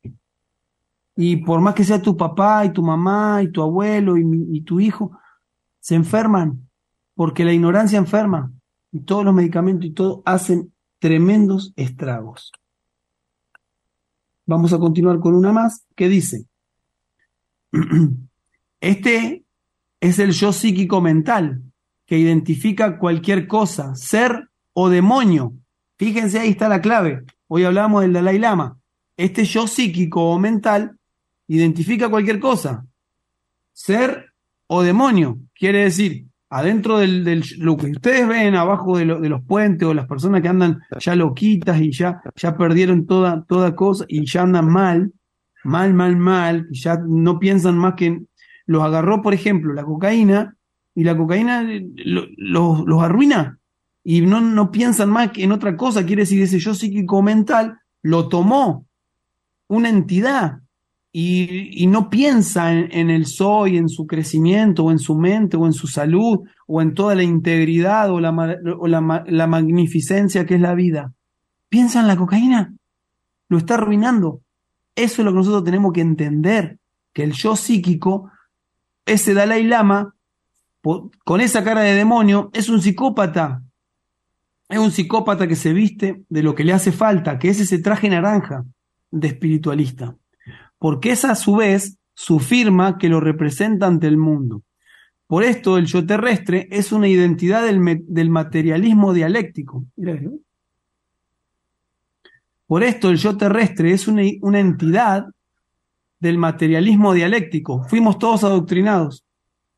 Y 1.16 1.36
por 1.36 1.60
más 1.60 1.74
que 1.74 1.84
sea 1.84 2.02
tu 2.02 2.16
papá 2.16 2.64
y 2.64 2.72
tu 2.72 2.82
mamá 2.82 3.42
y 3.42 3.52
tu 3.52 3.62
abuelo 3.62 4.16
y, 4.16 4.24
y 4.50 4.60
tu 4.62 4.80
hijo, 4.80 5.16
se 5.78 5.94
enferman 5.94 6.68
porque 7.14 7.44
la 7.44 7.52
ignorancia 7.52 7.98
enferma 7.98 8.50
y 8.90 9.00
todos 9.00 9.24
los 9.24 9.34
medicamentos 9.34 9.86
y 9.86 9.90
todo 9.92 10.22
hacen 10.24 10.72
tremendos 10.98 11.72
estragos. 11.76 12.52
Vamos 14.46 14.72
a 14.72 14.78
continuar 14.78 15.20
con 15.20 15.34
una 15.34 15.52
más 15.52 15.86
que 15.96 16.08
dice, 16.08 16.46
este 18.80 19.44
es 20.00 20.18
el 20.18 20.32
yo 20.32 20.52
psíquico 20.52 21.00
mental 21.00 21.62
que 22.06 22.18
identifica 22.18 22.98
cualquier 22.98 23.46
cosa, 23.46 23.94
ser 23.94 24.48
o 24.74 24.90
demonio. 24.90 25.54
Fíjense, 25.96 26.38
ahí 26.38 26.50
está 26.50 26.68
la 26.68 26.82
clave. 26.82 27.24
Hoy 27.48 27.64
hablamos 27.64 28.02
del 28.02 28.12
Dalai 28.12 28.38
Lama. 28.38 28.78
Este 29.16 29.44
yo 29.44 29.66
psíquico 29.66 30.30
o 30.30 30.38
mental 30.38 30.98
identifica 31.46 32.08
cualquier 32.08 32.40
cosa, 32.40 32.84
ser 33.72 34.32
o 34.66 34.82
demonio. 34.82 35.38
Quiere 35.54 35.84
decir, 35.84 36.26
adentro 36.54 36.98
del, 36.98 37.42
lo 37.58 37.76
que 37.76 37.90
ustedes 37.90 38.28
ven 38.28 38.54
abajo 38.54 38.96
de, 38.96 39.04
lo, 39.04 39.20
de, 39.20 39.28
los 39.28 39.42
puentes 39.42 39.88
o 39.88 39.92
las 39.92 40.06
personas 40.06 40.40
que 40.40 40.46
andan 40.46 40.80
ya 41.00 41.16
loquitas 41.16 41.80
y 41.80 41.90
ya, 41.90 42.22
ya 42.36 42.56
perdieron 42.56 43.06
toda, 43.06 43.44
toda 43.48 43.74
cosa 43.74 44.04
y 44.06 44.24
ya 44.24 44.42
andan 44.42 44.68
mal, 44.68 45.12
mal, 45.64 45.92
mal, 45.94 46.16
mal, 46.16 46.68
y 46.70 46.78
ya 46.78 46.96
no 46.96 47.40
piensan 47.40 47.76
más 47.76 47.94
que 47.94 48.20
los 48.66 48.84
agarró, 48.84 49.20
por 49.20 49.34
ejemplo, 49.34 49.74
la 49.74 49.82
cocaína 49.82 50.56
y 50.94 51.02
la 51.02 51.16
cocaína 51.16 51.66
los 51.96 52.28
lo, 52.86 53.00
arruina 53.00 53.58
y 54.04 54.20
no, 54.20 54.40
no 54.40 54.70
piensan 54.70 55.10
más 55.10 55.32
que 55.32 55.42
en 55.42 55.50
otra 55.50 55.76
cosa, 55.76 56.06
quiere 56.06 56.22
decir 56.22 56.40
ese 56.40 56.60
yo 56.60 56.72
psíquico 56.72 57.20
mental 57.20 57.80
lo 58.00 58.28
tomó 58.28 58.86
una 59.66 59.88
entidad 59.88 60.60
y, 61.16 61.86
no 61.86 62.10
piensa 62.10 62.72
en, 62.72 62.88
en, 62.90 63.08
el 63.08 63.26
soy, 63.26 63.76
en 63.76 63.88
su 63.88 64.04
crecimiento, 64.04 64.82
o 64.82 64.90
en 64.90 64.98
su 64.98 65.14
mente, 65.14 65.56
o 65.56 65.64
en 65.64 65.72
su 65.72 65.86
salud, 65.86 66.40
o 66.66 66.82
en 66.82 66.92
toda 66.92 67.14
la 67.14 67.22
integridad, 67.22 68.10
o 68.10 68.18
la, 68.18 68.30
o 68.76 68.88
la, 68.88 69.24
la 69.24 69.46
magnificencia 69.46 70.44
que 70.44 70.56
es 70.56 70.60
la 70.60 70.74
vida. 70.74 71.12
Piensa 71.68 72.00
en 72.00 72.08
la 72.08 72.16
cocaína, 72.16 72.74
lo 73.48 73.58
está 73.58 73.74
arruinando. 73.74 74.40
Eso 74.96 75.22
es 75.22 75.24
lo 75.24 75.30
que 75.30 75.36
nosotros 75.36 75.62
tenemos 75.62 75.92
que 75.92 76.00
entender, 76.00 76.80
que 77.12 77.22
el 77.22 77.30
yo 77.30 77.54
psíquico, 77.54 78.32
ese 79.06 79.34
Dalai 79.34 79.62
Lama, 79.62 80.16
con 80.82 81.40
esa 81.40 81.62
cara 81.62 81.82
de 81.82 81.94
demonio, 81.94 82.50
es 82.52 82.68
un 82.68 82.82
psicópata. 82.82 83.62
Es 84.68 84.80
un 84.80 84.90
psicópata 84.90 85.46
que 85.46 85.54
se 85.54 85.72
viste 85.72 86.24
de 86.28 86.42
lo 86.42 86.56
que 86.56 86.64
le 86.64 86.72
hace 86.72 86.90
falta, 86.90 87.38
que 87.38 87.50
es 87.50 87.60
ese 87.60 87.78
traje 87.78 88.08
naranja 88.08 88.64
de 89.12 89.28
espiritualista 89.28 90.16
porque 90.84 91.12
es 91.12 91.24
a 91.24 91.34
su 91.34 91.56
vez 91.56 91.96
su 92.12 92.40
firma 92.40 92.98
que 92.98 93.08
lo 93.08 93.18
representa 93.18 93.86
ante 93.86 94.06
el 94.06 94.18
mundo. 94.18 94.64
Por 95.26 95.42
esto 95.42 95.78
el 95.78 95.86
yo 95.86 96.04
terrestre 96.04 96.68
es 96.70 96.92
una 96.92 97.08
identidad 97.08 97.64
del, 97.64 98.28
materialismo 98.28 99.14
dialéctico. 99.14 99.86
Por 102.66 102.82
esto 102.82 103.08
el 103.08 103.16
yo 103.16 103.34
terrestre 103.34 103.92
es 103.92 104.06
una, 104.08 104.60
entidad 104.60 105.24
del 106.20 106.36
materialismo 106.36 107.14
dialéctico. 107.14 107.84
Fuimos 107.88 108.18
todos 108.18 108.44
adoctrinados. 108.44 109.24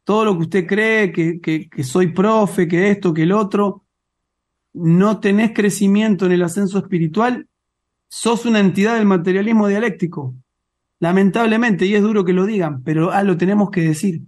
Todo 0.02 0.24
lo 0.24 0.34
que 0.36 0.42
usted 0.42 0.66
cree, 0.66 1.12
que, 1.12 1.40
que, 1.40 1.68
que 1.68 1.84
soy 1.84 2.08
profe, 2.08 2.66
que 2.66 2.90
esto, 2.90 3.14
que 3.14 3.22
el 3.22 3.30
otro, 3.30 3.84
no 4.72 5.20
tenés 5.20 5.52
crecimiento 5.52 6.26
en 6.26 6.32
el 6.32 6.42
ascenso 6.42 6.78
espiritual, 6.78 7.46
sos 8.08 8.44
una 8.44 8.58
entidad 8.58 8.96
del 8.96 9.06
materialismo 9.06 9.68
dialéctico. 9.68 10.34
Lamentablemente, 10.98 11.86
y 11.86 11.94
es 11.94 12.02
duro 12.02 12.24
que 12.24 12.32
lo 12.32 12.46
digan, 12.46 12.82
pero 12.82 13.12
ah, 13.12 13.22
lo 13.22 13.36
tenemos 13.36 13.70
que 13.70 13.82
decir. 13.82 14.22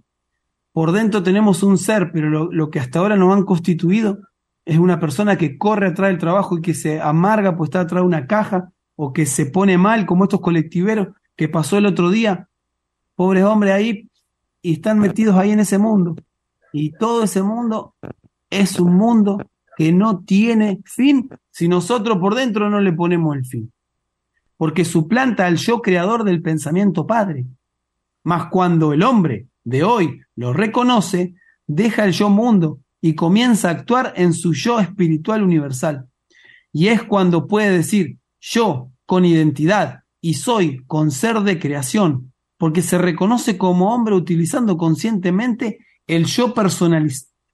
Por 0.71 0.91
dentro 0.91 1.23
tenemos 1.23 1.63
un 1.63 1.77
ser, 1.77 2.11
pero 2.11 2.29
lo, 2.51 2.69
que 2.69 2.79
hasta 2.79 2.99
ahora 2.99 3.15
nos 3.15 3.35
han 3.35 3.43
constituido 3.43 4.19
es 4.65 4.77
una 4.77 4.99
persona 4.99 5.35
que 5.37 5.57
corre 5.57 5.87
atrás 5.87 6.09
del 6.09 6.19
trabajo 6.19 6.57
y 6.57 6.61
que 6.61 6.75
se 6.75 7.01
amarga 7.01 7.57
pues 7.57 7.69
está 7.69 7.81
atrás 7.81 8.03
de 8.03 8.07
una 8.07 8.27
caja 8.27 8.71
o 8.95 9.13
que 9.13 9.25
se 9.25 9.47
pone 9.47 9.77
mal, 9.77 10.05
como 10.05 10.25
estos 10.25 10.41
colectiveros 10.41 11.07
que 11.35 11.49
pasó 11.49 11.77
el 11.77 11.87
otro 11.87 12.11
día. 12.11 12.49
Pobres 13.15 13.43
hombres 13.45 13.73
ahí 13.73 14.09
y 14.61 14.73
están 14.73 14.99
metidos 14.99 15.35
ahí 15.35 15.51
en 15.51 15.61
ese 15.61 15.79
mundo. 15.79 16.15
Y 16.71 16.91
todo 16.91 17.23
ese 17.23 17.41
mundo 17.41 17.95
es 18.49 18.79
un 18.79 18.95
mundo 18.95 19.39
que 19.75 19.91
no 19.91 20.19
tiene 20.19 20.81
fin 20.85 21.29
si 21.49 21.67
nosotros 21.67 22.19
por 22.19 22.35
dentro 22.35 22.69
no 22.69 22.79
le 22.79 22.93
ponemos 22.93 23.35
el 23.35 23.45
fin 23.45 23.71
porque 24.59 24.83
suplanta 24.83 25.45
al 25.45 25.55
yo 25.55 25.81
creador 25.81 26.25
del 26.25 26.41
pensamiento 26.41 27.07
padre. 27.07 27.45
Mas 28.25 28.47
cuando 28.51 28.91
el 28.91 29.03
hombre 29.03 29.47
de 29.63 29.85
hoy 29.85 30.19
lo 30.35 30.51
reconoce, 30.51 31.33
deja 31.65 32.03
el 32.03 32.11
yo 32.11 32.29
mundo 32.29 32.81
y 32.99 33.15
comienza 33.15 33.69
a 33.69 33.71
actuar 33.71 34.11
en 34.17 34.33
su 34.33 34.53
yo 34.53 34.81
espiritual 34.81 35.43
universal. 35.43 36.09
Y 36.73 36.89
es 36.89 37.01
cuando 37.03 37.47
puede 37.47 37.71
decir 37.71 38.17
yo 38.41 38.91
con 39.05 39.23
identidad 39.23 40.01
y 40.19 40.33
soy 40.33 40.83
con 40.87 41.11
ser 41.11 41.39
de 41.39 41.57
creación, 41.57 42.33
porque 42.57 42.81
se 42.81 42.97
reconoce 42.97 43.57
como 43.57 43.95
hombre 43.95 44.13
utilizando 44.13 44.75
conscientemente 44.75 45.79
el 46.05 46.25
yo 46.25 46.53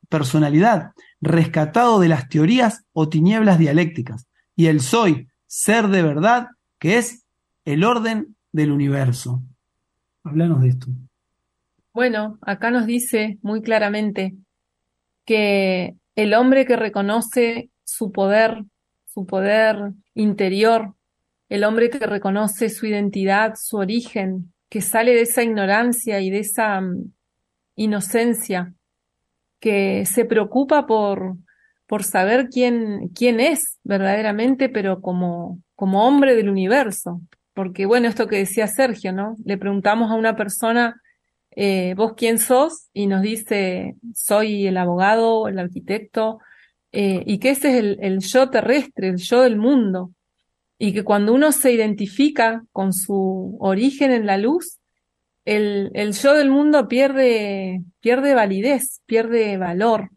personalidad, 0.10 0.94
rescatado 1.22 2.00
de 2.00 2.10
las 2.10 2.30
teorías 2.30 2.84
o 2.94 3.10
tinieblas 3.10 3.60
dialécticas, 3.60 4.26
y 4.56 4.66
el 4.66 4.82
soy, 4.82 5.28
ser 5.46 5.90
de 5.90 6.02
verdad, 6.02 6.48
que 6.80 6.98
es 6.98 7.26
el 7.66 7.84
orden 7.84 8.36
del 8.52 8.72
universo. 8.72 9.42
Háblanos 10.24 10.62
de 10.62 10.70
esto. 10.70 10.88
Bueno, 11.94 12.38
acá 12.42 12.72
nos 12.72 12.86
dice 12.86 13.38
muy 13.42 13.62
claramente 13.62 14.36
que 15.26 15.96
el 16.16 16.34
hombre 16.34 16.66
que 16.66 16.76
reconoce 16.76 17.70
su 17.84 18.12
poder, 18.12 18.64
su 19.06 19.26
poder 19.26 19.94
interior, 20.14 20.94
el 21.50 21.64
hombre 21.64 21.90
que 21.90 22.06
reconoce 22.06 22.70
su 22.70 22.86
identidad, 22.86 23.54
su 23.56 23.78
origen, 23.78 24.54
que 24.70 24.82
sale 24.82 25.14
de 25.14 25.22
esa 25.22 25.44
ignorancia 25.44 26.20
y 26.20 26.30
de 26.30 26.40
esa 26.40 26.80
um, 26.80 27.12
inocencia, 27.76 28.74
que 29.60 30.06
se 30.06 30.26
preocupa 30.26 30.86
por, 30.86 31.38
por 31.88 32.04
saber 32.04 32.50
quién, 32.50 33.10
quién 33.10 33.40
es 33.40 33.80
verdaderamente, 33.84 34.70
pero 34.70 35.02
como, 35.02 35.62
como 35.76 36.08
hombre 36.08 36.36
del 36.36 36.50
universo. 36.50 37.22
Porque 37.54 37.86
bueno, 37.86 38.08
esto 38.08 38.28
que 38.28 38.38
decía 38.38 38.68
Sergio, 38.68 39.14
¿no? 39.14 39.36
Le 39.46 39.58
preguntamos 39.58 40.12
a 40.12 40.16
una 40.16 40.36
persona, 40.36 41.02
eh, 41.52 41.94
¿vos 41.96 42.14
quién 42.18 42.38
sos? 42.38 42.90
Y 42.94 43.08
nos 43.08 43.22
dice, 43.22 43.96
soy 44.14 44.68
el 44.68 44.78
abogado, 44.78 45.48
el 45.48 45.60
arquitecto, 45.60 46.40
eh, 46.92 47.24
y 47.26 47.40
que 47.40 47.52
ese 47.52 47.70
es 47.70 47.76
el, 47.76 47.98
el 48.02 48.20
yo 48.20 48.50
terrestre, 48.50 49.10
el 49.10 49.18
yo 49.18 49.42
del 49.42 49.58
mundo. 49.58 50.12
Y 50.78 50.94
que 50.94 51.04
cuando 51.04 51.34
uno 51.34 51.54
se 51.54 51.72
identifica 51.72 52.64
con 52.74 52.92
su 52.92 53.56
origen 53.62 54.12
en 54.12 54.26
la 54.26 54.38
luz, 54.38 54.80
el, 55.46 55.92
el 55.94 56.12
yo 56.12 56.34
del 56.34 56.50
mundo 56.50 56.90
pierde, 56.90 57.82
pierde 58.02 58.34
validez, 58.34 59.02
pierde 59.06 59.58
valor. 59.58 60.10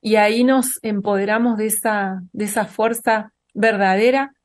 Y 0.00 0.16
ahí 0.16 0.44
nos 0.44 0.78
empoderamos 0.82 1.56
de 1.56 1.66
esa, 1.66 2.22
de 2.32 2.44
esa 2.44 2.66
fuerza 2.66 3.32
verdadera 3.54 4.35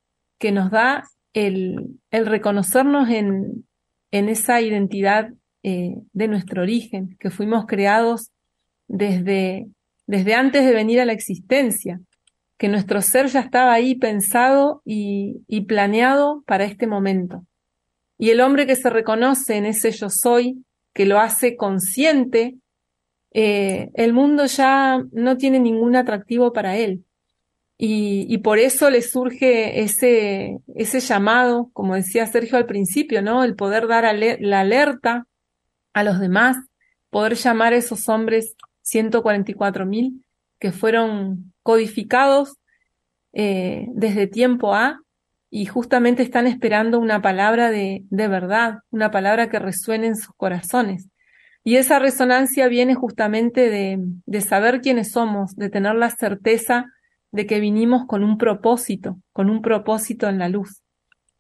que 0.42 0.52
nos 0.52 0.72
da 0.72 1.08
el, 1.34 2.00
reconocernos 2.10 3.10
en, 3.10 3.64
esa 4.12 4.60
identidad 4.60 5.30
eh, 5.64 5.96
de 6.12 6.28
nuestro 6.28 6.64
origen, 6.64 7.16
que 7.20 7.30
fuimos 7.30 7.66
creados 7.68 8.32
desde, 8.88 9.68
antes 10.36 10.66
de 10.66 10.74
venir 10.74 11.00
a 11.00 11.06
la 11.06 11.14
existencia, 11.14 12.02
que 12.58 12.68
nuestro 12.68 13.02
ser 13.02 13.28
ya 13.28 13.40
estaba 13.40 13.72
ahí 13.72 13.96
pensado 13.96 14.82
y, 14.84 15.44
y 15.48 15.62
planeado 15.62 16.44
para 16.48 16.66
este 16.66 16.88
momento. 16.88 17.46
Y 18.18 18.32
el 18.32 18.42
hombre 18.42 18.66
que 18.66 18.76
se 18.76 18.90
reconoce 18.90 19.58
en 19.58 19.66
ese 19.66 19.92
yo 19.92 20.10
soy, 20.10 20.66
que 20.94 21.06
lo 21.06 21.20
hace 21.20 21.56
consciente, 21.56 22.56
eh, 23.32 23.92
el 23.94 24.14
mundo 24.14 24.46
ya 24.48 25.04
no 25.12 25.38
tiene 25.38 25.60
ningún 25.60 25.96
atractivo 25.96 26.52
para 26.52 26.78
él. 26.78 27.06
Y, 27.84 28.38
por 28.44 28.60
eso 28.60 28.92
le 28.92 29.02
surge 29.02 29.82
ese, 29.82 30.60
ese 30.76 31.00
llamado, 31.00 31.72
como 31.74 31.96
decía 31.96 32.28
Sergio 32.28 32.60
al 32.60 32.68
principio, 32.68 33.24
¿no? 33.24 33.44
El 33.44 33.56
poder 33.56 33.88
dar 33.88 34.06
la 34.14 34.60
alerta 34.60 35.26
a 35.92 36.04
los 36.04 36.20
demás, 36.20 36.58
poder 37.10 37.34
llamar 37.34 37.74
a 37.74 37.78
esos 37.78 38.08
hombres 38.08 38.54
144 38.84 39.88
mil 39.88 40.24
que 40.60 40.72
fueron 40.72 41.54
codificados 41.64 42.60
eh, 43.34 43.88
desde 43.96 44.28
tiempo 44.28 44.76
A 44.76 45.00
y 45.50 45.66
justamente 45.66 46.22
están 46.22 46.46
esperando 46.46 47.00
una 47.00 47.24
palabra 47.24 47.72
de, 47.72 48.04
de 48.12 48.28
verdad, 48.28 48.76
una 48.92 49.10
palabra 49.10 49.50
que 49.50 49.58
resuene 49.58 50.06
en 50.06 50.18
sus 50.18 50.36
corazones. 50.36 51.08
Y 51.64 51.78
esa 51.78 51.98
resonancia 51.98 52.68
viene 52.68 52.94
justamente 52.94 53.72
de, 53.72 53.98
de 54.28 54.42
saber 54.42 54.82
quiénes 54.82 55.10
somos, 55.14 55.56
de 55.56 55.72
tener 55.72 55.96
la 55.96 56.12
certeza 56.12 56.86
de 57.32 57.46
que 57.46 57.60
vinimos 57.60 58.06
con 58.06 58.24
un 58.24 58.38
propósito, 58.38 59.18
con 59.34 59.50
un 59.50 59.62
propósito 59.62 60.28
en 60.28 60.38
la 60.38 60.50
luz. 60.50 60.82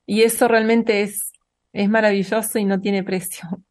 Y 0.06 0.22
eso 0.22 0.48
realmente 0.48 1.02
es, 1.02 1.32
es 1.74 1.89
maravilloso 1.89 2.60
y 2.60 2.66
no 2.66 2.80
tiene 2.80 3.04
precio. 3.04 3.48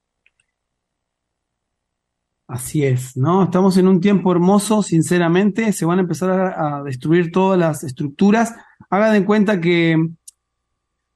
Así 2.46 2.84
es, 2.84 3.16
¿no? 3.16 3.44
Estamos 3.44 3.76
en 3.76 3.86
un 3.86 4.00
tiempo 4.00 4.32
hermoso, 4.32 4.82
sinceramente, 4.82 5.72
se 5.72 5.84
van 5.84 5.98
a 5.98 6.02
empezar 6.02 6.30
a, 6.30 6.78
a 6.78 6.82
destruir 6.82 7.30
todas 7.30 7.56
las 7.56 7.84
estructuras. 7.84 8.54
Hagan 8.90 9.14
en 9.14 9.24
cuenta 9.24 9.60
que 9.60 9.96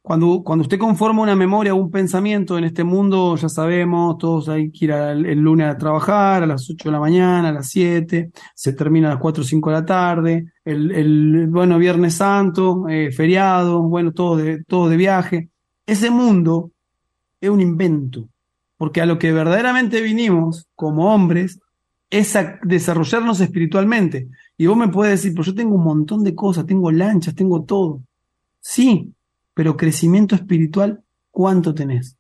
cuando, 0.05 0.43
cuando 0.45 0.65
usted 0.65 0.79
conforma 0.79 1.23
una 1.23 1.35
memoria 1.35 1.73
o 1.73 1.79
un 1.79 1.91
pensamiento 1.91 2.59
en 2.59 2.65
este 2.65 2.85
mundo, 2.85 3.37
ya 3.37 3.49
sabemos, 3.49 4.19
todos 4.19 4.51
hay 4.51 4.71
que 4.71 4.85
ir 4.85 4.91
el, 4.91 5.25
el, 5.25 5.39
lunes 5.39 5.67
a 5.67 5.79
trabajar 5.79 6.43
a 6.43 6.47
las 6.47 6.69
8 6.69 6.91
de 6.91 6.93
la 6.93 7.01
mañana, 7.01 7.49
a 7.49 7.53
las 7.53 7.71
7, 7.71 8.31
se 8.55 8.73
termina 8.75 9.07
a 9.07 9.13
las 9.13 9.19
4 9.19 9.41
o 9.41 9.47
5 9.47 9.71
de 9.71 9.75
la 9.75 9.87
tarde, 9.87 10.53
el, 10.63 10.91
el 10.91 11.47
bueno, 11.47 11.79
Viernes 11.79 12.17
Santo, 12.17 12.87
eh, 12.87 13.13
feriado, 13.13 13.81
bueno, 13.81 14.13
todo 14.13 14.37
de, 14.37 14.63
todo 14.65 14.91
de 14.91 14.99
viaje. 14.99 15.49
Ese 15.87 16.11
mundo 16.11 16.71
es 17.41 17.49
un 17.49 17.63
invento, 17.63 18.29
porque 18.77 19.01
a 19.01 19.07
lo 19.07 19.19
que 19.19 19.33
verdaderamente 19.33 20.03
vinimos 20.03 20.67
como 20.75 21.15
hombres 21.15 21.61
es 22.11 22.37
a 22.37 22.59
desarrollarnos 22.63 23.41
espiritualmente. 23.41 24.29
Y 24.59 24.67
vos 24.67 24.77
me 24.77 24.89
puedes 24.89 25.23
decir, 25.23 25.35
pues 25.35 25.47
yo 25.47 25.55
tengo 25.55 25.77
un 25.77 25.85
montón 25.85 26.23
de 26.25 26.35
cosas, 26.35 26.67
tengo 26.67 26.93
lanchas, 26.93 27.35
tengo 27.35 27.63
todo. 27.63 28.03
Sí, 28.61 29.15
pero 29.55 29.77
crecimiento 29.77 30.35
espiritual, 30.35 31.03
¿cuánto 31.31 31.75
tenés? 31.75 32.17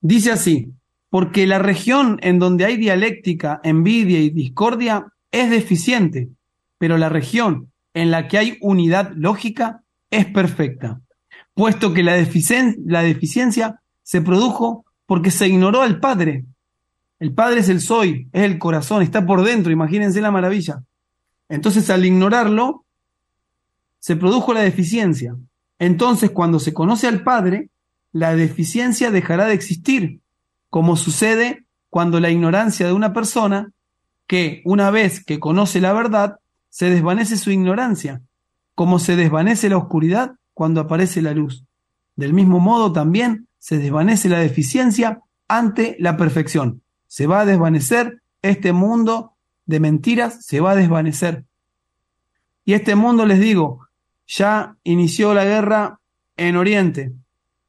Dice 0.00 0.32
así, 0.32 0.72
porque 1.10 1.46
la 1.46 1.58
región 1.58 2.18
en 2.22 2.38
donde 2.38 2.64
hay 2.64 2.76
dialéctica, 2.76 3.60
envidia 3.64 4.20
y 4.20 4.30
discordia 4.30 5.06
es 5.30 5.50
deficiente, 5.50 6.28
pero 6.78 6.98
la 6.98 7.08
región 7.08 7.70
en 7.94 8.10
la 8.10 8.28
que 8.28 8.38
hay 8.38 8.58
unidad 8.60 9.12
lógica 9.14 9.82
es 10.10 10.26
perfecta, 10.26 11.00
puesto 11.54 11.92
que 11.92 12.02
la, 12.02 12.14
deficien 12.14 12.76
la 12.86 13.02
deficiencia 13.02 13.80
se 14.02 14.20
produjo 14.20 14.84
porque 15.06 15.30
se 15.30 15.48
ignoró 15.48 15.82
al 15.82 16.00
Padre. 16.00 16.44
El 17.18 17.32
Padre 17.34 17.60
es 17.60 17.68
el 17.68 17.80
soy, 17.80 18.28
es 18.32 18.42
el 18.42 18.58
corazón, 18.58 19.02
está 19.02 19.24
por 19.24 19.42
dentro, 19.44 19.70
imagínense 19.70 20.20
la 20.20 20.30
maravilla. 20.30 20.82
Entonces 21.48 21.88
al 21.90 22.04
ignorarlo, 22.04 22.84
se 23.98 24.16
produjo 24.16 24.52
la 24.52 24.62
deficiencia. 24.62 25.36
Entonces, 25.82 26.30
cuando 26.30 26.60
se 26.60 26.72
conoce 26.72 27.08
al 27.08 27.24
Padre, 27.24 27.68
la 28.12 28.36
deficiencia 28.36 29.10
dejará 29.10 29.46
de 29.46 29.54
existir, 29.54 30.20
como 30.70 30.94
sucede 30.94 31.66
cuando 31.90 32.20
la 32.20 32.30
ignorancia 32.30 32.86
de 32.86 32.92
una 32.92 33.12
persona, 33.12 33.72
que 34.28 34.62
una 34.64 34.92
vez 34.92 35.24
que 35.24 35.40
conoce 35.40 35.80
la 35.80 35.92
verdad, 35.92 36.36
se 36.68 36.88
desvanece 36.88 37.36
su 37.36 37.50
ignorancia, 37.50 38.22
como 38.76 39.00
se 39.00 39.16
desvanece 39.16 39.68
la 39.68 39.76
oscuridad 39.76 40.36
cuando 40.54 40.80
aparece 40.80 41.20
la 41.20 41.32
luz. 41.32 41.64
Del 42.14 42.32
mismo 42.32 42.60
modo 42.60 42.92
también 42.92 43.48
se 43.58 43.78
desvanece 43.78 44.28
la 44.28 44.38
deficiencia 44.38 45.18
ante 45.48 45.96
la 45.98 46.16
perfección. 46.16 46.82
Se 47.08 47.26
va 47.26 47.40
a 47.40 47.44
desvanecer 47.44 48.22
este 48.40 48.72
mundo 48.72 49.32
de 49.66 49.80
mentiras, 49.80 50.46
se 50.46 50.60
va 50.60 50.70
a 50.70 50.76
desvanecer. 50.76 51.44
Y 52.64 52.74
este 52.74 52.94
mundo, 52.94 53.26
les 53.26 53.40
digo, 53.40 53.81
ya 54.36 54.76
inició 54.84 55.34
la 55.34 55.44
guerra 55.44 56.00
en 56.36 56.56
Oriente. 56.56 57.12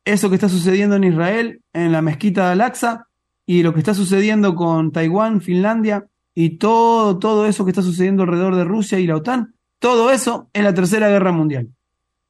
Eso 0.06 0.30
que 0.30 0.36
está 0.36 0.50
sucediendo 0.50 0.96
en 0.96 1.04
Israel, 1.04 1.62
en 1.74 1.92
la 1.92 2.02
mezquita 2.02 2.46
de 2.46 2.52
Al-Aqsa, 2.54 3.08
y 3.46 3.64
lo 3.64 3.74
que 3.74 3.80
está 3.80 3.94
sucediendo 3.94 4.56
con 4.56 4.92
Taiwán, 4.92 5.42
Finlandia, 5.42 6.08
y 6.36 6.58
todo, 6.58 7.20
todo 7.20 7.46
eso 7.46 7.64
que 7.66 7.72
está 7.72 7.82
sucediendo 7.82 8.24
alrededor 8.24 8.56
de 8.56 8.64
Rusia 8.64 9.00
y 9.00 9.08
la 9.08 9.18
OTAN, 9.18 9.54
todo 9.80 10.12
eso 10.12 10.50
es 10.54 10.64
la 10.64 10.74
tercera 10.74 11.10
guerra 11.10 11.32
mundial. 11.32 11.70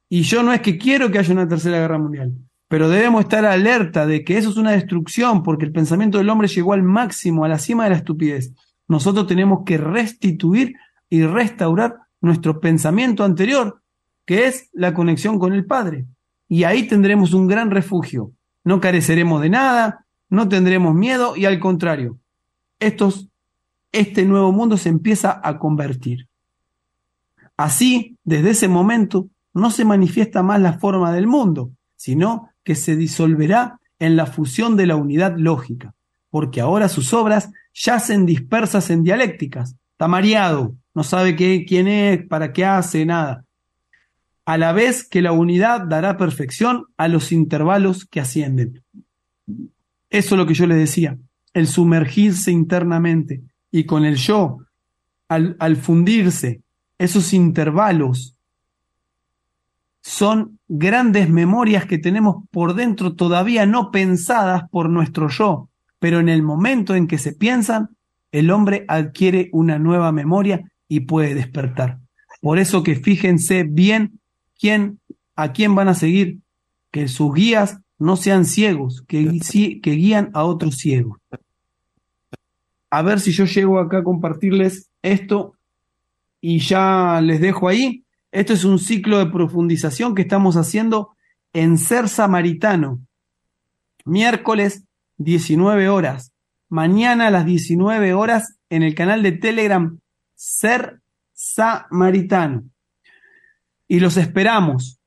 Y 0.08 0.22
yo 0.22 0.42
no 0.42 0.52
es 0.52 0.60
que 0.60 0.76
quiero 0.76 1.10
que 1.10 1.18
haya 1.18 1.32
una 1.32 1.48
tercera 1.48 1.78
guerra 1.78 1.98
mundial, 1.98 2.34
pero 2.68 2.88
debemos 2.88 3.22
estar 3.22 3.44
alerta 3.46 4.06
de 4.06 4.24
que 4.24 4.36
eso 4.36 4.50
es 4.50 4.56
una 4.56 4.72
destrucción, 4.72 5.42
porque 5.42 5.64
el 5.64 5.72
pensamiento 5.72 6.18
del 6.18 6.28
hombre 6.28 6.48
llegó 6.48 6.72
al 6.72 6.82
máximo, 6.82 7.44
a 7.44 7.48
la 7.48 7.58
cima 7.58 7.84
de 7.84 7.90
la 7.90 7.96
estupidez. 7.96 8.52
Nosotros 8.88 9.26
tenemos 9.26 9.60
que 9.64 9.78
restituir 9.78 10.74
y 11.08 11.22
restaurar 11.24 11.96
nuestro 12.20 12.60
pensamiento 12.60 13.24
anterior, 13.24 13.80
que 14.24 14.46
es 14.46 14.70
la 14.72 14.94
conexión 14.94 15.38
con 15.38 15.52
el 15.52 15.66
Padre. 15.66 16.06
Y 16.48 16.64
ahí 16.64 16.86
tendremos 16.86 17.32
un 17.34 17.46
gran 17.46 17.70
refugio. 17.70 18.32
No 18.64 18.80
careceremos 18.80 19.42
de 19.42 19.50
nada, 19.50 20.06
no 20.28 20.48
tendremos 20.48 20.94
miedo 20.94 21.36
y 21.36 21.44
al 21.44 21.60
contrario, 21.60 22.18
estos, 22.78 23.28
este 23.92 24.24
nuevo 24.24 24.52
mundo 24.52 24.76
se 24.76 24.88
empieza 24.88 25.40
a 25.42 25.58
convertir. 25.58 26.28
Así, 27.56 28.16
desde 28.24 28.50
ese 28.50 28.68
momento, 28.68 29.28
no 29.52 29.70
se 29.70 29.84
manifiesta 29.84 30.42
más 30.42 30.60
la 30.60 30.78
forma 30.78 31.12
del 31.12 31.26
mundo, 31.26 31.70
sino 31.94 32.50
que 32.64 32.74
se 32.74 32.96
disolverá 32.96 33.78
en 33.98 34.16
la 34.16 34.26
fusión 34.26 34.76
de 34.76 34.86
la 34.86 34.96
unidad 34.96 35.36
lógica, 35.36 35.94
porque 36.30 36.60
ahora 36.60 36.88
sus 36.88 37.12
obras 37.14 37.50
yacen 37.72 38.26
dispersas 38.26 38.90
en 38.90 39.04
dialécticas. 39.04 39.76
Está 39.92 40.08
mareado, 40.08 40.74
no 40.94 41.04
sabe 41.04 41.36
qué, 41.36 41.64
quién 41.66 41.86
es, 41.86 42.26
para 42.26 42.52
qué 42.52 42.64
hace, 42.64 43.06
nada 43.06 43.44
a 44.46 44.58
la 44.58 44.72
vez 44.72 45.08
que 45.08 45.22
la 45.22 45.32
unidad 45.32 45.86
dará 45.86 46.16
perfección 46.16 46.86
a 46.96 47.08
los 47.08 47.32
intervalos 47.32 48.04
que 48.04 48.20
ascienden. 48.20 48.82
Eso 50.10 50.34
es 50.34 50.38
lo 50.38 50.46
que 50.46 50.54
yo 50.54 50.66
les 50.66 50.78
decía, 50.78 51.18
el 51.52 51.66
sumergirse 51.66 52.50
internamente 52.50 53.42
y 53.70 53.84
con 53.84 54.04
el 54.04 54.16
yo, 54.16 54.58
al, 55.28 55.56
al 55.58 55.76
fundirse, 55.76 56.60
esos 56.98 57.32
intervalos 57.32 58.36
son 60.02 60.60
grandes 60.68 61.30
memorias 61.30 61.86
que 61.86 61.98
tenemos 61.98 62.44
por 62.50 62.74
dentro 62.74 63.14
todavía 63.14 63.64
no 63.64 63.90
pensadas 63.90 64.68
por 64.70 64.90
nuestro 64.90 65.28
yo, 65.28 65.70
pero 65.98 66.20
en 66.20 66.28
el 66.28 66.42
momento 66.42 66.94
en 66.94 67.06
que 67.06 67.16
se 67.16 67.32
piensan, 67.32 67.88
el 68.30 68.50
hombre 68.50 68.84
adquiere 68.88 69.48
una 69.52 69.78
nueva 69.78 70.12
memoria 70.12 70.70
y 70.88 71.00
puede 71.00 71.34
despertar. 71.34 72.00
Por 72.42 72.58
eso 72.58 72.82
que 72.82 72.96
fíjense 72.96 73.64
bien 73.64 74.20
quién, 74.58 75.00
a 75.36 75.52
quién 75.52 75.74
van 75.74 75.88
a 75.88 75.94
seguir, 75.94 76.38
que 76.90 77.08
sus 77.08 77.34
guías 77.34 77.80
no 77.98 78.16
sean 78.16 78.44
ciegos, 78.44 79.02
que, 79.06 79.40
que 79.82 79.90
guían 79.90 80.30
a 80.34 80.44
otros 80.44 80.76
ciegos. 80.76 81.18
A 82.90 83.02
ver 83.02 83.20
si 83.20 83.32
yo 83.32 83.44
llego 83.44 83.78
acá 83.78 83.98
a 83.98 84.04
compartirles 84.04 84.90
esto 85.02 85.54
y 86.40 86.60
ya 86.60 87.20
les 87.20 87.40
dejo 87.40 87.68
ahí. 87.68 88.04
Esto 88.30 88.52
es 88.52 88.64
un 88.64 88.78
ciclo 88.78 89.18
de 89.18 89.26
profundización 89.26 90.14
que 90.14 90.22
estamos 90.22 90.56
haciendo 90.56 91.16
en 91.52 91.78
Ser 91.78 92.08
Samaritano. 92.08 93.00
Miércoles 94.04 94.84
19 95.18 95.88
horas. 95.88 96.32
Mañana 96.68 97.28
a 97.28 97.30
las 97.30 97.46
19 97.46 98.14
horas 98.14 98.56
en 98.70 98.82
el 98.82 98.94
canal 98.94 99.22
de 99.22 99.32
Telegram 99.32 99.98
Ser 100.34 101.00
Samaritano 101.32 102.64
y 103.88 104.00
los 104.00 104.16
esperamos 104.16 105.00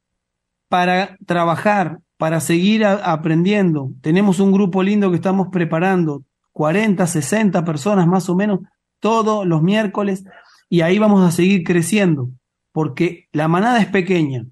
para 0.69 1.17
trabajar, 1.25 1.99
para 2.17 2.39
seguir 2.39 2.85
aprendiendo. 2.85 3.91
Tenemos 4.01 4.39
un 4.39 4.51
grupo 4.51 4.83
lindo 4.83 5.09
que 5.09 5.15
estamos 5.15 5.47
preparando, 5.51 6.23
40, 6.51 7.05
60 7.05 7.63
personas 7.63 8.07
más 8.07 8.29
o 8.29 8.35
menos, 8.35 8.59
todos 8.99 9.45
los 9.45 9.61
miércoles, 9.61 10.25
y 10.69 10.81
ahí 10.81 10.97
vamos 10.99 11.25
a 11.25 11.31
seguir 11.31 11.63
creciendo, 11.63 12.29
porque 12.71 13.27
la 13.31 13.47
manada 13.47 13.79
es 13.79 13.87
pequeña, 13.87 14.45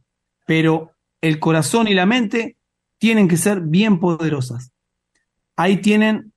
pero 0.45 0.91
el 1.21 1.39
corazón 1.39 1.87
y 1.87 1.93
la 1.93 2.05
mente 2.05 2.57
tienen 2.97 3.27
que 3.27 3.37
ser 3.37 3.61
bien 3.61 3.99
poderosas. 3.99 4.71
Ahí 5.55 5.77
tienen 5.77 6.33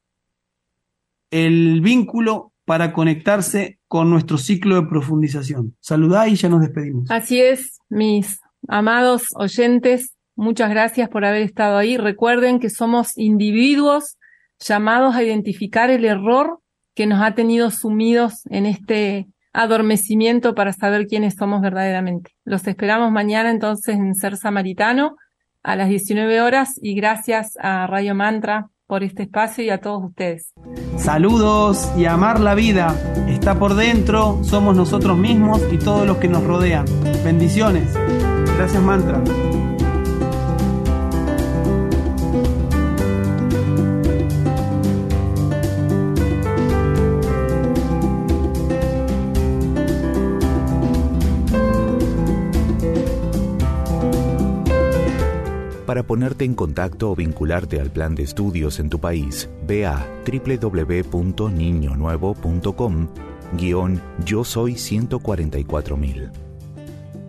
el 1.30 1.80
vínculo 1.80 2.53
para 2.68 2.92
conectarse 2.92 3.78
con 3.88 4.10
nuestro 4.10 4.36
ciclo 4.36 4.76
de 4.76 4.86
profundización. 4.86 5.74
Saludá 5.80 6.28
y 6.28 6.34
ya 6.34 6.50
nos 6.50 6.60
despedimos. 6.60 7.10
Así 7.10 7.40
es, 7.40 7.78
mis 7.88 8.40
amados 8.68 9.28
oyentes, 9.36 10.14
muchas 10.36 10.68
gracias 10.68 11.08
por 11.08 11.24
haber 11.24 11.40
estado 11.40 11.78
ahí. 11.78 11.96
Recuerden 11.96 12.60
que 12.60 12.68
somos 12.68 13.16
individuos 13.16 14.18
llamados 14.60 15.16
a 15.16 15.22
identificar 15.22 15.88
el 15.88 16.04
error 16.04 16.60
que 16.94 17.06
nos 17.06 17.22
ha 17.22 17.34
tenido 17.34 17.70
sumidos 17.70 18.44
en 18.50 18.66
este 18.66 19.28
adormecimiento 19.54 20.54
para 20.54 20.74
saber 20.74 21.06
quiénes 21.06 21.36
somos 21.36 21.62
verdaderamente. 21.62 22.32
Los 22.44 22.66
esperamos 22.66 23.10
mañana 23.10 23.50
entonces 23.50 23.96
en 23.96 24.14
Ser 24.14 24.36
Samaritano 24.36 25.16
a 25.62 25.74
las 25.74 25.88
19 25.88 26.42
horas 26.42 26.78
y 26.82 26.94
gracias 26.94 27.56
a 27.58 27.86
Radio 27.86 28.14
Mantra 28.14 28.68
por 28.89 29.05
este 29.05 29.24
espacio 29.24 29.62
y 29.62 29.70
a 29.70 29.80
todos 29.80 30.03
ustedes. 30.03 30.55
Saludos 30.97 31.93
y 31.97 32.07
amar 32.07 32.41
la 32.41 32.55
vida. 32.55 32.97
Está 33.28 33.59
por 33.59 33.74
dentro, 33.74 34.43
somos 34.43 34.74
nosotros 34.74 35.16
mismos 35.16 35.62
y 35.70 35.76
todos 35.76 36.07
los 36.07 36.16
que 36.16 36.26
nos 36.26 36.43
rodean. 36.43 36.86
Bendiciones. 37.22 37.95
Gracias, 38.57 38.82
mantra. 38.82 39.22
Para 55.99 56.07
ponerte 56.07 56.44
en 56.44 56.55
contacto 56.55 57.11
o 57.11 57.16
vincularte 57.16 57.80
al 57.80 57.90
plan 57.90 58.14
de 58.14 58.22
estudios 58.22 58.78
en 58.78 58.88
tu 58.88 59.01
país, 59.01 59.51
ve 59.66 59.84
a 59.84 60.07
www.niñonuevo.com 60.24 63.09
guion 63.55 64.01
Yo 64.24 64.44
Soy 64.44 64.74
144.000. 64.74 66.30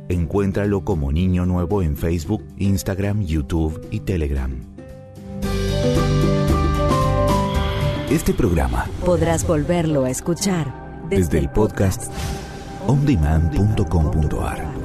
Encuéntralo 0.09 0.85
como 0.85 1.11
Niño 1.11 1.47
Nuevo 1.47 1.81
en 1.81 1.97
Facebook, 1.97 2.43
Instagram, 2.59 3.23
YouTube 3.23 3.87
y 3.89 4.01
Telegram. 4.01 4.55
Este 8.11 8.35
programa 8.35 8.85
podrás 9.03 9.47
volverlo 9.47 10.05
a 10.05 10.11
escuchar 10.11 10.71
desde, 11.09 11.39
el 11.39 11.49
podcast 11.49 12.03
ondemand.com.ar. 12.85 14.78